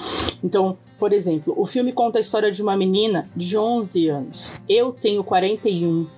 Então, 0.45 0.79
por 0.99 1.13
exemplo, 1.13 1.55
o 1.57 1.65
filme 1.65 1.93
conta 1.93 2.19
a 2.19 2.21
história 2.21 2.51
de 2.51 2.61
uma 2.61 2.77
menina 2.77 3.31
de 3.35 3.57
11 3.57 4.09
anos. 4.09 4.53
Eu 4.69 4.93
tenho 4.93 5.23
41, 5.23 6.09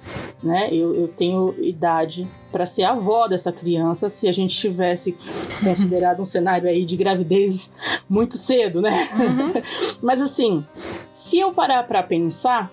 né? 0.43 0.69
Eu, 0.73 0.95
eu 0.95 1.09
tenho 1.09 1.55
idade 1.61 2.29
para 2.51 2.67
ser 2.67 2.83
avó 2.83 3.29
dessa 3.29 3.53
criança 3.53 4.09
se 4.09 4.27
a 4.27 4.33
gente 4.33 4.57
tivesse 4.57 5.17
considerado 5.63 6.21
um 6.21 6.25
cenário 6.25 6.69
aí 6.69 6.85
de 6.85 6.97
gravidez 6.97 8.01
muito 8.09 8.37
cedo, 8.37 8.81
né? 8.81 9.09
Uhum. 9.15 9.53
Mas 10.03 10.21
assim, 10.21 10.65
se 11.13 11.39
eu 11.39 11.53
parar 11.53 11.85
para 11.85 12.03
pensar, 12.03 12.73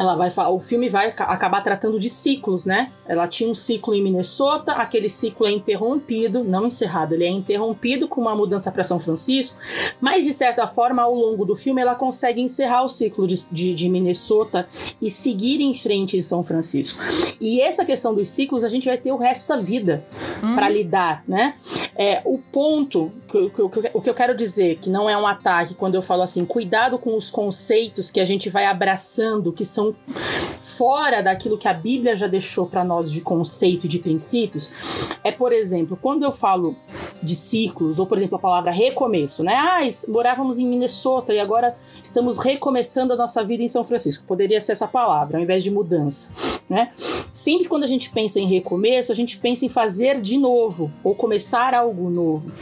ela 0.00 0.16
vai 0.16 0.30
o 0.48 0.58
filme 0.58 0.88
vai 0.88 1.08
acabar 1.08 1.60
tratando 1.60 2.00
de 2.00 2.08
ciclos, 2.08 2.64
né? 2.64 2.90
Ela 3.06 3.28
tinha 3.28 3.50
um 3.50 3.54
ciclo 3.54 3.94
em 3.94 4.02
Minnesota, 4.02 4.72
aquele 4.72 5.10
ciclo 5.10 5.46
é 5.46 5.50
interrompido, 5.50 6.42
não 6.42 6.66
encerrado, 6.66 7.12
ele 7.12 7.24
é 7.24 7.28
interrompido 7.28 8.08
com 8.08 8.22
uma 8.22 8.34
mudança 8.34 8.72
para 8.72 8.82
São 8.82 8.98
Francisco, 8.98 9.58
mas 10.00 10.24
de 10.24 10.32
certa 10.32 10.66
forma, 10.66 11.02
ao 11.02 11.14
longo 11.14 11.44
do 11.44 11.54
filme, 11.54 11.82
ela 11.82 11.94
consegue 11.94 12.40
encerrar 12.40 12.82
o 12.82 12.88
ciclo 12.88 13.26
de, 13.26 13.34
de, 13.52 13.74
de 13.74 13.88
Minnesota 13.90 14.66
e 15.02 15.10
seguir 15.10 15.60
em 15.60 15.74
frente 15.74 16.16
em 16.16 16.22
São 16.22 16.42
Francisco. 16.42 17.02
E 17.38 17.60
essa 17.60 17.84
questão 17.84 18.14
dos 18.14 18.28
ciclos 18.28 18.64
a 18.64 18.70
gente 18.70 18.88
vai 18.88 18.96
ter 18.96 19.12
o 19.12 19.18
resto 19.18 19.48
da 19.48 19.58
vida 19.58 20.06
hum. 20.42 20.54
para 20.54 20.70
lidar, 20.70 21.22
né? 21.28 21.56
É, 21.94 22.22
o 22.24 22.38
ponto, 22.38 23.12
que, 23.28 23.50
que, 23.50 23.68
que, 23.68 23.90
o 23.92 24.00
que 24.00 24.08
eu 24.08 24.14
quero 24.14 24.34
dizer, 24.34 24.76
que 24.76 24.88
não 24.88 25.10
é 25.10 25.16
um 25.16 25.26
ataque, 25.26 25.74
quando 25.74 25.94
eu 25.94 26.00
falo 26.00 26.22
assim, 26.22 26.46
cuidado 26.46 26.98
com 26.98 27.14
os 27.18 27.28
conceitos 27.28 28.10
que 28.10 28.18
a 28.18 28.24
gente 28.24 28.48
vai 28.48 28.64
abraçando, 28.64 29.52
que 29.52 29.64
são 29.64 29.89
fora 30.60 31.22
daquilo 31.22 31.58
que 31.58 31.68
a 31.68 31.72
Bíblia 31.72 32.14
já 32.14 32.26
deixou 32.26 32.66
para 32.66 32.84
nós 32.84 33.10
de 33.10 33.20
conceito 33.20 33.86
e 33.86 33.88
de 33.88 33.98
princípios, 33.98 34.70
é, 35.24 35.32
por 35.32 35.52
exemplo, 35.52 35.98
quando 36.00 36.24
eu 36.24 36.32
falo 36.32 36.76
de 37.22 37.34
ciclos, 37.34 37.98
ou 37.98 38.06
por 38.06 38.18
exemplo, 38.18 38.36
a 38.36 38.38
palavra 38.38 38.70
recomeço, 38.70 39.42
né? 39.42 39.54
Ah, 39.54 39.80
morávamos 40.08 40.58
em 40.58 40.66
Minnesota 40.66 41.32
e 41.34 41.40
agora 41.40 41.76
estamos 42.02 42.38
recomeçando 42.38 43.12
a 43.12 43.16
nossa 43.16 43.44
vida 43.44 43.62
em 43.62 43.68
São 43.68 43.84
Francisco. 43.84 44.24
Poderia 44.26 44.60
ser 44.60 44.72
essa 44.72 44.88
palavra, 44.88 45.38
ao 45.38 45.42
invés 45.42 45.62
de 45.62 45.70
mudança, 45.70 46.30
né? 46.68 46.90
Sempre 47.32 47.68
quando 47.68 47.84
a 47.84 47.86
gente 47.86 48.10
pensa 48.10 48.40
em 48.40 48.46
recomeço, 48.46 49.12
a 49.12 49.14
gente 49.14 49.38
pensa 49.38 49.64
em 49.64 49.68
fazer 49.68 50.20
de 50.20 50.38
novo, 50.38 50.90
ou 51.04 51.14
começar 51.14 51.74
algo 51.74 52.10
novo. 52.10 52.52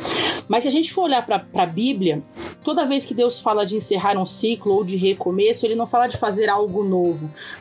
Mas 0.48 0.62
se 0.62 0.68
a 0.68 0.72
gente 0.72 0.92
for 0.92 1.02
olhar 1.02 1.24
para 1.24 1.44
a 1.54 1.66
Bíblia, 1.66 2.22
toda 2.64 2.86
vez 2.86 3.04
que 3.04 3.14
Deus 3.14 3.40
fala 3.40 3.64
de 3.64 3.76
encerrar 3.76 4.18
um 4.18 4.24
ciclo 4.24 4.74
ou 4.74 4.84
de 4.84 4.96
recomeço, 4.96 5.66
ele 5.66 5.74
não 5.74 5.86
fala 5.86 6.06
de 6.06 6.16
fazer 6.16 6.48
algo 6.48 6.82
novo, 6.82 7.07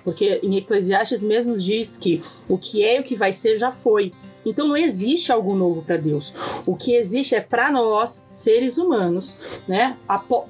porque 0.04 0.40
em 0.44 0.58
Eclesiastes 0.58 1.24
mesmo 1.24 1.58
diz 1.58 1.98
que 1.98 2.22
o 2.48 2.58
que 2.58 2.84
é 2.84 2.98
e 2.98 3.00
o 3.00 3.04
que 3.04 3.16
vai 3.16 3.34
ser 3.34 3.58
já 3.58 3.72
foi. 3.72 4.12
Então 4.48 4.68
não 4.68 4.78
existe 4.78 5.32
algo 5.32 5.54
novo 5.54 5.82
para 5.82 5.98
Deus. 5.98 6.34
O 6.66 6.76
que 6.76 6.94
existe 6.96 7.36
é 7.36 7.42
para 7.42 7.70
nós, 7.70 8.26
seres 8.30 8.78
humanos, 8.78 9.60
né? 9.68 9.98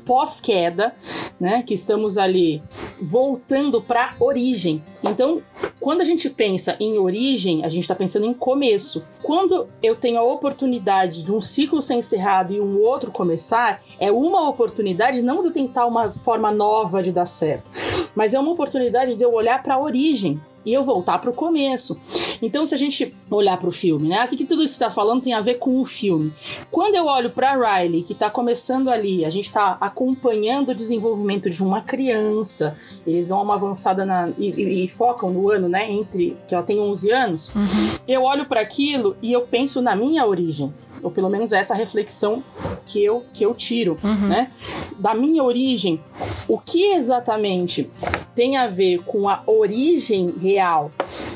Pós-queda, 0.06 0.96
né? 1.40 1.64
Que 1.66 1.74
estamos 1.74 2.18
ali 2.18 2.62
voltando 3.02 3.82
para 3.82 4.16
origem. 4.20 4.84
Então, 5.04 5.42
quando 5.80 6.02
a 6.02 6.04
gente 6.04 6.30
pensa 6.30 6.76
em 6.80 6.98
origem, 7.00 7.66
a 7.66 7.70
gente 7.70 7.84
está 7.84 7.96
pensando 7.96 8.26
em 8.26 8.34
começo. 8.34 9.06
Quando 9.24 9.68
eu 9.82 9.96
tenho 9.96 10.20
a 10.20 10.24
oportunidade 10.24 11.24
de 11.24 11.32
um 11.32 11.42
ciclo 11.42 11.82
ser 11.82 11.96
encerrado 11.96 12.54
e 12.54 12.62
um 12.62 12.80
outro 12.82 13.12
começar, 13.12 13.82
é 14.00 14.12
uma 14.12 14.48
oportunidade 14.48 15.22
não 15.22 15.42
de 15.42 15.48
eu 15.48 15.54
tentar 15.54 15.86
uma 15.86 16.12
forma 16.12 16.52
nova 16.52 17.02
de 17.02 17.12
dar 17.12 17.26
certo, 17.26 17.70
mas 18.16 18.34
é 18.34 18.40
uma 18.40 18.52
oportunidade 18.52 19.16
de 19.16 19.24
eu 19.24 19.34
olhar 19.34 19.64
para 19.64 19.76
a 19.76 19.82
origem 19.82 20.40
e 20.65 20.74
eu 20.74 20.84
voltar 20.84 21.20
para 21.20 21.30
o 21.30 21.34
começo. 21.34 21.98
Então, 22.41 22.65
se 22.65 22.76
a 22.76 22.78
gente 22.78 23.15
olhar 23.30 23.58
para 23.58 23.70
o 23.70 23.72
filme, 23.72 24.10
né? 24.10 24.24
O 24.24 24.28
que, 24.28 24.38
que 24.38 24.46
tudo 24.46 24.63
isso 24.63 24.74
está 24.74 24.89
falando 24.89 25.22
tem 25.22 25.34
a 25.34 25.41
ver 25.41 25.56
com 25.56 25.80
o 25.80 25.86
filme. 25.86 26.34
Quando 26.70 26.96
eu 26.96 27.06
olho 27.06 27.30
para 27.30 27.56
Riley, 27.56 28.04
que 28.04 28.13
está 28.13 28.30
começando 28.30 28.89
ali, 28.89 29.26
a 29.26 29.30
gente 29.30 29.46
está 29.46 29.78
acompanhando 29.80 30.70
o 30.70 30.76
desenvolvimento 30.76 31.50
de 31.50 31.63
uma 31.63 31.82
criança, 31.82 32.76
eles 33.06 33.28
dão 33.28 33.41
uma 33.41 33.56
avançada 33.56 34.06
na, 34.06 34.30
e, 34.38 34.50
e, 34.50 34.86
e, 34.86 34.88
focam 34.88 35.32
no 35.32 35.50
ano, 35.50 35.67
né? 35.67 35.89
Entre 35.89 36.38
que 36.47 36.53
ela 36.53 36.64
tem 36.64 36.80
11 36.80 37.12
anos. 37.12 37.55
Uhum. 37.55 37.97
Eu 38.08 38.24
olho 38.24 38.45
para 38.45 38.62
aquilo 38.62 39.16
e 39.22 39.32
eu 39.32 39.41
penso 39.41 39.82
na 39.82 39.95
minha 39.95 40.26
origem 40.26 40.74
ou 41.02 41.12
pelo 41.12 41.30
menos 41.30 41.52
essa 41.52 41.74
reflexão 41.74 42.43
que 42.86 43.04
eu, 43.04 43.24
que 43.34 43.45
eu 43.45 43.54
tiro, 43.54 43.98
uhum. 44.04 44.28
né? 44.28 44.52
Da 44.98 45.14
minha 45.14 45.43
origem, 45.43 46.02
o 46.48 46.58
que 46.58 46.93
exatamente 46.93 47.89
tem 48.36 48.58
a 48.58 48.68
ver 48.68 49.00
com 49.04 49.28
a 49.28 49.43
origem 49.45 50.34
real? 50.39 50.91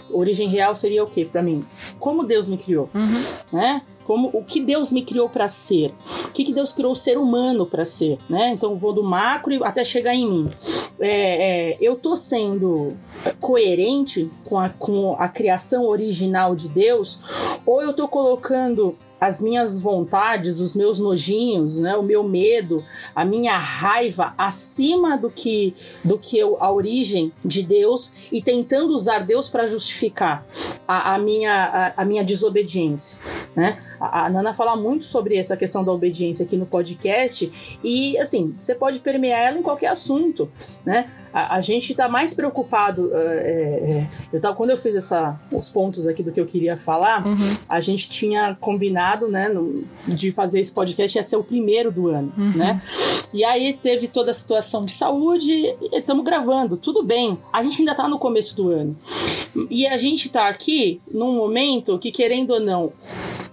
Origem 0.09 0.47
real 0.47 0.75
seria 0.75 1.03
o 1.03 1.07
que 1.07 1.25
para 1.25 1.41
mim? 1.41 1.63
Como 1.99 2.23
Deus 2.23 2.47
me 2.47 2.57
criou, 2.57 2.89
uhum. 2.93 3.23
né? 3.51 3.81
como 4.03 4.29
o 4.33 4.43
que 4.43 4.59
Deus 4.59 4.91
me 4.91 5.03
criou 5.03 5.29
para 5.29 5.47
ser, 5.47 5.93
o 6.25 6.31
que, 6.31 6.43
que 6.43 6.53
Deus 6.53 6.71
criou 6.71 6.91
o 6.91 6.95
ser 6.95 7.17
humano 7.17 7.65
para 7.65 7.85
ser, 7.85 8.17
né? 8.29 8.49
Então 8.49 8.75
vou 8.75 8.91
do 8.91 9.03
macro 9.03 9.63
até 9.63 9.85
chegar 9.85 10.13
em 10.13 10.27
mim. 10.27 10.51
É, 10.99 11.71
é, 11.71 11.77
eu 11.79 11.95
tô 11.95 12.15
sendo 12.15 12.97
coerente 13.39 14.29
com 14.43 14.59
a, 14.59 14.69
com 14.69 15.15
a 15.17 15.27
criação 15.27 15.85
original 15.85 16.55
de 16.55 16.67
Deus, 16.69 17.19
ou 17.65 17.81
eu 17.81 17.93
tô 17.93 18.07
colocando 18.07 18.97
as 19.21 19.39
minhas 19.39 19.79
vontades, 19.79 20.59
os 20.59 20.73
meus 20.73 20.97
nojinhos, 20.97 21.77
né, 21.77 21.95
o 21.95 22.01
meu 22.01 22.23
medo, 22.27 22.83
a 23.15 23.23
minha 23.23 23.55
raiva 23.55 24.33
acima 24.35 25.15
do 25.15 25.29
que 25.29 25.75
do 26.03 26.17
que 26.17 26.39
eu, 26.39 26.57
a 26.59 26.71
origem 26.71 27.31
de 27.45 27.61
Deus 27.61 28.27
e 28.31 28.41
tentando 28.41 28.95
usar 28.95 29.19
Deus 29.19 29.47
para 29.47 29.67
justificar 29.67 30.43
a, 30.87 31.13
a 31.13 31.19
minha 31.19 31.93
a, 31.95 32.01
a, 32.01 32.05
minha 32.05 32.23
desobediência, 32.23 33.19
né? 33.55 33.77
A, 33.99 34.25
a, 34.25 34.29
Nana 34.29 34.55
fala 34.55 34.75
muito 34.75 35.05
sobre 35.05 35.37
essa 35.37 35.55
questão 35.55 35.83
da 35.83 35.91
obediência 35.91 36.43
aqui 36.43 36.57
no 36.57 36.65
podcast 36.65 37.79
e 37.83 38.17
assim 38.17 38.55
você 38.57 38.73
pode 38.73 39.01
permear 39.01 39.41
ela 39.41 39.59
em 39.59 39.61
qualquer 39.61 39.87
assunto, 39.87 40.49
né? 40.83 41.07
a, 41.33 41.55
a 41.55 41.61
gente 41.61 41.91
está 41.91 42.07
mais 42.07 42.33
preocupado. 42.33 43.11
É, 43.13 43.17
é, 43.17 44.07
eu 44.31 44.39
tava, 44.39 44.55
quando 44.55 44.71
eu 44.71 44.77
fiz 44.77 44.95
essa, 44.95 45.39
os 45.53 45.69
pontos 45.69 46.07
aqui 46.07 46.21
do 46.21 46.31
que 46.31 46.39
eu 46.39 46.45
queria 46.45 46.77
falar, 46.77 47.25
uhum. 47.25 47.57
a 47.67 47.79
gente 47.79 48.09
tinha 48.09 48.55
combinado, 48.59 49.10
né, 49.19 49.49
no, 49.49 49.83
de 50.07 50.31
fazer 50.31 50.59
esse 50.59 50.71
podcast 50.71 51.17
ia 51.17 51.23
ser 51.23 51.35
o 51.35 51.43
primeiro 51.43 51.91
do 51.91 52.07
ano, 52.07 52.33
uhum. 52.37 52.53
né? 52.55 52.81
E 53.33 53.43
aí 53.43 53.73
teve 53.73 54.07
toda 54.07 54.31
a 54.31 54.33
situação 54.33 54.83
de 54.83 54.91
saúde, 54.91 55.53
estamos 55.93 56.23
gravando, 56.23 56.75
tudo 56.75 57.03
bem. 57.03 57.37
A 57.53 57.63
gente 57.63 57.81
ainda 57.81 57.91
está 57.91 58.07
no 58.07 58.19
começo 58.19 58.55
do 58.55 58.69
ano. 58.69 58.97
E 59.69 59.87
a 59.87 59.97
gente 59.97 60.27
está 60.27 60.47
aqui 60.47 61.01
num 61.09 61.35
momento 61.35 61.97
que, 61.97 62.11
querendo 62.11 62.51
ou 62.51 62.59
não, 62.59 62.91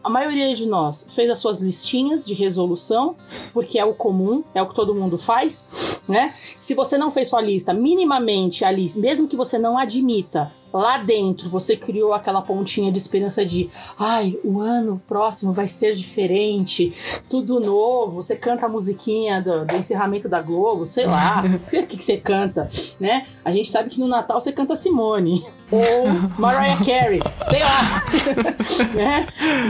a 0.02 0.10
maioria 0.10 0.54
de 0.54 0.64
nós 0.66 1.06
fez 1.08 1.28
as 1.28 1.38
suas 1.38 1.60
listinhas 1.60 2.24
de 2.24 2.32
resolução, 2.32 3.16
porque 3.52 3.78
é 3.78 3.84
o 3.84 3.94
comum, 3.94 4.42
é 4.54 4.62
o 4.62 4.66
que 4.66 4.74
todo 4.74 4.94
mundo 4.94 5.18
faz, 5.18 6.00
né? 6.08 6.34
Se 6.58 6.74
você 6.74 6.96
não 6.96 7.10
fez 7.10 7.28
sua 7.28 7.42
lista 7.42 7.74
minimamente 7.74 8.64
ali, 8.64 8.90
mesmo 8.96 9.28
que 9.28 9.36
você 9.36 9.58
não 9.58 9.76
admita, 9.76 10.52
lá 10.72 10.98
dentro 10.98 11.48
você 11.50 11.76
criou 11.76 12.12
aquela 12.12 12.42
pontinha 12.42 12.92
de 12.92 12.98
esperança 12.98 13.44
de 13.44 13.68
ai, 13.98 14.38
o 14.44 14.60
ano 14.60 15.02
próximo 15.06 15.47
vai 15.52 15.68
ser 15.68 15.94
diferente, 15.94 16.92
tudo 17.28 17.60
novo. 17.60 18.22
Você 18.22 18.36
canta 18.36 18.66
a 18.66 18.68
musiquinha 18.68 19.40
do, 19.40 19.64
do 19.64 19.76
encerramento 19.76 20.28
da 20.28 20.40
Globo, 20.42 20.86
sei 20.86 21.06
lá, 21.06 21.42
o 21.44 21.70
que, 21.70 21.96
que 21.96 22.02
você 22.02 22.16
canta, 22.16 22.68
né? 22.98 23.26
A 23.44 23.50
gente 23.50 23.70
sabe 23.70 23.90
que 23.90 24.00
no 24.00 24.08
Natal 24.08 24.40
você 24.40 24.52
canta 24.52 24.76
Simone 24.76 25.42
ou 25.70 26.08
Mariah 26.38 26.78
Carey, 26.78 27.20
sei 27.36 27.60
lá, 27.60 28.02
né? 28.94 29.26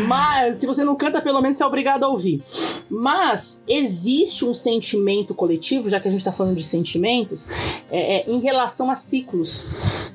Mas 0.06 0.60
se 0.60 0.66
você 0.66 0.84
não 0.84 0.96
canta, 0.96 1.20
pelo 1.20 1.40
menos 1.40 1.58
você 1.58 1.64
é 1.64 1.66
obrigado 1.66 2.04
a 2.04 2.08
ouvir. 2.08 2.42
Mas 2.88 3.62
existe 3.68 4.44
um 4.44 4.54
sentimento 4.54 5.34
coletivo, 5.34 5.90
já 5.90 6.00
que 6.00 6.08
a 6.08 6.10
gente 6.10 6.20
está 6.20 6.32
falando 6.32 6.56
de 6.56 6.64
sentimentos, 6.64 7.48
é, 7.90 8.18
é, 8.18 8.30
em 8.30 8.40
relação 8.40 8.90
a 8.90 8.94
ciclos, 8.94 9.66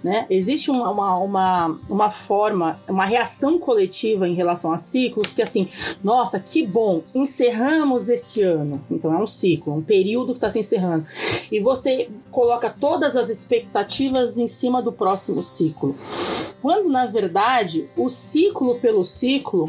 né? 0.03 0.25
Existe 0.29 0.71
uma, 0.71 0.89
uma, 0.89 1.17
uma, 1.17 1.79
uma 1.89 2.09
forma, 2.09 2.79
uma 2.87 3.05
reação 3.05 3.59
coletiva 3.59 4.27
em 4.27 4.33
relação 4.33 4.71
a 4.71 4.77
ciclos 4.77 5.33
que 5.33 5.41
assim, 5.41 5.67
nossa, 6.03 6.39
que 6.39 6.65
bom, 6.65 7.03
encerramos 7.13 8.09
esse 8.09 8.41
ano. 8.41 8.83
Então 8.89 9.13
é 9.13 9.21
um 9.21 9.27
ciclo, 9.27 9.73
um 9.73 9.81
período 9.81 10.33
que 10.33 10.37
está 10.37 10.49
se 10.49 10.59
encerrando. 10.59 11.05
E 11.51 11.59
você 11.59 12.09
coloca 12.31 12.69
todas 12.69 13.15
as 13.15 13.29
expectativas 13.29 14.37
em 14.37 14.47
cima 14.47 14.81
do 14.81 14.91
próximo 14.91 15.41
ciclo. 15.41 15.72
Quando 16.61 16.89
na 16.89 17.05
verdade 17.05 17.89
o 17.97 18.09
ciclo 18.09 18.75
pelo 18.75 19.03
ciclo 19.03 19.65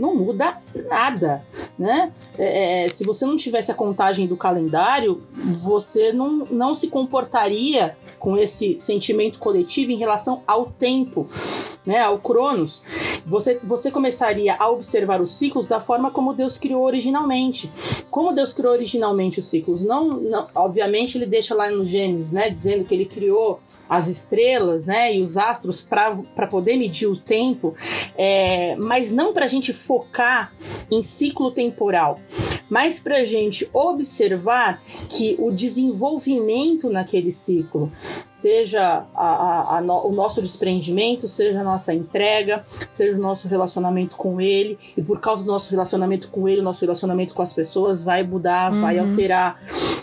não 0.00 0.14
muda 0.14 0.56
nada, 0.88 1.44
né? 1.78 2.12
É, 2.38 2.86
é, 2.86 2.88
se 2.88 3.04
você 3.04 3.26
não 3.26 3.36
tivesse 3.36 3.70
a 3.70 3.74
contagem 3.74 4.26
do 4.26 4.36
calendário, 4.36 5.22
você 5.62 6.12
não, 6.12 6.46
não 6.50 6.74
se 6.74 6.88
comportaria 6.88 7.96
com 8.20 8.36
esse 8.36 8.78
sentimento 8.78 9.38
coletivo 9.38 9.90
em 9.90 9.96
relação 9.96 10.42
ao 10.46 10.66
tempo, 10.66 11.26
né? 11.84 12.00
Ao 12.00 12.18
Cronos. 12.18 12.82
Você, 13.26 13.58
você 13.64 13.90
começaria 13.90 14.54
a 14.58 14.68
observar 14.68 15.20
os 15.22 15.32
ciclos 15.32 15.66
da 15.66 15.80
forma 15.80 16.10
como 16.10 16.34
Deus 16.34 16.58
criou 16.58 16.84
originalmente. 16.84 17.72
Como 18.10 18.32
Deus 18.32 18.52
criou 18.52 18.74
originalmente 18.74 19.38
os 19.38 19.46
ciclos? 19.46 19.82
Não, 19.82 20.20
não 20.20 20.46
obviamente 20.54 21.16
ele 21.16 21.26
deixa 21.26 21.54
lá 21.54 21.70
no 21.70 21.84
Gênesis, 21.84 22.30
né? 22.30 22.50
Dizendo 22.50 22.84
que 22.84 22.94
ele 22.94 23.06
criou 23.06 23.58
as 23.88 24.06
estrelas, 24.06 24.84
né? 24.84 25.16
E 25.16 25.22
os 25.22 25.38
astros 25.38 25.80
para 25.80 26.46
poder 26.46 26.76
medir 26.76 27.06
o 27.06 27.16
tempo, 27.16 27.74
é, 28.16 28.76
mas 28.76 29.10
não 29.10 29.32
para 29.32 29.46
a 29.46 29.48
gente 29.48 29.72
focar 29.72 30.52
em 30.90 31.02
ciclo 31.02 31.50
temporal, 31.52 32.18
mas 32.68 33.00
para 33.00 33.18
a 33.18 33.24
gente 33.24 33.68
observar 33.72 34.82
que 35.08 35.36
o 35.38 35.50
desenvolvimento 35.50 36.90
naquele 36.90 37.32
ciclo, 37.32 37.90
seja 38.28 39.04
a, 39.14 39.26
a, 39.26 39.78
a 39.78 39.80
no, 39.80 40.06
o 40.06 40.12
nosso 40.12 40.40
desprendimento, 40.40 41.28
seja 41.28 41.60
a 41.60 41.64
nossa 41.64 41.92
entrega, 41.92 42.64
seja 42.90 43.16
o 43.16 43.20
nosso 43.20 43.48
relacionamento 43.48 44.16
com 44.16 44.40
ele, 44.40 44.78
e 44.96 45.02
por 45.02 45.20
causa 45.20 45.44
do 45.44 45.50
nosso 45.50 45.70
relacionamento 45.70 46.28
com 46.28 46.48
ele, 46.48 46.60
o 46.60 46.64
nosso 46.64 46.82
relacionamento 46.82 47.34
com 47.34 47.42
as 47.42 47.52
pessoas 47.52 48.02
vai 48.02 48.22
mudar, 48.22 48.72
uhum. 48.72 48.80
vai 48.80 48.98
alterar. 48.98 49.60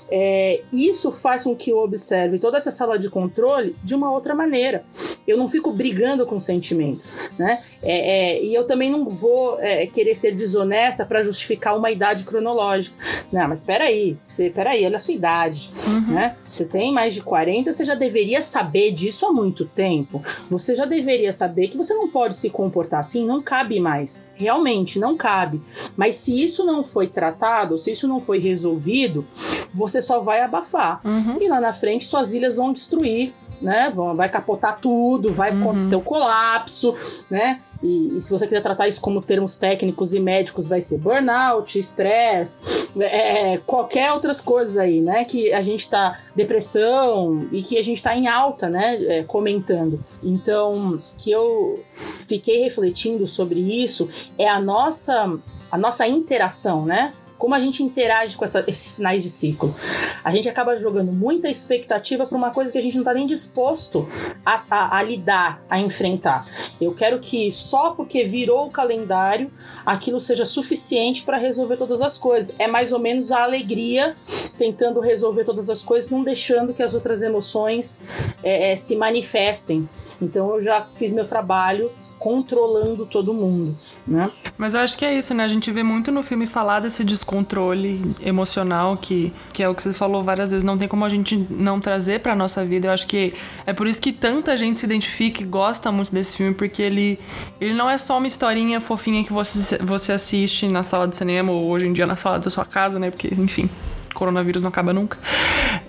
É, 0.10 0.62
isso 0.72 1.12
faz 1.12 1.44
com 1.44 1.56
que 1.56 1.72
eu 1.72 1.80
observe 1.80 2.40
toda 2.40 2.58
essa 2.58 2.72
sala 2.72 2.98
de 2.98 3.10
controle 3.10 3.76
de 3.84 3.94
uma 3.94 4.12
outra 4.12 4.34
maneira. 4.34 4.84
Eu 5.28 5.38
não 5.38 5.50
fico 5.50 5.72
brigando 5.74 6.26
com 6.26 6.40
sentimentos, 6.40 7.16
né? 7.38 7.62
É, 7.82 8.38
é, 8.38 8.44
e 8.44 8.54
eu 8.54 8.66
também 8.66 8.90
não 8.90 9.08
vou 9.08 9.60
é, 9.60 9.86
querer 9.86 10.16
ser 10.16 10.32
desonesta 10.32 11.06
para 11.06 11.24
justificar 11.24 11.78
uma 11.78 11.92
idade 11.92 12.24
cronológica. 12.24 12.96
Não, 13.32 13.48
mas 13.48 13.66
peraí, 13.66 14.18
você, 14.22 14.50
peraí, 14.50 14.86
olha 14.86 14.98
a 14.98 15.00
sua 15.00 15.14
idade, 15.14 15.72
uhum. 15.86 16.14
né? 16.14 16.36
Você 16.48 16.66
tem 16.66 16.94
mais 16.94 17.14
de 17.14 17.22
40, 17.22 17.74
você 17.74 17.84
já 17.84 17.96
deveria 17.96 18.42
saber 18.42 18.92
disso 18.92 19.26
há 19.26 19.34
muito 19.34 19.66
tempo. 19.66 20.22
Você 20.50 20.76
já 20.76 20.86
deveria 20.86 21.34
saber 21.34 21.68
que 21.68 21.78
você 21.78 21.94
não 21.94 22.08
pode 22.08 22.36
se 22.36 22.50
comportar 22.50 23.02
assim, 23.02 23.26
não 23.26 23.42
cabe 23.42 23.80
mais. 23.80 24.27
Realmente, 24.38 25.00
não 25.00 25.18
cabe. 25.18 25.62
Mas 25.96 26.16
se 26.16 26.44
isso 26.44 26.66
não 26.66 26.84
foi 26.84 27.08
tratado, 27.08 27.78
se 27.78 27.92
isso 27.92 28.08
não 28.08 28.20
foi 28.20 28.40
resolvido, 28.40 29.26
você 29.74 30.02
só 30.02 30.20
vai 30.20 30.42
abafar. 30.42 31.02
Uhum. 31.04 31.42
E 31.42 31.48
lá 31.48 31.60
na 31.60 31.74
frente 31.74 32.06
suas 32.06 32.34
ilhas 32.34 32.56
vão 32.56 32.72
destruir 32.72 33.34
né? 33.62 33.92
Vai 34.16 34.30
capotar 34.30 34.80
tudo, 34.80 35.34
vai 35.34 35.52
uhum. 35.52 35.62
acontecer 35.62 35.96
o 35.96 36.02
colapso, 36.02 36.96
né? 37.30 37.60
E, 37.82 38.18
e, 38.18 38.22
se 38.22 38.32
você 38.32 38.46
quiser 38.46 38.62
tratar 38.62 38.88
isso 38.88 39.00
como 39.00 39.22
termos 39.22 39.56
técnicos 39.56 40.14
e 40.14 40.20
médicos, 40.20 40.68
vai 40.68 40.82
ser 40.82 40.98
burnout, 40.98 41.78
estresse, 41.78 42.90
é, 43.00 43.58
qualquer 43.60 44.12
outras 44.12 44.42
coisas 44.42 44.78
aí, 44.78 45.02
né? 45.02 45.24
Que 45.26 45.54
a 45.54 45.62
gente 45.62 45.90
tá 45.90 46.20
depressão 46.36 47.48
e 47.52 47.62
que 47.62 47.78
a 47.78 47.84
gente 47.84 48.02
tá 48.02 48.16
em 48.16 48.28
alta, 48.28 48.68
né? 48.70 48.98
É, 49.06 49.24
comentando. 49.24 50.00
Então, 50.24 51.02
que 51.18 51.32
eu 51.32 51.84
fiquei 52.28 52.64
refletindo 52.64 53.28
sobre 53.28 53.60
isso 53.60 54.10
é 54.38 54.48
a 54.48 54.60
nossa 54.60 55.38
a 55.70 55.78
nossa 55.78 56.08
interação, 56.08 56.86
né? 56.86 57.14
Como 57.38 57.54
a 57.54 57.60
gente 57.60 57.84
interage 57.84 58.36
com 58.36 58.44
essa, 58.44 58.64
esses 58.68 58.94
sinais 58.94 59.24
de 59.24 59.30
ciclo. 59.30 59.76
A 60.24 60.32
gente 60.32 60.50
acaba 60.50 60.78
jogando 60.78 61.12
muita 61.12 61.50
expectativa 61.50 62.26
para 62.26 62.38
uma 62.38 62.52
coisa 62.52 62.72
que 62.72 62.78
a 62.78 62.82
gente 62.82 62.96
não 62.96 63.02
está 63.02 63.14
nem 63.14 63.28
disposto 63.28 64.08
a, 64.46 64.64
a, 64.70 64.98
a, 64.98 65.04
lidar, 65.04 65.64
a 65.70 65.80
enfrentar. 65.80 66.48
Eu 66.80 66.94
quero 66.94 67.20
que 67.20 67.52
só 67.52 67.92
porque 67.92 68.24
virou 68.24 68.68
o 68.68 68.72
calendário 68.72 69.52
aquilo 69.86 70.20
seja 70.20 70.46
suficiente 70.46 71.24
para 71.24 71.38
resolver 71.38 71.78
todas 71.78 72.02
as 72.02 72.18
coisas. 72.18 72.56
É 72.58 72.68
mais 72.68 72.92
ou 72.92 73.00
menos 73.00 73.32
a 73.32 73.44
alegria 73.44 74.16
tentando 74.58 75.00
resolver 75.00 75.44
todas 75.44 75.70
as 75.70 75.84
coisas, 75.84 76.10
não 76.10 76.24
deixando 76.24 76.74
que 76.74 76.84
as 76.84 76.94
outras 76.94 77.22
emoções 77.22 78.02
é, 78.44 78.72
é, 78.72 78.78
se 78.78 78.96
manifestem. 78.96 79.88
Então 80.22 80.56
eu 80.56 80.62
já 80.62 80.88
fiz 80.94 81.14
meu 81.14 81.26
trabalho 81.26 81.92
controlando 82.20 83.06
todo 83.06 83.34
mundo, 83.34 83.78
né? 84.08 84.32
Mas 84.58 84.74
eu 84.74 84.80
acho 84.82 84.98
que 84.98 85.06
é 85.06 85.18
isso, 85.18 85.34
né? 85.34 85.44
A 85.44 85.48
gente 85.48 85.72
vê 85.72 85.84
muito 85.84 86.12
no 86.12 86.24
filme 86.24 86.48
falar 86.48 86.80
desse 86.80 87.04
descontrole 87.04 88.16
emocional 88.22 88.98
que, 88.98 89.32
que 89.54 89.62
é 89.62 89.70
o 89.70 89.76
que 89.76 89.82
você 89.82 89.94
falou 89.94 90.24
várias 90.24 90.52
vezes, 90.52 90.64
não 90.64 90.78
tem 90.78 90.88
como 90.88 91.06
a 91.06 91.10
gente 91.10 91.38
não 91.50 91.80
trazer 91.80 92.20
pra 92.22 92.36
nossa 92.36 92.66
vida. 92.66 92.88
Eu 92.88 92.92
acho 92.92 93.08
que 93.08 93.34
é 93.66 93.74
por 93.74 93.88
isso 93.88 94.02
que 94.02 94.12
tanta 94.12 94.58
gente 94.58 94.80
se 94.80 94.86
identifica 94.86 95.42
e 95.42 95.46
gosta 95.46 95.92
muito 95.92 96.12
desse 96.12 96.36
filme, 96.38 96.54
porque 96.54 96.82
ele, 96.82 97.20
ele 97.62 97.74
não 97.74 97.90
é 97.90 97.98
só 97.98 98.18
uma 98.18 98.28
historinha 98.28 98.82
fofinha 98.82 99.24
que 99.24 99.32
você, 99.32 99.78
você 99.78 100.12
assiste 100.12 100.68
na 100.68 100.84
sala 100.84 101.08
de 101.08 101.16
cinema 101.16 101.52
ou 101.52 101.70
hoje 101.70 101.88
em 101.88 101.94
dia 101.94 102.08
na 102.08 102.16
sala 102.16 102.40
da 102.40 102.50
sua 102.50 102.66
casa, 102.66 102.98
né? 102.98 103.12
Porque, 103.12 103.34
enfim, 103.38 103.70
coronavírus 104.14 104.62
não 104.62 104.70
acaba 104.70 104.92
nunca. 104.92 105.18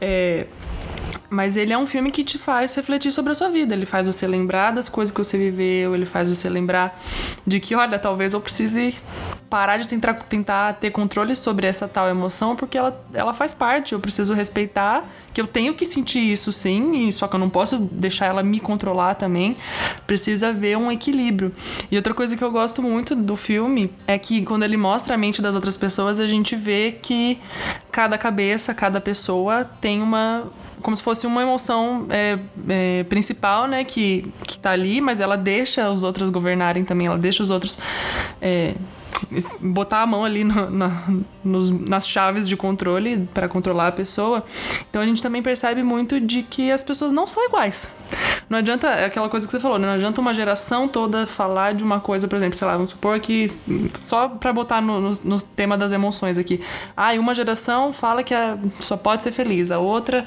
É, 0.00 0.46
mas 1.30 1.56
ele 1.56 1.72
é 1.72 1.78
um 1.78 1.86
filme 1.86 2.10
que 2.10 2.24
te 2.24 2.38
faz 2.38 2.74
refletir 2.74 3.12
sobre 3.12 3.32
a 3.32 3.34
sua 3.34 3.50
vida. 3.50 3.74
Ele 3.74 3.84
faz 3.84 4.06
você 4.06 4.26
lembrar 4.26 4.70
das 4.70 4.88
coisas 4.88 5.12
que 5.12 5.18
você 5.18 5.36
viveu, 5.36 5.94
ele 5.94 6.06
faz 6.06 6.28
você 6.34 6.48
lembrar 6.48 6.98
de 7.46 7.60
que, 7.60 7.74
olha, 7.74 7.98
talvez 7.98 8.32
eu 8.32 8.40
precise 8.40 8.96
parar 9.50 9.78
de 9.78 9.88
tentar, 9.88 10.14
tentar 10.14 10.74
ter 10.74 10.90
controle 10.90 11.34
sobre 11.34 11.66
essa 11.66 11.86
tal 11.88 12.08
emoção, 12.08 12.56
porque 12.56 12.78
ela, 12.78 13.04
ela 13.12 13.34
faz 13.34 13.52
parte. 13.52 13.92
Eu 13.92 14.00
preciso 14.00 14.32
respeitar 14.32 15.04
que 15.32 15.40
eu 15.40 15.46
tenho 15.46 15.74
que 15.74 15.84
sentir 15.84 16.20
isso 16.20 16.52
sim, 16.52 17.06
e 17.06 17.12
só 17.12 17.28
que 17.28 17.36
eu 17.36 17.40
não 17.40 17.50
posso 17.50 17.78
deixar 17.78 18.26
ela 18.26 18.42
me 18.42 18.58
controlar 18.58 19.14
também. 19.14 19.56
Precisa 20.06 20.48
haver 20.48 20.76
um 20.76 20.90
equilíbrio. 20.90 21.54
E 21.90 21.96
outra 21.96 22.14
coisa 22.14 22.36
que 22.36 22.42
eu 22.42 22.50
gosto 22.50 22.82
muito 22.82 23.14
do 23.14 23.36
filme 23.36 23.92
é 24.06 24.18
que 24.18 24.44
quando 24.44 24.62
ele 24.62 24.76
mostra 24.76 25.14
a 25.14 25.18
mente 25.18 25.42
das 25.42 25.54
outras 25.54 25.76
pessoas, 25.76 26.18
a 26.18 26.26
gente 26.26 26.56
vê 26.56 26.92
que 26.92 27.38
cada 27.92 28.16
cabeça, 28.16 28.74
cada 28.74 29.00
pessoa 29.00 29.64
tem 29.64 30.02
uma 30.02 30.50
como 30.82 30.96
se 30.96 31.02
fosse 31.02 31.26
uma 31.26 31.42
emoção 31.42 32.06
é, 32.10 32.38
é, 32.68 33.04
principal, 33.04 33.66
né, 33.66 33.84
que, 33.84 34.32
que 34.46 34.58
tá 34.58 34.70
ali, 34.70 35.00
mas 35.00 35.20
ela 35.20 35.36
deixa 35.36 35.88
os 35.90 36.02
outros 36.02 36.30
governarem 36.30 36.84
também, 36.84 37.06
ela 37.06 37.18
deixa 37.18 37.42
os 37.42 37.50
outros 37.50 37.78
é, 38.40 38.74
botar 39.60 40.02
a 40.02 40.06
mão 40.06 40.24
ali 40.24 40.44
no, 40.44 40.70
na, 40.70 41.04
nos, 41.44 41.70
nas 41.70 42.08
chaves 42.08 42.48
de 42.48 42.56
controle 42.56 43.28
para 43.34 43.48
controlar 43.48 43.88
a 43.88 43.92
pessoa. 43.92 44.44
Então 44.88 45.02
a 45.02 45.06
gente 45.06 45.22
também 45.22 45.42
percebe 45.42 45.82
muito 45.82 46.20
de 46.20 46.42
que 46.42 46.70
as 46.70 46.82
pessoas 46.82 47.12
não 47.12 47.26
são 47.26 47.44
iguais. 47.44 47.94
Não 48.48 48.58
adianta, 48.58 48.88
é 48.88 49.04
aquela 49.04 49.28
coisa 49.28 49.46
que 49.46 49.50
você 49.50 49.60
falou, 49.60 49.78
né? 49.78 49.86
não 49.86 49.94
adianta 49.94 50.20
uma 50.20 50.32
geração 50.32 50.88
toda 50.88 51.26
falar 51.26 51.74
de 51.74 51.84
uma 51.84 52.00
coisa, 52.00 52.26
por 52.26 52.36
exemplo, 52.36 52.56
sei 52.56 52.66
lá, 52.66 52.74
vamos 52.74 52.90
supor 52.90 53.20
que, 53.20 53.50
só 54.02 54.26
para 54.26 54.52
botar 54.54 54.80
no, 54.80 55.00
no, 55.00 55.12
no, 55.22 55.40
tema 55.40 55.76
das 55.76 55.92
emoções 55.92 56.38
aqui, 56.38 56.60
ah, 56.96 57.12
uma 57.14 57.34
geração 57.34 57.92
fala 57.92 58.22
que 58.22 58.32
a, 58.32 58.56
só 58.80 58.96
pode 58.96 59.22
ser 59.22 59.32
feliz, 59.32 59.70
a 59.70 59.78
outra 59.78 60.26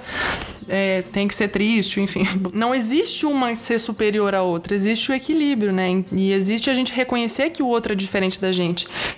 é, 0.69 1.03
tem 1.11 1.27
que 1.27 1.33
ser 1.33 1.47
triste, 1.47 1.99
enfim. 1.99 2.23
Não 2.53 2.75
existe 2.75 3.25
uma 3.25 3.55
ser 3.55 3.79
superior 3.79 4.35
à 4.35 4.43
outra, 4.43 4.75
existe 4.75 5.11
o 5.11 5.15
equilíbrio, 5.15 5.71
né? 5.71 6.03
E 6.11 6.31
existe 6.31 6.69
a 6.69 6.73
gente 6.73 6.93
reconhecer 6.93 7.49
que 7.49 7.63
o 7.63 7.67
outro 7.67 7.93
é 7.93 7.95
diferente 7.95 8.39
da 8.39 8.51
gente. 8.51 8.70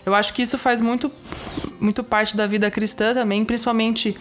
Eu 0.05 0.13
acho 0.13 0.33
que 0.33 0.41
isso 0.41 0.57
faz 0.57 0.81
muito, 0.81 1.11
muito 1.79 2.03
parte 2.03 2.35
da 2.35 2.45
vida 2.47 2.69
cristã 2.69 3.13
também, 3.13 3.43
principalmente 3.45 4.15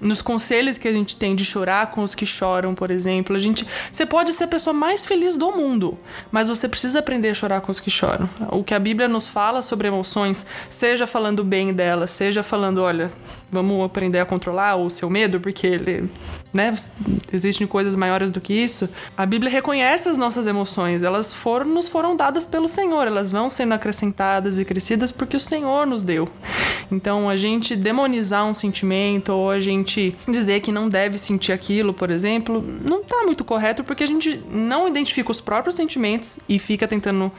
nos 0.00 0.22
conselhos 0.22 0.78
que 0.78 0.88
a 0.88 0.92
gente 0.92 1.16
tem 1.16 1.34
de 1.34 1.44
chorar 1.44 1.90
com 1.90 2.02
os 2.02 2.14
que 2.14 2.24
choram, 2.24 2.74
por 2.74 2.90
exemplo. 2.90 3.36
A 3.36 3.38
gente, 3.38 3.66
você 3.92 4.06
pode 4.06 4.32
ser 4.32 4.44
a 4.44 4.48
pessoa 4.48 4.72
mais 4.72 5.04
feliz 5.04 5.36
do 5.36 5.50
mundo, 5.52 5.98
mas 6.32 6.48
você 6.48 6.68
precisa 6.68 7.00
aprender 7.00 7.30
a 7.30 7.34
chorar 7.34 7.60
com 7.60 7.70
os 7.70 7.78
que 7.78 7.90
choram. 7.90 8.28
O 8.50 8.64
que 8.64 8.74
a 8.74 8.78
Bíblia 8.78 9.08
nos 9.08 9.26
fala 9.26 9.62
sobre 9.62 9.88
emoções, 9.88 10.46
seja 10.68 11.06
falando 11.06 11.44
bem 11.44 11.72
delas, 11.72 12.10
seja 12.10 12.42
falando, 12.42 12.82
olha, 12.82 13.12
vamos 13.50 13.84
aprender 13.84 14.20
a 14.20 14.24
controlar 14.24 14.76
o 14.76 14.88
seu 14.88 15.10
medo, 15.10 15.40
porque 15.40 15.66
ele, 15.66 16.08
né, 16.52 16.74
existem 17.32 17.66
coisas 17.66 17.94
maiores 17.94 18.30
do 18.30 18.40
que 18.40 18.52
isso. 18.52 18.88
A 19.16 19.26
Bíblia 19.26 19.50
reconhece 19.50 20.08
as 20.08 20.16
nossas 20.16 20.46
emoções, 20.46 21.02
elas 21.02 21.34
foram 21.34 21.66
nos 21.66 21.88
foram 21.88 22.16
dadas 22.16 22.46
pelo 22.46 22.68
Senhor, 22.68 23.06
elas 23.06 23.30
vão 23.30 23.48
sendo 23.48 23.74
acrescentadas 23.74 24.58
e 24.60 24.64
crescidas 24.64 25.10
porque 25.10 25.36
o 25.36 25.40
Senhor 25.40 25.86
nos 25.86 26.04
deu. 26.04 26.28
Então, 26.90 27.28
a 27.28 27.36
gente 27.36 27.76
demonizar 27.76 28.46
um 28.46 28.54
sentimento 28.54 29.32
ou 29.32 29.50
a 29.50 29.60
gente 29.60 30.16
dizer 30.28 30.60
que 30.60 30.72
não 30.72 30.88
deve 30.88 31.18
sentir 31.18 31.52
aquilo, 31.52 31.94
por 31.94 32.10
exemplo, 32.10 32.62
não 32.88 33.02
tá 33.02 33.22
muito 33.24 33.44
correto 33.44 33.84
porque 33.84 34.04
a 34.04 34.06
gente 34.06 34.42
não 34.50 34.88
identifica 34.88 35.30
os 35.30 35.40
próprios 35.40 35.76
sentimentos 35.76 36.40
e 36.48 36.58
fica 36.58 36.86
tentando 36.86 37.30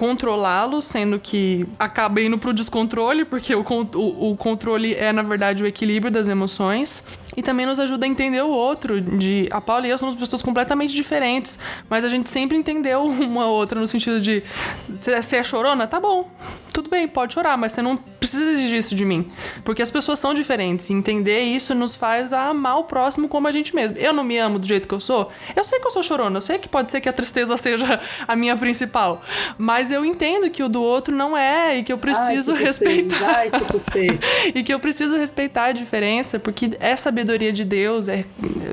controlá-los, 0.00 0.86
sendo 0.86 1.20
que 1.20 1.66
acaba 1.78 2.22
indo 2.22 2.38
pro 2.38 2.54
descontrole, 2.54 3.26
porque 3.26 3.54
o, 3.54 3.62
o, 3.62 4.30
o 4.30 4.34
controle 4.34 4.94
é, 4.94 5.12
na 5.12 5.20
verdade, 5.20 5.62
o 5.62 5.66
equilíbrio 5.66 6.10
das 6.10 6.26
emoções. 6.26 7.04
E 7.36 7.42
também 7.42 7.66
nos 7.66 7.78
ajuda 7.78 8.06
a 8.06 8.08
entender 8.08 8.42
o 8.42 8.48
outro. 8.48 8.98
De 8.98 9.46
a 9.50 9.60
Paula 9.60 9.86
e 9.86 9.90
eu 9.90 9.98
somos 9.98 10.16
pessoas 10.16 10.40
completamente 10.40 10.94
diferentes, 10.94 11.58
mas 11.88 12.02
a 12.02 12.08
gente 12.08 12.30
sempre 12.30 12.56
entendeu 12.56 13.04
uma 13.04 13.46
outra 13.46 13.78
no 13.78 13.86
sentido 13.86 14.20
de 14.20 14.42
você 14.88 15.36
é 15.36 15.44
chorona? 15.44 15.86
Tá 15.86 16.00
bom. 16.00 16.30
Tudo 16.72 16.88
bem, 16.88 17.08
pode 17.08 17.34
chorar, 17.34 17.58
mas 17.58 17.72
você 17.72 17.82
não 17.82 17.96
precisa 17.96 18.50
exigir 18.52 18.78
isso 18.78 18.94
de 18.94 19.04
mim. 19.04 19.30
Porque 19.64 19.82
as 19.82 19.90
pessoas 19.90 20.18
são 20.18 20.32
diferentes. 20.32 20.88
E 20.88 20.92
entender 20.92 21.40
isso 21.40 21.74
nos 21.74 21.94
faz 21.94 22.32
amar 22.32 22.78
o 22.78 22.84
próximo 22.84 23.28
como 23.28 23.48
a 23.48 23.50
gente 23.50 23.74
mesmo. 23.74 23.96
Eu 23.98 24.12
não 24.12 24.22
me 24.22 24.38
amo 24.38 24.58
do 24.58 24.66
jeito 24.66 24.86
que 24.86 24.94
eu 24.94 25.00
sou. 25.00 25.30
Eu 25.54 25.64
sei 25.64 25.80
que 25.80 25.86
eu 25.86 25.90
sou 25.90 26.02
chorona, 26.02 26.38
eu 26.38 26.42
sei 26.42 26.58
que 26.58 26.68
pode 26.68 26.90
ser 26.90 27.00
que 27.00 27.08
a 27.08 27.12
tristeza 27.12 27.56
seja 27.58 28.00
a 28.26 28.36
minha 28.36 28.56
principal. 28.56 29.22
Mas 29.58 29.89
eu 29.90 30.04
entendo 30.04 30.50
que 30.50 30.62
o 30.62 30.68
do 30.68 30.82
outro 30.82 31.14
não 31.14 31.36
é 31.36 31.78
e 31.78 31.84
que 31.84 31.92
eu 31.92 31.98
preciso 31.98 32.52
Ai, 32.52 32.58
que 32.58 32.64
respeitar. 32.64 33.36
Ai, 33.36 33.50
que 33.50 34.52
e 34.58 34.62
que 34.62 34.72
eu 34.72 34.80
preciso 34.80 35.16
respeitar 35.16 35.66
a 35.66 35.72
diferença, 35.72 36.38
porque 36.38 36.70
é 36.80 36.96
sabedoria 36.96 37.52
de 37.52 37.64
Deus, 37.64 38.08
é 38.08 38.24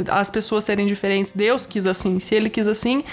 as 0.10 0.30
pessoas 0.30 0.64
serem 0.64 0.86
diferentes. 0.86 1.34
Deus 1.34 1.66
quis 1.66 1.86
assim. 1.86 2.20
Se 2.20 2.36
ele 2.36 2.50
quis 2.50 2.68
assim, 2.68 3.04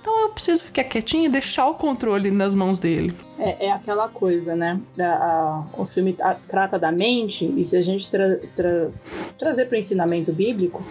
então 0.00 0.20
eu 0.20 0.28
preciso 0.30 0.62
ficar 0.62 0.84
quietinho 0.84 1.26
e 1.26 1.28
deixar 1.28 1.66
o 1.68 1.74
controle 1.74 2.30
nas 2.30 2.54
mãos 2.54 2.78
dele. 2.78 3.14
É, 3.38 3.66
é 3.66 3.72
aquela 3.72 4.08
coisa, 4.08 4.54
né? 4.54 4.80
A, 4.98 5.04
a, 5.04 5.64
o 5.80 5.86
filme 5.86 6.16
a, 6.20 6.34
trata 6.34 6.78
da 6.78 6.92
mente, 6.92 7.44
e 7.44 7.64
se 7.64 7.76
a 7.76 7.82
gente 7.82 8.10
tra, 8.10 8.36
tra, 8.54 8.90
trazer 9.38 9.66
para 9.66 9.76
o 9.76 9.78
ensinamento 9.78 10.32
bíblico, 10.32 10.84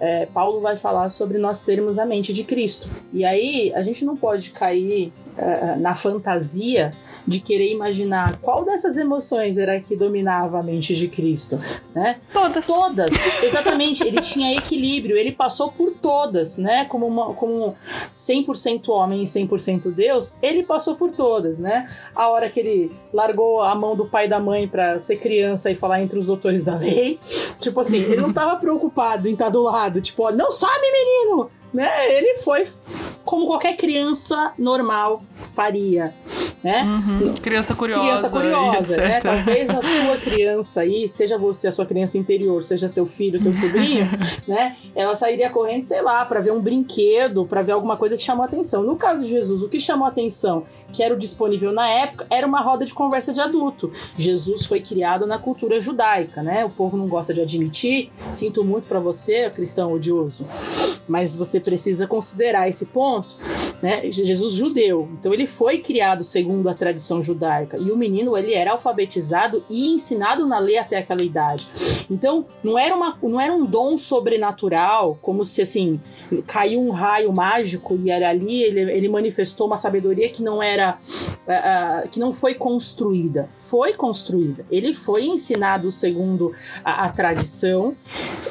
é, 0.00 0.26
Paulo 0.26 0.60
vai 0.60 0.76
falar 0.76 1.10
sobre 1.10 1.38
nós 1.38 1.62
termos 1.62 1.98
a 1.98 2.06
mente 2.06 2.32
de 2.32 2.42
Cristo. 2.42 2.88
E 3.12 3.24
aí 3.24 3.72
a 3.74 3.82
gente 3.82 4.04
não 4.04 4.16
pode 4.16 4.50
cair 4.50 5.12
é, 5.40 5.76
na 5.76 5.94
fantasia 5.94 6.92
de 7.26 7.40
querer 7.40 7.70
imaginar 7.70 8.38
qual 8.42 8.64
dessas 8.64 8.96
emoções 8.96 9.56
era 9.56 9.78
que 9.80 9.96
dominava 9.96 10.58
a 10.58 10.62
mente 10.62 10.94
de 10.94 11.08
Cristo, 11.08 11.58
né? 11.94 12.18
Todas. 12.32 12.66
Todas, 12.66 13.10
exatamente. 13.42 14.06
ele 14.06 14.20
tinha 14.20 14.54
equilíbrio, 14.54 15.16
ele 15.16 15.32
passou 15.32 15.72
por 15.72 15.92
todas, 15.92 16.58
né? 16.58 16.84
Como, 16.86 17.06
uma, 17.06 17.34
como 17.34 17.74
100% 18.14 18.88
homem 18.88 19.22
e 19.22 19.26
100% 19.26 19.92
Deus, 19.92 20.36
ele 20.42 20.62
passou 20.62 20.96
por 20.96 21.12
todas, 21.12 21.58
né? 21.58 21.88
A 22.14 22.28
hora 22.28 22.50
que 22.50 22.60
ele 22.60 22.92
largou 23.12 23.62
a 23.62 23.74
mão 23.74 23.96
do 23.96 24.06
pai 24.06 24.26
e 24.26 24.28
da 24.28 24.40
mãe 24.40 24.68
para 24.68 24.98
ser 24.98 25.16
criança 25.16 25.70
e 25.70 25.74
falar 25.74 26.02
entre 26.02 26.18
os 26.18 26.26
doutores 26.26 26.62
da 26.62 26.76
lei, 26.76 27.18
tipo 27.58 27.80
assim, 27.80 27.98
ele 27.98 28.16
não 28.16 28.32
tava 28.32 28.56
preocupado 28.56 29.28
em 29.28 29.32
estar 29.32 29.46
tá 29.46 29.50
do 29.50 29.62
lado, 29.62 30.00
tipo, 30.00 30.26
ó, 30.26 30.30
não 30.30 30.50
some, 30.50 30.92
menino! 30.92 31.59
Né? 31.72 31.88
Ele 32.16 32.36
foi 32.38 32.66
como 33.24 33.46
qualquer 33.46 33.76
criança 33.76 34.52
normal 34.58 35.22
faria 35.54 36.12
né? 36.62 36.82
Uhum. 36.82 37.32
Criança 37.34 37.74
curiosa. 37.74 38.00
Criança 38.02 38.28
curiosa, 38.28 38.96
né? 38.98 39.20
Talvez 39.20 39.70
a 39.70 39.80
sua 39.82 40.16
criança 40.18 40.80
aí, 40.82 41.08
seja 41.08 41.38
você, 41.38 41.68
a 41.68 41.72
sua 41.72 41.86
criança 41.86 42.18
interior, 42.18 42.62
seja 42.62 42.86
seu 42.86 43.06
filho, 43.06 43.38
seu 43.38 43.52
sobrinho, 43.52 44.08
né? 44.46 44.76
Ela 44.94 45.16
sairia 45.16 45.48
correndo, 45.50 45.82
sei 45.84 46.02
lá, 46.02 46.24
para 46.24 46.40
ver 46.40 46.52
um 46.52 46.60
brinquedo, 46.60 47.46
para 47.46 47.62
ver 47.62 47.72
alguma 47.72 47.96
coisa 47.96 48.16
que 48.16 48.22
chamou 48.22 48.44
atenção. 48.44 48.82
No 48.82 48.96
caso 48.96 49.22
de 49.22 49.30
Jesus, 49.30 49.62
o 49.62 49.68
que 49.68 49.80
chamou 49.80 50.06
atenção, 50.06 50.64
que 50.92 51.02
era 51.02 51.14
o 51.14 51.16
disponível 51.16 51.72
na 51.72 51.88
época, 51.88 52.26
era 52.30 52.46
uma 52.46 52.60
roda 52.60 52.84
de 52.84 52.92
conversa 52.92 53.32
de 53.32 53.40
adulto. 53.40 53.90
Jesus 54.16 54.66
foi 54.66 54.80
criado 54.80 55.26
na 55.26 55.38
cultura 55.38 55.80
judaica, 55.80 56.42
né? 56.42 56.64
O 56.64 56.70
povo 56.70 56.96
não 56.96 57.08
gosta 57.08 57.32
de 57.32 57.40
admitir. 57.40 58.10
Sinto 58.34 58.64
muito 58.64 58.86
para 58.86 59.00
você, 59.00 59.48
cristão 59.50 59.92
odioso, 59.92 60.44
mas 61.08 61.34
você 61.34 61.58
precisa 61.58 62.06
considerar 62.06 62.68
esse 62.68 62.86
ponto, 62.86 63.36
né? 63.82 64.10
Jesus 64.10 64.54
judeu, 64.54 65.08
então 65.18 65.32
ele 65.32 65.46
foi 65.46 65.78
criado 65.78 66.22
segundo 66.22 66.49
segundo 66.50 66.68
a 66.68 66.74
tradição 66.74 67.22
judaica. 67.22 67.78
E 67.78 67.92
o 67.92 67.96
menino, 67.96 68.36
ele 68.36 68.52
era 68.52 68.72
alfabetizado 68.72 69.64
e 69.70 69.92
ensinado 69.92 70.46
na 70.46 70.58
lei 70.58 70.78
até 70.78 70.98
aquela 70.98 71.22
idade. 71.22 71.68
Então, 72.10 72.44
não 72.62 72.76
era, 72.76 72.94
uma, 72.94 73.16
não 73.22 73.40
era 73.40 73.52
um 73.52 73.64
dom 73.64 73.96
sobrenatural, 73.96 75.16
como 75.22 75.44
se, 75.44 75.62
assim, 75.62 76.00
caiu 76.46 76.80
um 76.80 76.90
raio 76.90 77.32
mágico 77.32 77.96
e 78.02 78.10
era 78.10 78.28
ali, 78.28 78.62
ele, 78.64 78.80
ele 78.80 79.08
manifestou 79.08 79.68
uma 79.68 79.76
sabedoria 79.76 80.28
que 80.28 80.42
não 80.42 80.60
era, 80.60 80.98
uh, 80.98 82.08
que 82.08 82.18
não 82.18 82.32
foi 82.32 82.54
construída. 82.54 83.48
Foi 83.54 83.92
construída. 83.92 84.66
Ele 84.70 84.92
foi 84.92 85.26
ensinado 85.26 85.92
segundo 85.92 86.52
a, 86.84 87.04
a 87.04 87.12
tradição. 87.12 87.94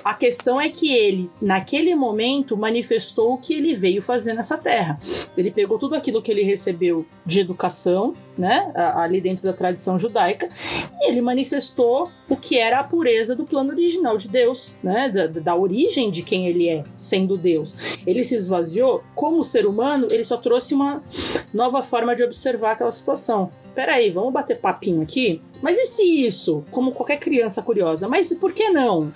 A 0.06 0.14
questão 0.14 0.60
é 0.60 0.70
que 0.70 0.94
ele, 0.94 1.30
naquele 1.42 1.94
momento, 1.96 2.56
manifestou 2.56 3.34
o 3.34 3.38
que 3.38 3.54
ele 3.54 3.76
veio 3.76 4.02
fazer 4.02 4.34
nessa 4.34 4.58
terra. 4.58 4.98
Ele 5.36 5.52
pegou 5.52 5.78
tudo 5.78 5.96
aquilo 5.96 6.22
que 6.22 6.32
ele 6.32 6.44
recebeu 6.44 7.06
de 7.26 7.42
educação 7.42 7.89
revelação, 7.90 8.14
né, 8.38 8.72
ali 8.96 9.20
dentro 9.20 9.44
da 9.44 9.52
tradição 9.52 9.98
judaica, 9.98 10.50
e 11.02 11.10
ele 11.10 11.22
manifestou 11.22 12.10
o 12.30 12.36
que 12.36 12.58
era 12.58 12.80
a 12.80 12.84
pureza 12.84 13.36
do 13.36 13.44
plano 13.44 13.72
original 13.72 14.18
de 14.18 14.30
Deus, 14.30 14.76
né, 14.82 15.10
da, 15.10 15.28
da 15.28 15.56
origem 15.56 16.10
de 16.10 16.24
quem 16.24 16.48
ele 16.48 16.70
é, 16.70 16.84
sendo 16.96 17.38
Deus. 17.38 18.00
Ele 18.08 18.24
se 18.24 18.36
esvaziou 18.36 19.04
como 19.14 19.44
ser 19.44 19.66
humano, 19.66 20.08
ele 20.10 20.24
só 20.24 20.38
trouxe 20.38 20.74
uma 20.74 21.04
nova 21.54 21.84
forma 21.84 22.16
de 22.16 22.24
observar 22.24 22.74
aquela 22.74 22.92
situação 22.92 23.52
peraí, 23.76 24.10
vamos 24.10 24.34
bater 24.34 24.60
papinho 24.60 25.02
aqui? 25.02 25.42
Mas 25.62 25.78
e 25.78 25.86
se 25.86 26.26
isso, 26.26 26.66
como 26.70 26.92
qualquer 26.92 27.18
criança 27.18 27.62
curiosa, 27.62 28.10
mas 28.10 28.34
por 28.34 28.52
que 28.52 28.70
não? 28.72 29.10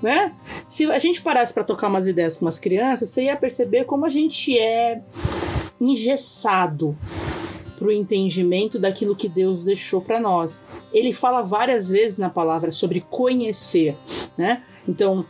Né? 0.00 0.32
Se 0.68 0.88
a 0.88 0.98
gente 1.00 1.20
parasse 1.20 1.52
para 1.52 1.64
tocar 1.64 1.88
umas 1.88 2.06
ideias 2.06 2.36
com 2.36 2.44
umas 2.44 2.60
crianças, 2.60 3.08
você 3.08 3.24
ia 3.24 3.36
perceber 3.36 3.84
como 3.84 4.06
a 4.06 4.08
gente 4.08 4.56
é 4.56 5.02
engessado 5.80 6.96
para 7.76 7.88
o 7.88 7.92
entendimento 7.92 8.78
daquilo 8.78 9.16
que 9.16 9.28
Deus 9.28 9.64
deixou 9.64 10.00
para 10.00 10.20
nós. 10.20 10.62
Ele 10.92 11.12
fala 11.12 11.42
várias 11.42 11.88
vezes 11.88 12.18
na 12.18 12.30
palavra 12.30 12.70
sobre 12.72 13.00
conhecer, 13.00 13.96
né? 14.36 14.62
Então, 14.86 15.24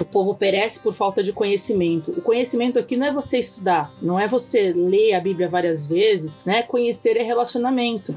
o 0.00 0.04
povo 0.04 0.34
perece 0.34 0.80
por 0.80 0.92
falta 0.92 1.22
de 1.22 1.32
conhecimento. 1.32 2.10
O 2.10 2.22
conhecimento 2.22 2.78
aqui 2.78 2.96
não 2.96 3.06
é 3.06 3.12
você 3.12 3.38
estudar, 3.38 3.92
não 4.02 4.18
é 4.18 4.26
você 4.26 4.72
ler 4.72 5.14
a 5.14 5.20
Bíblia 5.20 5.48
várias 5.48 5.86
vezes, 5.86 6.38
né? 6.44 6.62
Conhecer 6.62 7.16
é 7.16 7.22
relacionamento. 7.22 8.16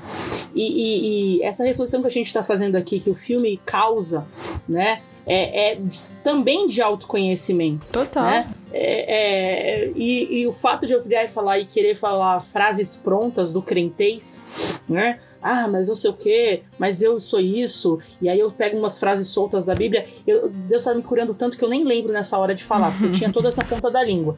E, 0.53 0.63
e, 0.63 1.37
e 1.39 1.43
essa 1.43 1.63
reflexão 1.63 2.01
que 2.01 2.07
a 2.07 2.11
gente 2.11 2.27
está 2.27 2.43
fazendo 2.43 2.75
aqui, 2.75 2.99
que 2.99 3.09
o 3.09 3.15
filme 3.15 3.59
causa, 3.65 4.25
né? 4.67 5.01
É, 5.25 5.73
é, 5.73 5.81
também 6.23 6.67
de 6.67 6.81
autoconhecimento. 6.81 7.91
Total. 7.91 8.23
Né? 8.23 8.53
É, 8.73 9.83
é, 9.83 9.91
e, 9.95 10.41
e, 10.41 10.47
o 10.47 10.53
fato 10.53 10.87
de 10.87 10.93
eu 10.93 11.01
virar 11.01 11.25
e 11.25 11.27
falar 11.27 11.59
e 11.59 11.65
querer 11.65 11.93
falar 11.93 12.39
frases 12.39 12.95
prontas 12.95 13.51
do 13.51 13.61
crentez, 13.61 14.41
né? 14.87 15.19
Ah, 15.41 15.67
mas 15.67 15.87
não 15.87 15.95
sei 15.95 16.09
o 16.11 16.13
que, 16.13 16.61
mas 16.77 17.01
eu 17.01 17.19
sou 17.19 17.39
isso, 17.39 17.97
e 18.21 18.29
aí 18.29 18.39
eu 18.39 18.51
pego 18.51 18.77
umas 18.77 18.99
frases 18.99 19.27
soltas 19.27 19.65
da 19.65 19.73
Bíblia. 19.73 20.05
Eu, 20.25 20.49
Deus 20.49 20.83
tá 20.83 20.93
me 20.93 21.01
curando 21.01 21.33
tanto 21.33 21.57
que 21.57 21.65
eu 21.65 21.69
nem 21.69 21.83
lembro 21.83 22.13
nessa 22.13 22.37
hora 22.37 22.53
de 22.53 22.63
falar, 22.63 22.91
porque 22.91 23.11
tinha 23.11 23.31
todas 23.31 23.55
na 23.55 23.65
ponta 23.65 23.89
da 23.89 24.03
língua. 24.03 24.37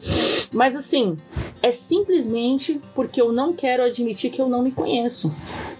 Mas 0.52 0.76
assim, 0.76 1.18
é 1.62 1.72
simplesmente 1.72 2.82
porque 2.96 3.22
eu 3.22 3.32
não 3.32 3.54
quero 3.54 3.84
admitir 3.84 4.32
que 4.32 4.42
eu 4.42 4.48
não 4.48 4.64
me 4.64 4.72
conheço 4.72 5.36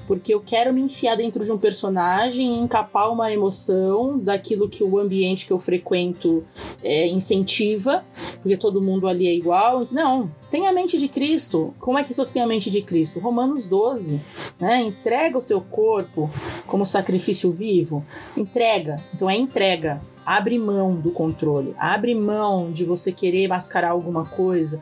porque 0.08 0.34
eu 0.34 0.42
quero 0.42 0.74
me 0.74 0.82
enfiar 0.82 1.16
dentro 1.16 1.44
de 1.44 1.52
um 1.52 1.58
personagem 1.58 2.56
e 2.56 2.60
encapar 2.60 3.12
uma 3.12 3.32
emoção 3.32 4.18
daquilo 4.20 4.70
que 4.70 4.84
o 4.84 5.00
ambiente 5.00 5.46
que 5.46 5.54
eu 5.54 5.60
frequento 5.60 6.44
é, 6.84 7.08
incentiva, 7.08 8.04
porque 8.42 8.58
todo 8.58 8.82
mundo 8.82 9.08
ali 9.08 9.28
é 9.28 9.34
igual. 9.34 9.88
Não, 9.92 10.32
tem 10.50 10.68
a 10.68 10.74
mente 10.74 10.98
de 10.98 11.08
Cristo. 11.08 11.74
Como 11.80 11.98
é 11.98 12.04
que 12.04 12.14
você 12.14 12.34
tem 12.34 12.42
a 12.42 12.48
mente 12.48 12.70
de 12.70 12.82
Cristo? 12.82 13.20
Romanos 13.20 13.66
12, 13.66 14.22
né? 14.60 14.82
Entrega 14.82 15.38
o 15.38 15.42
teu 15.42 15.62
corpo 15.62 16.30
como 16.68 16.86
sacrifício 16.86 17.52
vivo. 17.52 18.06
Entrega. 18.36 19.02
Então 19.14 19.30
é 19.30 19.36
entrega. 19.36 20.02
Abre 20.26 20.58
mão 20.58 20.96
do 20.96 21.12
controle, 21.12 21.76
abre 21.78 22.16
mão 22.16 22.72
de 22.72 22.86
você 22.86 23.12
querer 23.12 23.48
mascarar 23.48 23.92
alguma 23.92 24.26
coisa 24.26 24.82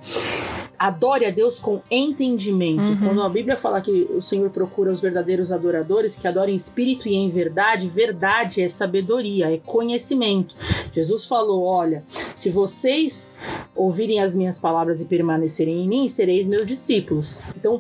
adore 0.82 1.28
a 1.28 1.30
Deus 1.30 1.60
com 1.60 1.80
entendimento. 1.92 2.82
Uhum. 2.82 2.98
Quando 2.98 3.22
a 3.22 3.30
Bíblia 3.30 3.56
fala 3.56 3.82
que 3.82 3.92
o 3.92 4.22
Senhor 4.22 4.50
procura 4.50 4.92
os 4.92 5.00
verdadeiros 5.00 5.52
adoradores 5.52 6.18
que 6.18 6.28
adorem 6.28 6.56
em 6.56 6.58
espírito 6.58 7.08
e 7.08 7.14
em 7.14 7.30
verdade, 7.30 7.88
verdade 7.88 8.62
é 8.62 8.68
sabedoria, 8.68 9.54
é 9.54 9.60
conhecimento. 9.60 10.56
Jesus 10.92 11.28
falou: 11.28 11.64
Olha, 11.66 12.04
se 12.34 12.50
vocês 12.50 13.36
ouvirem 13.76 14.22
as 14.22 14.36
minhas 14.36 14.58
palavras 14.58 15.00
e 15.00 15.06
permanecerem 15.06 15.84
em 15.84 15.88
mim, 15.88 16.08
sereis 16.08 16.48
meus 16.48 16.66
discípulos. 16.66 17.38
Então, 17.56 17.80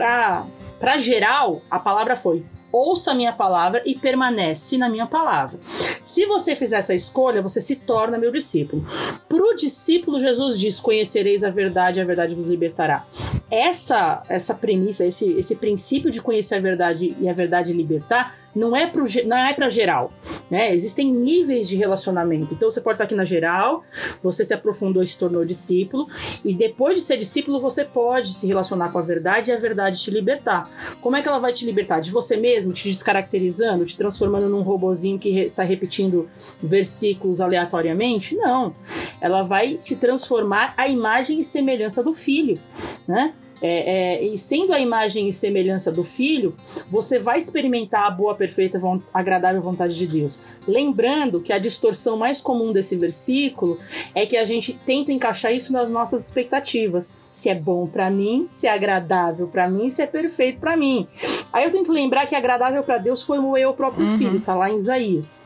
para 0.00 0.98
geral, 0.98 1.60
a 1.70 1.78
palavra 1.78 2.16
foi: 2.16 2.42
ouça 2.72 3.10
a 3.10 3.14
minha 3.14 3.32
palavra 3.32 3.82
e 3.84 3.94
permanece 3.94 4.78
na 4.78 4.88
minha 4.88 5.06
palavra. 5.06 5.60
Se 6.04 6.26
você 6.26 6.56
fizer 6.56 6.78
essa 6.78 6.94
escolha, 6.94 7.42
você 7.42 7.60
se 7.60 7.76
torna 7.76 8.18
meu 8.18 8.32
discípulo. 8.32 8.84
Para 9.28 9.42
o 9.42 9.54
discípulo, 9.54 10.18
Jesus 10.18 10.58
diz: 10.58 10.80
Conhecereis 10.80 11.44
a 11.44 11.50
verdade, 11.50 12.00
a 12.00 12.04
verdade 12.04 12.34
vos 12.34 12.46
libertará. 12.46 13.06
Essa, 13.54 14.22
essa 14.30 14.54
premissa, 14.54 15.04
esse, 15.04 15.30
esse 15.32 15.56
princípio 15.56 16.10
de 16.10 16.22
conhecer 16.22 16.54
a 16.54 16.60
verdade 16.60 17.14
e 17.20 17.28
a 17.28 17.34
verdade 17.34 17.70
libertar, 17.70 18.34
não 18.54 18.74
é 18.74 18.86
para 18.86 19.02
não 19.26 19.36
é 19.36 19.52
para 19.52 19.68
geral, 19.68 20.10
né? 20.50 20.74
Existem 20.74 21.12
níveis 21.12 21.68
de 21.68 21.76
relacionamento. 21.76 22.54
Então 22.54 22.70
você 22.70 22.80
pode 22.80 22.94
estar 22.94 23.04
aqui 23.04 23.14
na 23.14 23.24
geral, 23.24 23.82
você 24.22 24.42
se 24.42 24.54
aprofundou 24.54 25.02
e 25.02 25.06
se 25.06 25.18
tornou 25.18 25.44
discípulo, 25.44 26.06
e 26.42 26.54
depois 26.54 26.96
de 26.96 27.02
ser 27.02 27.18
discípulo 27.18 27.60
você 27.60 27.84
pode 27.84 28.32
se 28.34 28.46
relacionar 28.46 28.90
com 28.90 28.98
a 28.98 29.02
verdade 29.02 29.50
e 29.50 29.54
a 29.54 29.58
verdade 29.58 30.00
te 30.00 30.10
libertar. 30.10 30.70
Como 31.02 31.16
é 31.16 31.20
que 31.20 31.28
ela 31.28 31.38
vai 31.38 31.52
te 31.52 31.66
libertar? 31.66 32.00
De 32.00 32.10
você 32.10 32.38
mesmo, 32.38 32.72
te 32.72 32.88
descaracterizando, 32.88 33.84
te 33.84 33.98
transformando 33.98 34.48
num 34.48 34.62
robozinho 34.62 35.18
que 35.18 35.50
sai 35.50 35.66
repetindo 35.66 36.26
versículos 36.62 37.38
aleatoriamente? 37.38 38.34
Não. 38.34 38.74
Ela 39.20 39.42
vai 39.42 39.74
te 39.74 39.94
transformar 39.94 40.72
a 40.76 40.88
imagem 40.88 41.38
e 41.38 41.44
semelhança 41.44 42.02
do 42.02 42.12
filho, 42.14 42.58
né? 43.06 43.34
É, 43.62 44.18
é, 44.18 44.24
e 44.24 44.36
sendo 44.36 44.72
a 44.72 44.80
imagem 44.80 45.28
e 45.28 45.32
semelhança 45.32 45.92
do 45.92 46.02
Filho, 46.02 46.54
você 46.88 47.18
vai 47.18 47.38
experimentar 47.38 48.06
a 48.06 48.10
boa, 48.10 48.34
perfeita, 48.34 48.78
agradável 49.14 49.62
vontade 49.62 49.96
de 49.96 50.06
Deus. 50.06 50.40
Lembrando 50.66 51.40
que 51.40 51.52
a 51.52 51.58
distorção 51.58 52.16
mais 52.16 52.40
comum 52.40 52.72
desse 52.72 52.96
versículo 52.96 53.78
é 54.14 54.26
que 54.26 54.36
a 54.36 54.44
gente 54.44 54.72
tenta 54.84 55.12
encaixar 55.12 55.52
isso 55.52 55.72
nas 55.72 55.88
nossas 55.88 56.24
expectativas. 56.24 57.18
Se 57.30 57.48
é 57.48 57.54
bom 57.54 57.86
para 57.86 58.10
mim, 58.10 58.46
se 58.48 58.66
é 58.66 58.72
agradável 58.72 59.46
para 59.46 59.68
mim, 59.68 59.88
se 59.88 60.02
é 60.02 60.06
perfeito 60.06 60.58
para 60.58 60.76
mim. 60.76 61.06
Aí 61.52 61.64
eu 61.64 61.70
tenho 61.70 61.84
que 61.84 61.90
lembrar 61.90 62.26
que 62.26 62.34
agradável 62.34 62.82
para 62.82 62.98
Deus 62.98 63.22
foi 63.22 63.38
moer 63.38 63.68
o 63.68 63.74
próprio 63.74 64.06
uhum. 64.06 64.18
filho, 64.18 64.40
tá 64.40 64.54
lá 64.54 64.70
em 64.70 64.76
Isaías. 64.76 65.42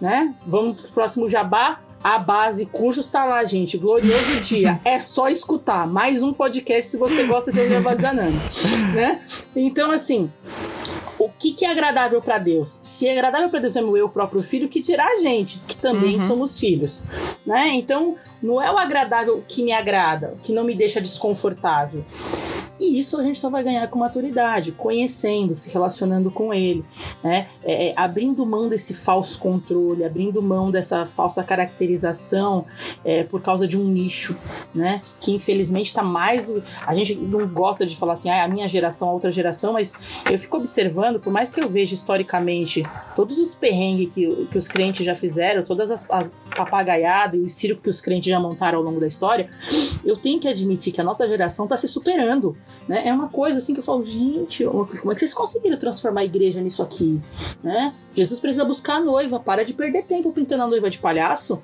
Né? 0.00 0.34
Vamos 0.46 0.82
pro 0.82 0.92
próximo 0.92 1.28
jabá. 1.28 1.80
A 2.02 2.18
base 2.18 2.66
cursos 2.66 3.06
está 3.06 3.24
lá, 3.24 3.44
gente. 3.44 3.78
Glorioso 3.78 4.40
dia. 4.42 4.80
É 4.84 4.98
só 4.98 5.28
escutar. 5.28 5.86
Mais 5.86 6.22
um 6.22 6.32
podcast 6.32 6.90
se 6.90 6.96
você 6.96 7.24
gosta 7.24 7.52
de 7.52 7.60
ouvir 7.60 7.76
a 7.76 7.80
base 7.80 8.02
da 8.02 8.12
Nana. 8.12 8.42
Né? 8.92 9.20
Então, 9.54 9.90
assim, 9.92 10.30
o 11.24 11.30
que, 11.38 11.52
que 11.52 11.64
é 11.64 11.70
agradável 11.70 12.20
para 12.20 12.38
Deus? 12.38 12.78
Se 12.82 13.06
é 13.06 13.12
agradável 13.12 13.48
para 13.48 13.60
Deus 13.60 13.76
é 13.76 13.82
meu 13.82 14.08
próprio 14.08 14.42
filho, 14.42 14.68
que 14.68 14.80
dirá 14.80 15.04
a 15.04 15.16
gente, 15.16 15.58
que 15.66 15.76
também 15.76 16.16
uhum. 16.16 16.20
somos 16.20 16.58
filhos, 16.58 17.04
né? 17.46 17.68
Então, 17.74 18.16
não 18.42 18.60
é 18.60 18.70
o 18.70 18.78
agradável 18.78 19.42
que 19.46 19.62
me 19.62 19.72
agrada, 19.72 20.36
que 20.42 20.52
não 20.52 20.64
me 20.64 20.74
deixa 20.74 21.00
desconfortável. 21.00 22.04
E 22.82 22.98
isso 22.98 23.16
a 23.16 23.22
gente 23.22 23.38
só 23.38 23.48
vai 23.48 23.62
ganhar 23.62 23.86
com 23.86 23.96
maturidade, 23.96 24.72
conhecendo, 24.72 25.54
se 25.54 25.72
relacionando 25.72 26.32
com 26.32 26.52
ele, 26.52 26.84
né? 27.22 27.46
É, 27.62 27.90
é, 27.90 27.94
abrindo 27.96 28.44
mão 28.44 28.68
desse 28.68 28.92
falso 28.92 29.38
controle, 29.38 30.04
abrindo 30.04 30.42
mão 30.42 30.68
dessa 30.68 31.06
falsa 31.06 31.44
caracterização 31.44 32.66
é, 33.04 33.22
por 33.22 33.40
causa 33.40 33.68
de 33.68 33.78
um 33.78 33.84
nicho, 33.84 34.36
né? 34.74 35.00
Que 35.20 35.30
infelizmente 35.30 35.86
está 35.86 36.02
mais. 36.02 36.52
A 36.84 36.92
gente 36.92 37.14
não 37.14 37.46
gosta 37.46 37.86
de 37.86 37.96
falar 37.96 38.14
assim, 38.14 38.30
ah, 38.30 38.42
a 38.42 38.48
minha 38.48 38.66
geração, 38.66 39.10
a 39.10 39.12
outra 39.12 39.30
geração, 39.30 39.74
mas 39.74 39.92
eu 40.28 40.36
fico 40.36 40.56
observando, 40.56 41.11
por 41.18 41.32
mais 41.32 41.50
que 41.50 41.60
eu 41.60 41.68
veja 41.68 41.94
historicamente 41.94 42.82
todos 43.14 43.38
os 43.38 43.54
perrengues 43.54 44.14
que, 44.14 44.46
que 44.46 44.58
os 44.58 44.68
crentes 44.68 45.04
já 45.04 45.14
fizeram, 45.14 45.62
todas 45.62 45.90
as, 45.90 46.08
as 46.10 46.32
papagaiadas 46.56 47.40
e 47.40 47.42
o 47.42 47.48
circo 47.48 47.82
que 47.82 47.90
os 47.90 48.00
crentes 48.00 48.30
já 48.30 48.38
montaram 48.38 48.78
ao 48.78 48.84
longo 48.84 49.00
da 49.00 49.06
história, 49.06 49.48
eu 50.04 50.16
tenho 50.16 50.38
que 50.38 50.48
admitir 50.48 50.92
que 50.92 51.00
a 51.00 51.04
nossa 51.04 51.26
geração 51.28 51.64
está 51.64 51.76
se 51.76 51.88
superando. 51.88 52.56
Né? 52.88 53.02
É 53.06 53.12
uma 53.12 53.28
coisa 53.28 53.58
assim 53.58 53.74
que 53.74 53.80
eu 53.80 53.84
falo, 53.84 54.02
gente, 54.02 54.64
como 54.64 55.12
é 55.12 55.14
que 55.14 55.20
vocês 55.20 55.34
conseguiram 55.34 55.76
transformar 55.76 56.20
a 56.20 56.24
igreja 56.24 56.60
nisso 56.60 56.82
aqui? 56.82 57.20
Né? 57.62 57.94
Jesus 58.14 58.40
precisa 58.40 58.64
buscar 58.64 58.96
a 58.96 59.00
noiva, 59.00 59.40
para 59.40 59.64
de 59.64 59.74
perder 59.74 60.04
tempo 60.04 60.32
pintando 60.32 60.62
a 60.62 60.66
noiva 60.66 60.90
de 60.90 60.98
palhaço, 60.98 61.62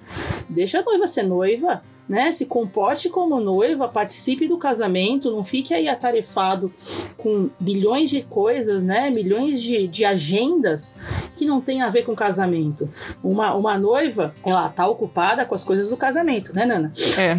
deixa 0.48 0.80
a 0.80 0.82
noiva 0.82 1.06
ser 1.06 1.24
noiva 1.24 1.82
né? 2.08 2.32
Se 2.32 2.46
comporte 2.46 3.08
como 3.08 3.38
noiva, 3.38 3.88
participe 3.88 4.48
do 4.48 4.56
casamento, 4.56 5.30
não 5.30 5.44
fique 5.44 5.74
aí 5.74 5.88
atarefado 5.88 6.72
com 7.16 7.50
bilhões 7.60 8.08
de 8.08 8.22
coisas, 8.22 8.82
né? 8.82 9.10
Milhões 9.10 9.60
de, 9.60 9.86
de 9.86 10.04
agendas 10.04 10.96
que 11.34 11.44
não 11.44 11.60
tem 11.60 11.82
a 11.82 11.90
ver 11.90 12.04
com 12.04 12.14
casamento. 12.14 12.88
Uma, 13.22 13.54
uma 13.54 13.78
noiva, 13.78 14.34
ela 14.44 14.68
tá 14.68 14.86
ocupada 14.86 15.44
com 15.44 15.54
as 15.54 15.62
coisas 15.62 15.90
do 15.90 15.96
casamento, 15.96 16.54
né, 16.54 16.64
Nana? 16.64 16.92
É. 17.18 17.38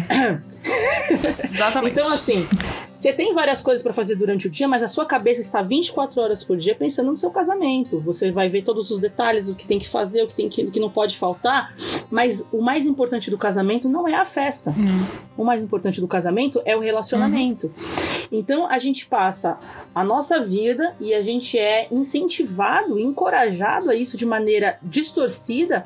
Exatamente. 1.42 1.92
Então, 1.92 2.12
assim, 2.12 2.46
você 2.92 3.12
tem 3.12 3.34
várias 3.34 3.60
coisas 3.60 3.82
para 3.82 3.92
fazer 3.92 4.14
durante 4.14 4.46
o 4.46 4.50
dia, 4.50 4.68
mas 4.68 4.82
a 4.82 4.88
sua 4.88 5.04
cabeça 5.04 5.40
está 5.40 5.62
24 5.62 6.20
horas 6.20 6.44
por 6.44 6.56
dia 6.56 6.74
pensando 6.74 7.10
no 7.10 7.16
seu 7.16 7.30
casamento. 7.30 7.98
Você 8.00 8.30
vai 8.30 8.48
ver 8.48 8.62
todos 8.62 8.90
os 8.90 8.98
detalhes, 8.98 9.48
o 9.48 9.54
que 9.54 9.66
tem 9.66 9.78
que 9.78 9.88
fazer, 9.88 10.22
o 10.22 10.28
que, 10.28 10.34
tem 10.34 10.48
que, 10.48 10.62
o 10.62 10.70
que 10.70 10.78
não 10.78 10.90
pode 10.90 11.16
faltar, 11.16 11.74
mas 12.10 12.46
o 12.52 12.62
mais 12.62 12.86
importante 12.86 13.30
do 13.30 13.38
casamento 13.38 13.88
não 13.88 14.06
é 14.06 14.14
a 14.14 14.24
festa 14.24 14.59
Uhum. 14.68 15.06
O 15.36 15.44
mais 15.44 15.62
importante 15.62 16.00
do 16.00 16.06
casamento 16.06 16.60
é 16.66 16.76
o 16.76 16.80
relacionamento. 16.80 17.66
Uhum. 17.66 18.28
Então 18.30 18.66
a 18.70 18.78
gente 18.78 19.06
passa 19.06 19.58
a 19.94 20.04
nossa 20.04 20.40
vida 20.40 20.94
e 21.00 21.14
a 21.14 21.22
gente 21.22 21.58
é 21.58 21.88
incentivado, 21.90 22.98
encorajado 22.98 23.90
a 23.90 23.94
isso 23.94 24.16
de 24.16 24.26
maneira 24.26 24.78
distorcida 24.82 25.82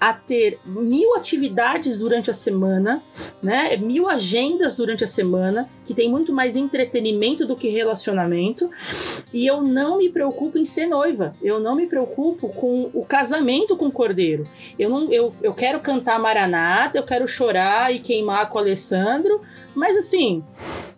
a 0.00 0.12
ter 0.12 0.58
mil 0.64 1.14
atividades 1.16 1.98
durante 1.98 2.30
a 2.30 2.34
semana, 2.34 3.02
né? 3.42 3.76
Mil 3.76 4.08
agendas 4.08 4.76
durante 4.76 5.04
a 5.04 5.06
semana 5.06 5.68
que 5.84 5.94
tem 5.94 6.10
muito 6.10 6.32
mais 6.32 6.56
entretenimento 6.56 7.46
do 7.46 7.56
que 7.56 7.68
relacionamento. 7.68 8.70
E 9.32 9.46
eu 9.46 9.62
não 9.62 9.98
me 9.98 10.08
preocupo 10.08 10.58
em 10.58 10.64
ser 10.64 10.86
noiva. 10.86 11.34
Eu 11.42 11.60
não 11.60 11.74
me 11.74 11.86
preocupo 11.86 12.48
com 12.48 12.90
o 12.92 13.04
casamento 13.04 13.76
com 13.76 13.86
o 13.86 13.92
cordeiro. 13.92 14.46
Eu 14.78 14.90
não 14.90 15.10
eu, 15.10 15.32
eu 15.42 15.54
quero 15.54 15.80
cantar 15.80 16.18
Maranata, 16.18 16.98
eu 16.98 17.02
quero 17.02 17.26
chorar 17.26 17.94
e 17.94 17.97
queimar 17.98 18.48
com 18.48 18.58
o 18.58 18.60
Alessandro, 18.60 19.40
mas 19.74 19.96
assim, 19.96 20.42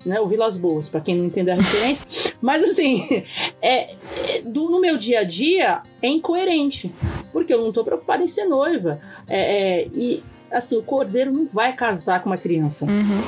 né, 0.05 0.21
o 0.21 0.27
Vilas 0.27 0.57
Boas, 0.57 0.89
para 0.89 1.01
quem 1.01 1.15
não 1.15 1.25
entendeu 1.27 1.55
a 1.55 1.57
referência. 1.57 2.35
Mas 2.41 2.65
assim, 2.65 3.03
é, 3.61 3.95
é, 4.17 4.43
do, 4.43 4.71
no 4.71 4.81
meu 4.81 4.97
dia 4.97 5.21
a 5.21 5.25
dia 5.25 5.83
é 6.01 6.09
incoerente, 6.09 6.95
porque 7.33 7.53
eu 7.53 7.63
não 7.63 7.71
tô 7.71 7.85
preocupada 7.85 8.23
em 8.23 8.27
ser 8.27 8.47
noiva. 8.47 8.99
É, 9.29 9.83
é, 9.83 9.89
e 9.93 10.23
assim, 10.51 10.77
o 10.77 10.83
cordeiro 10.83 11.31
não 11.31 11.47
vai 11.47 11.75
casar 11.75 12.23
com 12.23 12.31
uma 12.31 12.39
criança. 12.39 12.87
Uhum. 12.87 13.23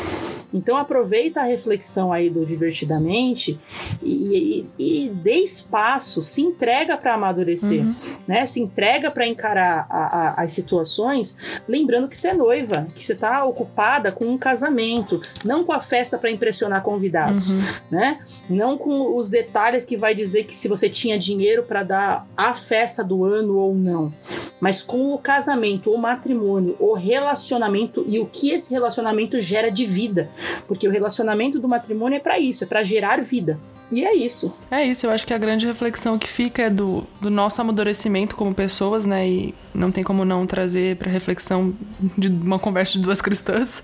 Então 0.53 0.76
aproveita 0.76 1.40
a 1.40 1.44
reflexão 1.44 2.12
aí 2.12 2.28
do 2.28 2.44
divertidamente 2.44 3.59
e, 4.03 4.66
e, 4.78 5.05
e 5.05 5.09
dê 5.09 5.36
espaço, 5.36 6.22
se 6.22 6.42
entrega 6.42 6.96
para 6.96 7.14
amadurecer, 7.14 7.82
uhum. 7.82 7.94
né? 8.26 8.44
Se 8.46 8.61
entrega 8.61 9.11
para 9.11 9.26
encarar 9.26 9.86
a, 9.88 10.03
a, 10.03 10.42
as 10.42 10.53
situações, 10.53 11.36
lembrando 11.66 12.09
que 12.09 12.16
você 12.16 12.28
é 12.28 12.34
noiva, 12.34 12.86
que 12.94 13.03
você 13.03 13.12
está 13.12 13.44
ocupada 13.44 14.12
com 14.12 14.26
um 14.26 14.38
casamento, 14.38 15.20
não 15.44 15.64
com 15.64 15.72
a 15.72 15.80
festa 15.80 16.18
para 16.18 16.30
impressionar 16.30 16.82
convidados, 16.82 17.50
uhum. 17.50 17.62
né? 17.90 18.20
Não 18.48 18.76
com 18.76 19.16
os 19.16 19.28
detalhes 19.28 19.84
que 19.84 19.96
vai 19.96 20.14
dizer 20.14 20.44
que 20.44 20.55
se 20.55 20.68
você 20.68 20.88
tinha 20.88 21.18
dinheiro 21.18 21.62
para 21.62 21.82
dar 21.82 22.26
a 22.36 22.55
festa 22.55 23.03
do 23.03 23.24
ano 23.24 23.57
ou 23.57 23.74
não, 23.74 24.12
mas 24.61 24.82
com 24.82 25.14
o 25.14 25.18
casamento, 25.18 25.90
o 25.90 25.98
matrimônio, 25.98 26.76
o 26.78 26.94
relacionamento 26.94 28.05
e 28.07 28.18
o 28.18 28.26
que 28.26 28.50
esse 28.50 28.70
relacionamento 28.70 29.40
gera 29.40 29.70
de 29.70 29.84
vida. 29.84 30.30
Porque 30.66 30.86
o 30.86 30.90
relacionamento 30.90 31.59
do 31.59 31.68
matrimônio 31.68 32.16
é 32.16 32.20
para 32.20 32.38
isso, 32.38 32.64
é 32.64 32.66
para 32.66 32.82
gerar 32.82 33.20
vida. 33.22 33.59
E 33.90 34.03
é 34.03 34.14
isso. 34.14 34.57
É 34.70 34.82
isso, 34.86 35.05
eu 35.05 35.11
acho 35.11 35.26
que 35.26 35.34
a 35.34 35.38
grande 35.38 35.66
reflexão 35.66 36.18
que 36.18 36.26
fica 36.26 36.62
é 36.62 36.70
do, 36.70 37.07
do 37.20 37.30
nosso 37.30 37.61
amadurecimento 37.61 38.34
como 38.34 38.55
pessoas, 38.55 39.05
né? 39.05 39.28
E 39.28 39.55
não 39.74 39.93
tem 39.93 40.03
como 40.03 40.24
não 40.24 40.47
trazer 40.47 40.97
para 40.97 41.11
reflexão 41.11 41.74
de 42.16 42.28
uma 42.28 42.59
conversa 42.59 42.95
de 42.95 43.01
duas 43.01 43.20
cristãs. 43.22 43.82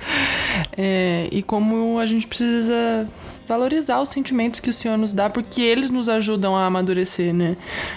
É, 0.75 1.29
e 1.31 1.43
como 1.43 1.99
a 1.99 2.07
gente 2.07 2.27
precisa 2.27 3.07
valorizar 3.49 4.01
os 4.01 4.11
sentimentos 4.11 4.61
que 4.61 4.69
o 4.69 4.73
Senhor 4.73 4.99
nos 4.99 5.15
dá, 5.15 5.31
porque 5.31 5.63
eles 5.63 5.91
nos 5.91 6.09
ajudam 6.09 6.55
a 6.55 6.67
amadurecer, 6.67 7.33
né? 7.33 7.57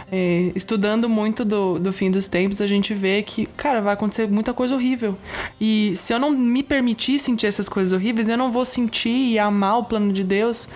É, 0.09 0.51
estudando 0.55 1.09
muito 1.09 1.43
do, 1.43 1.77
do 1.77 1.91
fim 1.91 2.09
dos 2.09 2.29
tempos, 2.29 2.61
a 2.61 2.67
gente 2.67 2.93
vê 2.93 3.21
que, 3.21 3.45
cara, 3.45 3.81
vai 3.81 3.93
acontecer 3.93 4.27
muita 4.29 4.53
coisa 4.53 4.73
horrível. 4.73 5.17
E 5.59 5.93
se 5.95 6.13
eu 6.13 6.19
não 6.19 6.31
me 6.31 6.63
permitir 6.63 7.19
sentir 7.19 7.47
essas 7.47 7.67
coisas 7.67 7.91
horríveis, 7.91 8.29
eu 8.29 8.37
não 8.37 8.51
vou 8.51 8.63
sentir 8.63 9.33
e 9.33 9.37
amar 9.37 9.79
o 9.79 9.83
plano 9.83 10.13
de 10.13 10.23
Deus 10.23 10.69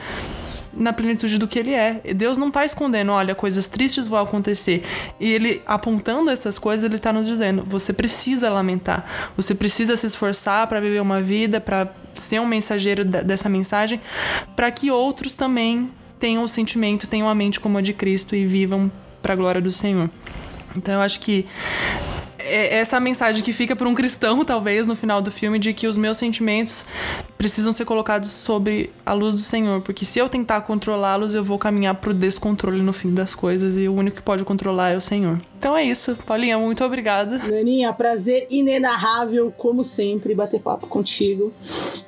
na 0.76 0.92
plenitude 0.92 1.38
do 1.38 1.48
que 1.48 1.58
ele 1.58 1.74
é. 1.74 2.02
Deus 2.14 2.38
não 2.38 2.50
está 2.50 2.66
escondendo, 2.66 3.12
olha, 3.12 3.34
coisas 3.34 3.68
tristes 3.68 4.08
vão 4.08 4.22
acontecer. 4.22 4.84
E 5.20 5.32
ele 5.32 5.62
apontando 5.66 6.30
essas 6.30 6.60
coisas, 6.60 6.84
ele 6.84 6.98
está 6.98 7.14
nos 7.14 7.26
dizendo: 7.26 7.64
você 7.66 7.94
precisa 7.94 8.50
lamentar, 8.50 9.32
você 9.38 9.56
precisa 9.56 9.96
se 9.96 10.06
esforçar 10.06 10.68
para 10.68 10.82
viver 10.82 11.02
uma 11.02 11.22
vida, 11.22 11.62
para 11.62 11.94
ser 12.22 12.40
um 12.40 12.46
mensageiro 12.46 13.04
dessa 13.06 13.50
mensagem, 13.50 14.00
para 14.56 14.70
que 14.72 14.92
outros 14.92 15.34
também 15.34 15.90
tenham 16.20 16.44
o 16.44 16.48
sentimento, 16.48 17.08
tenham 17.08 17.28
a 17.28 17.36
mente 17.36 17.60
como 17.60 17.78
a 17.78 17.82
de 17.82 17.94
Cristo 17.94 18.36
e 18.36 18.46
vivam 18.46 18.92
para 19.22 19.34
a 19.34 19.36
glória 19.36 19.62
do 19.62 19.72
Senhor. 19.72 20.10
Então 20.76 20.96
eu 20.96 21.02
acho 21.02 21.20
que 21.20 21.46
é 22.46 22.78
essa 22.78 23.00
mensagem 23.00 23.44
que 23.44 23.52
fica 23.52 23.76
para 23.76 23.90
um 23.90 23.96
cristão, 23.96 24.44
talvez, 24.46 24.86
no 24.86 24.96
final 24.96 25.22
do 25.22 25.32
filme, 25.32 25.58
de 25.58 25.74
que 25.74 25.88
os 25.88 25.98
meus 25.98 26.18
sentimentos 26.18 26.86
precisam 27.38 27.72
ser 27.72 27.86
colocados 27.86 28.30
sobre 28.30 28.92
a 29.06 29.14
luz 29.14 29.34
do 29.36 29.42
Senhor, 29.42 29.82
porque 29.82 30.06
se 30.06 30.20
eu 30.20 30.30
tentar 30.30 30.62
controlá-los, 30.62 31.34
eu 31.34 31.44
vou 31.44 31.58
caminhar 31.58 31.96
pro 31.96 32.14
descontrole 32.14 32.82
no 32.82 32.94
fim 32.94 33.14
das 33.14 33.34
coisas 33.34 33.78
e 33.78 33.88
o 33.88 33.94
único 33.94 34.18
que 34.18 34.22
pode 34.22 34.44
controlar 34.44 34.92
é 34.92 34.98
o 34.98 35.02
Senhor. 35.02 35.40
Então 35.58 35.76
é 35.76 35.84
isso. 35.84 36.16
Paulinha, 36.26 36.58
muito 36.58 36.84
obrigada. 36.84 37.38
Naninha, 37.40 37.92
prazer 37.94 38.48
inenarrável, 38.50 39.54
como 39.58 39.84
sempre, 39.84 40.36
bater 40.36 40.62
papo 40.62 40.88
contigo. 40.88 41.52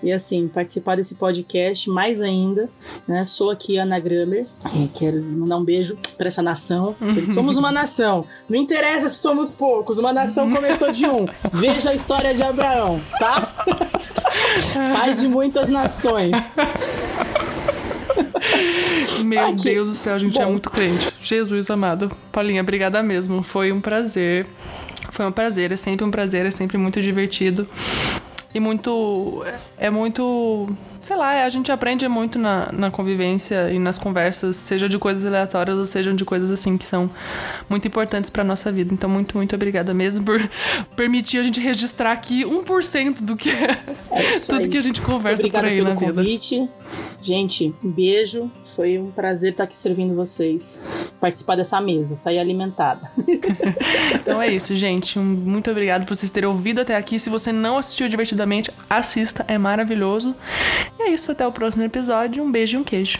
E 0.03 0.11
assim, 0.11 0.47
participar 0.47 0.95
desse 0.95 1.15
podcast 1.15 1.89
mais 1.89 2.21
ainda, 2.21 2.69
né? 3.07 3.25
Sou 3.25 3.49
aqui 3.49 3.77
Ana 3.77 3.99
Grammer. 3.99 4.45
É, 4.65 4.87
quero 4.93 5.21
mandar 5.23 5.57
um 5.57 5.63
beijo 5.63 5.97
para 6.17 6.27
essa 6.27 6.41
nação. 6.41 6.95
Somos 7.33 7.57
uma 7.57 7.71
nação. 7.71 8.25
Não 8.47 8.57
interessa 8.57 9.09
se 9.09 9.17
somos 9.17 9.53
poucos, 9.53 9.97
uma 9.97 10.13
nação 10.13 10.51
começou 10.51 10.91
de 10.91 11.05
um. 11.05 11.25
Veja 11.51 11.89
a 11.89 11.93
história 11.93 12.33
de 12.33 12.43
Abraão, 12.43 13.01
tá? 13.19 13.41
Pai 14.95 15.13
de 15.13 15.27
muitas 15.27 15.69
nações. 15.69 16.31
Meu 19.23 19.47
Aqui. 19.47 19.63
Deus 19.63 19.87
do 19.89 19.95
céu, 19.95 20.15
a 20.15 20.19
gente 20.19 20.37
é 20.37 20.43
Bom. 20.43 20.49
é 20.49 20.51
muito 20.51 20.69
crente. 20.69 21.13
Jesus 21.21 21.69
amado. 21.69 22.11
Paulinha, 22.31 22.61
obrigada 22.61 23.01
mesmo. 23.03 23.41
Foi 23.43 23.71
um 23.71 23.81
prazer. 23.81 24.45
Foi 25.11 25.25
um 25.25 25.31
prazer, 25.31 25.71
é 25.71 25.75
sempre 25.75 26.05
um 26.05 26.11
prazer, 26.11 26.45
é 26.45 26.51
sempre 26.51 26.77
muito 26.77 27.01
divertido. 27.01 27.67
E 28.53 28.59
muito. 28.59 29.43
É 29.77 29.89
muito 29.89 30.75
sei 31.07 31.15
lá, 31.15 31.45
a 31.45 31.49
gente 31.49 31.71
aprende 31.71 32.05
muito 32.09 32.37
na, 32.37 32.69
na 32.73 32.91
convivência 32.91 33.71
e 33.71 33.79
nas 33.79 33.97
conversas, 33.97 34.57
seja 34.57 34.89
de 34.89 34.99
coisas 34.99 35.23
aleatórias 35.23 35.77
ou 35.77 35.85
sejam 35.85 36.13
de 36.13 36.25
coisas 36.25 36.51
assim 36.51 36.77
que 36.77 36.83
são 36.83 37.09
muito 37.69 37.87
importantes 37.87 38.29
para 38.29 38.43
nossa 38.43 38.69
vida. 38.73 38.93
Então, 38.93 39.09
muito, 39.09 39.37
muito 39.37 39.55
obrigada 39.55 39.93
mesmo 39.93 40.25
por 40.25 40.37
permitir 40.97 41.37
a 41.37 41.43
gente 41.43 41.61
registrar 41.61 42.11
aqui 42.11 42.43
1% 42.43 43.21
do 43.21 43.37
que 43.37 43.49
é, 43.49 43.85
é 44.11 44.39
tudo 44.41 44.63
aí. 44.63 44.67
que 44.67 44.77
a 44.77 44.81
gente 44.81 44.99
conversa 44.99 45.47
por 45.47 45.63
aí 45.63 45.81
na 45.81 45.95
convite. 45.95 46.59
vida. 46.59 46.69
Gente, 47.21 47.73
um 47.81 47.89
beijo. 47.89 48.51
Foi 48.77 48.99
um 48.99 49.09
prazer 49.09 49.53
estar 49.53 49.63
aqui 49.63 49.75
servindo 49.75 50.13
vocês. 50.13 50.79
Participar 51.19 51.55
dessa 51.55 51.81
mesa, 51.81 52.15
sair 52.15 52.37
alimentada. 52.37 53.09
então 54.13 54.39
é 54.39 54.53
isso, 54.53 54.75
gente. 54.75 55.17
muito 55.17 55.71
obrigado 55.71 56.05
por 56.05 56.15
vocês 56.15 56.29
terem 56.29 56.47
ouvido 56.47 56.81
até 56.81 56.95
aqui. 56.95 57.17
Se 57.17 57.27
você 57.27 57.51
não 57.51 57.79
assistiu 57.79 58.07
divertidamente, 58.07 58.71
assista, 58.87 59.43
é 59.47 59.57
maravilhoso. 59.57 60.35
E 60.99 61.01
é 61.01 61.09
isso, 61.09 61.31
até 61.31 61.45
o 61.47 61.51
próximo 61.51 61.81
episódio. 61.81 62.43
Um 62.43 62.51
beijo 62.51 62.77
e 62.77 62.79
um 62.79 62.83
queijo. 62.83 63.17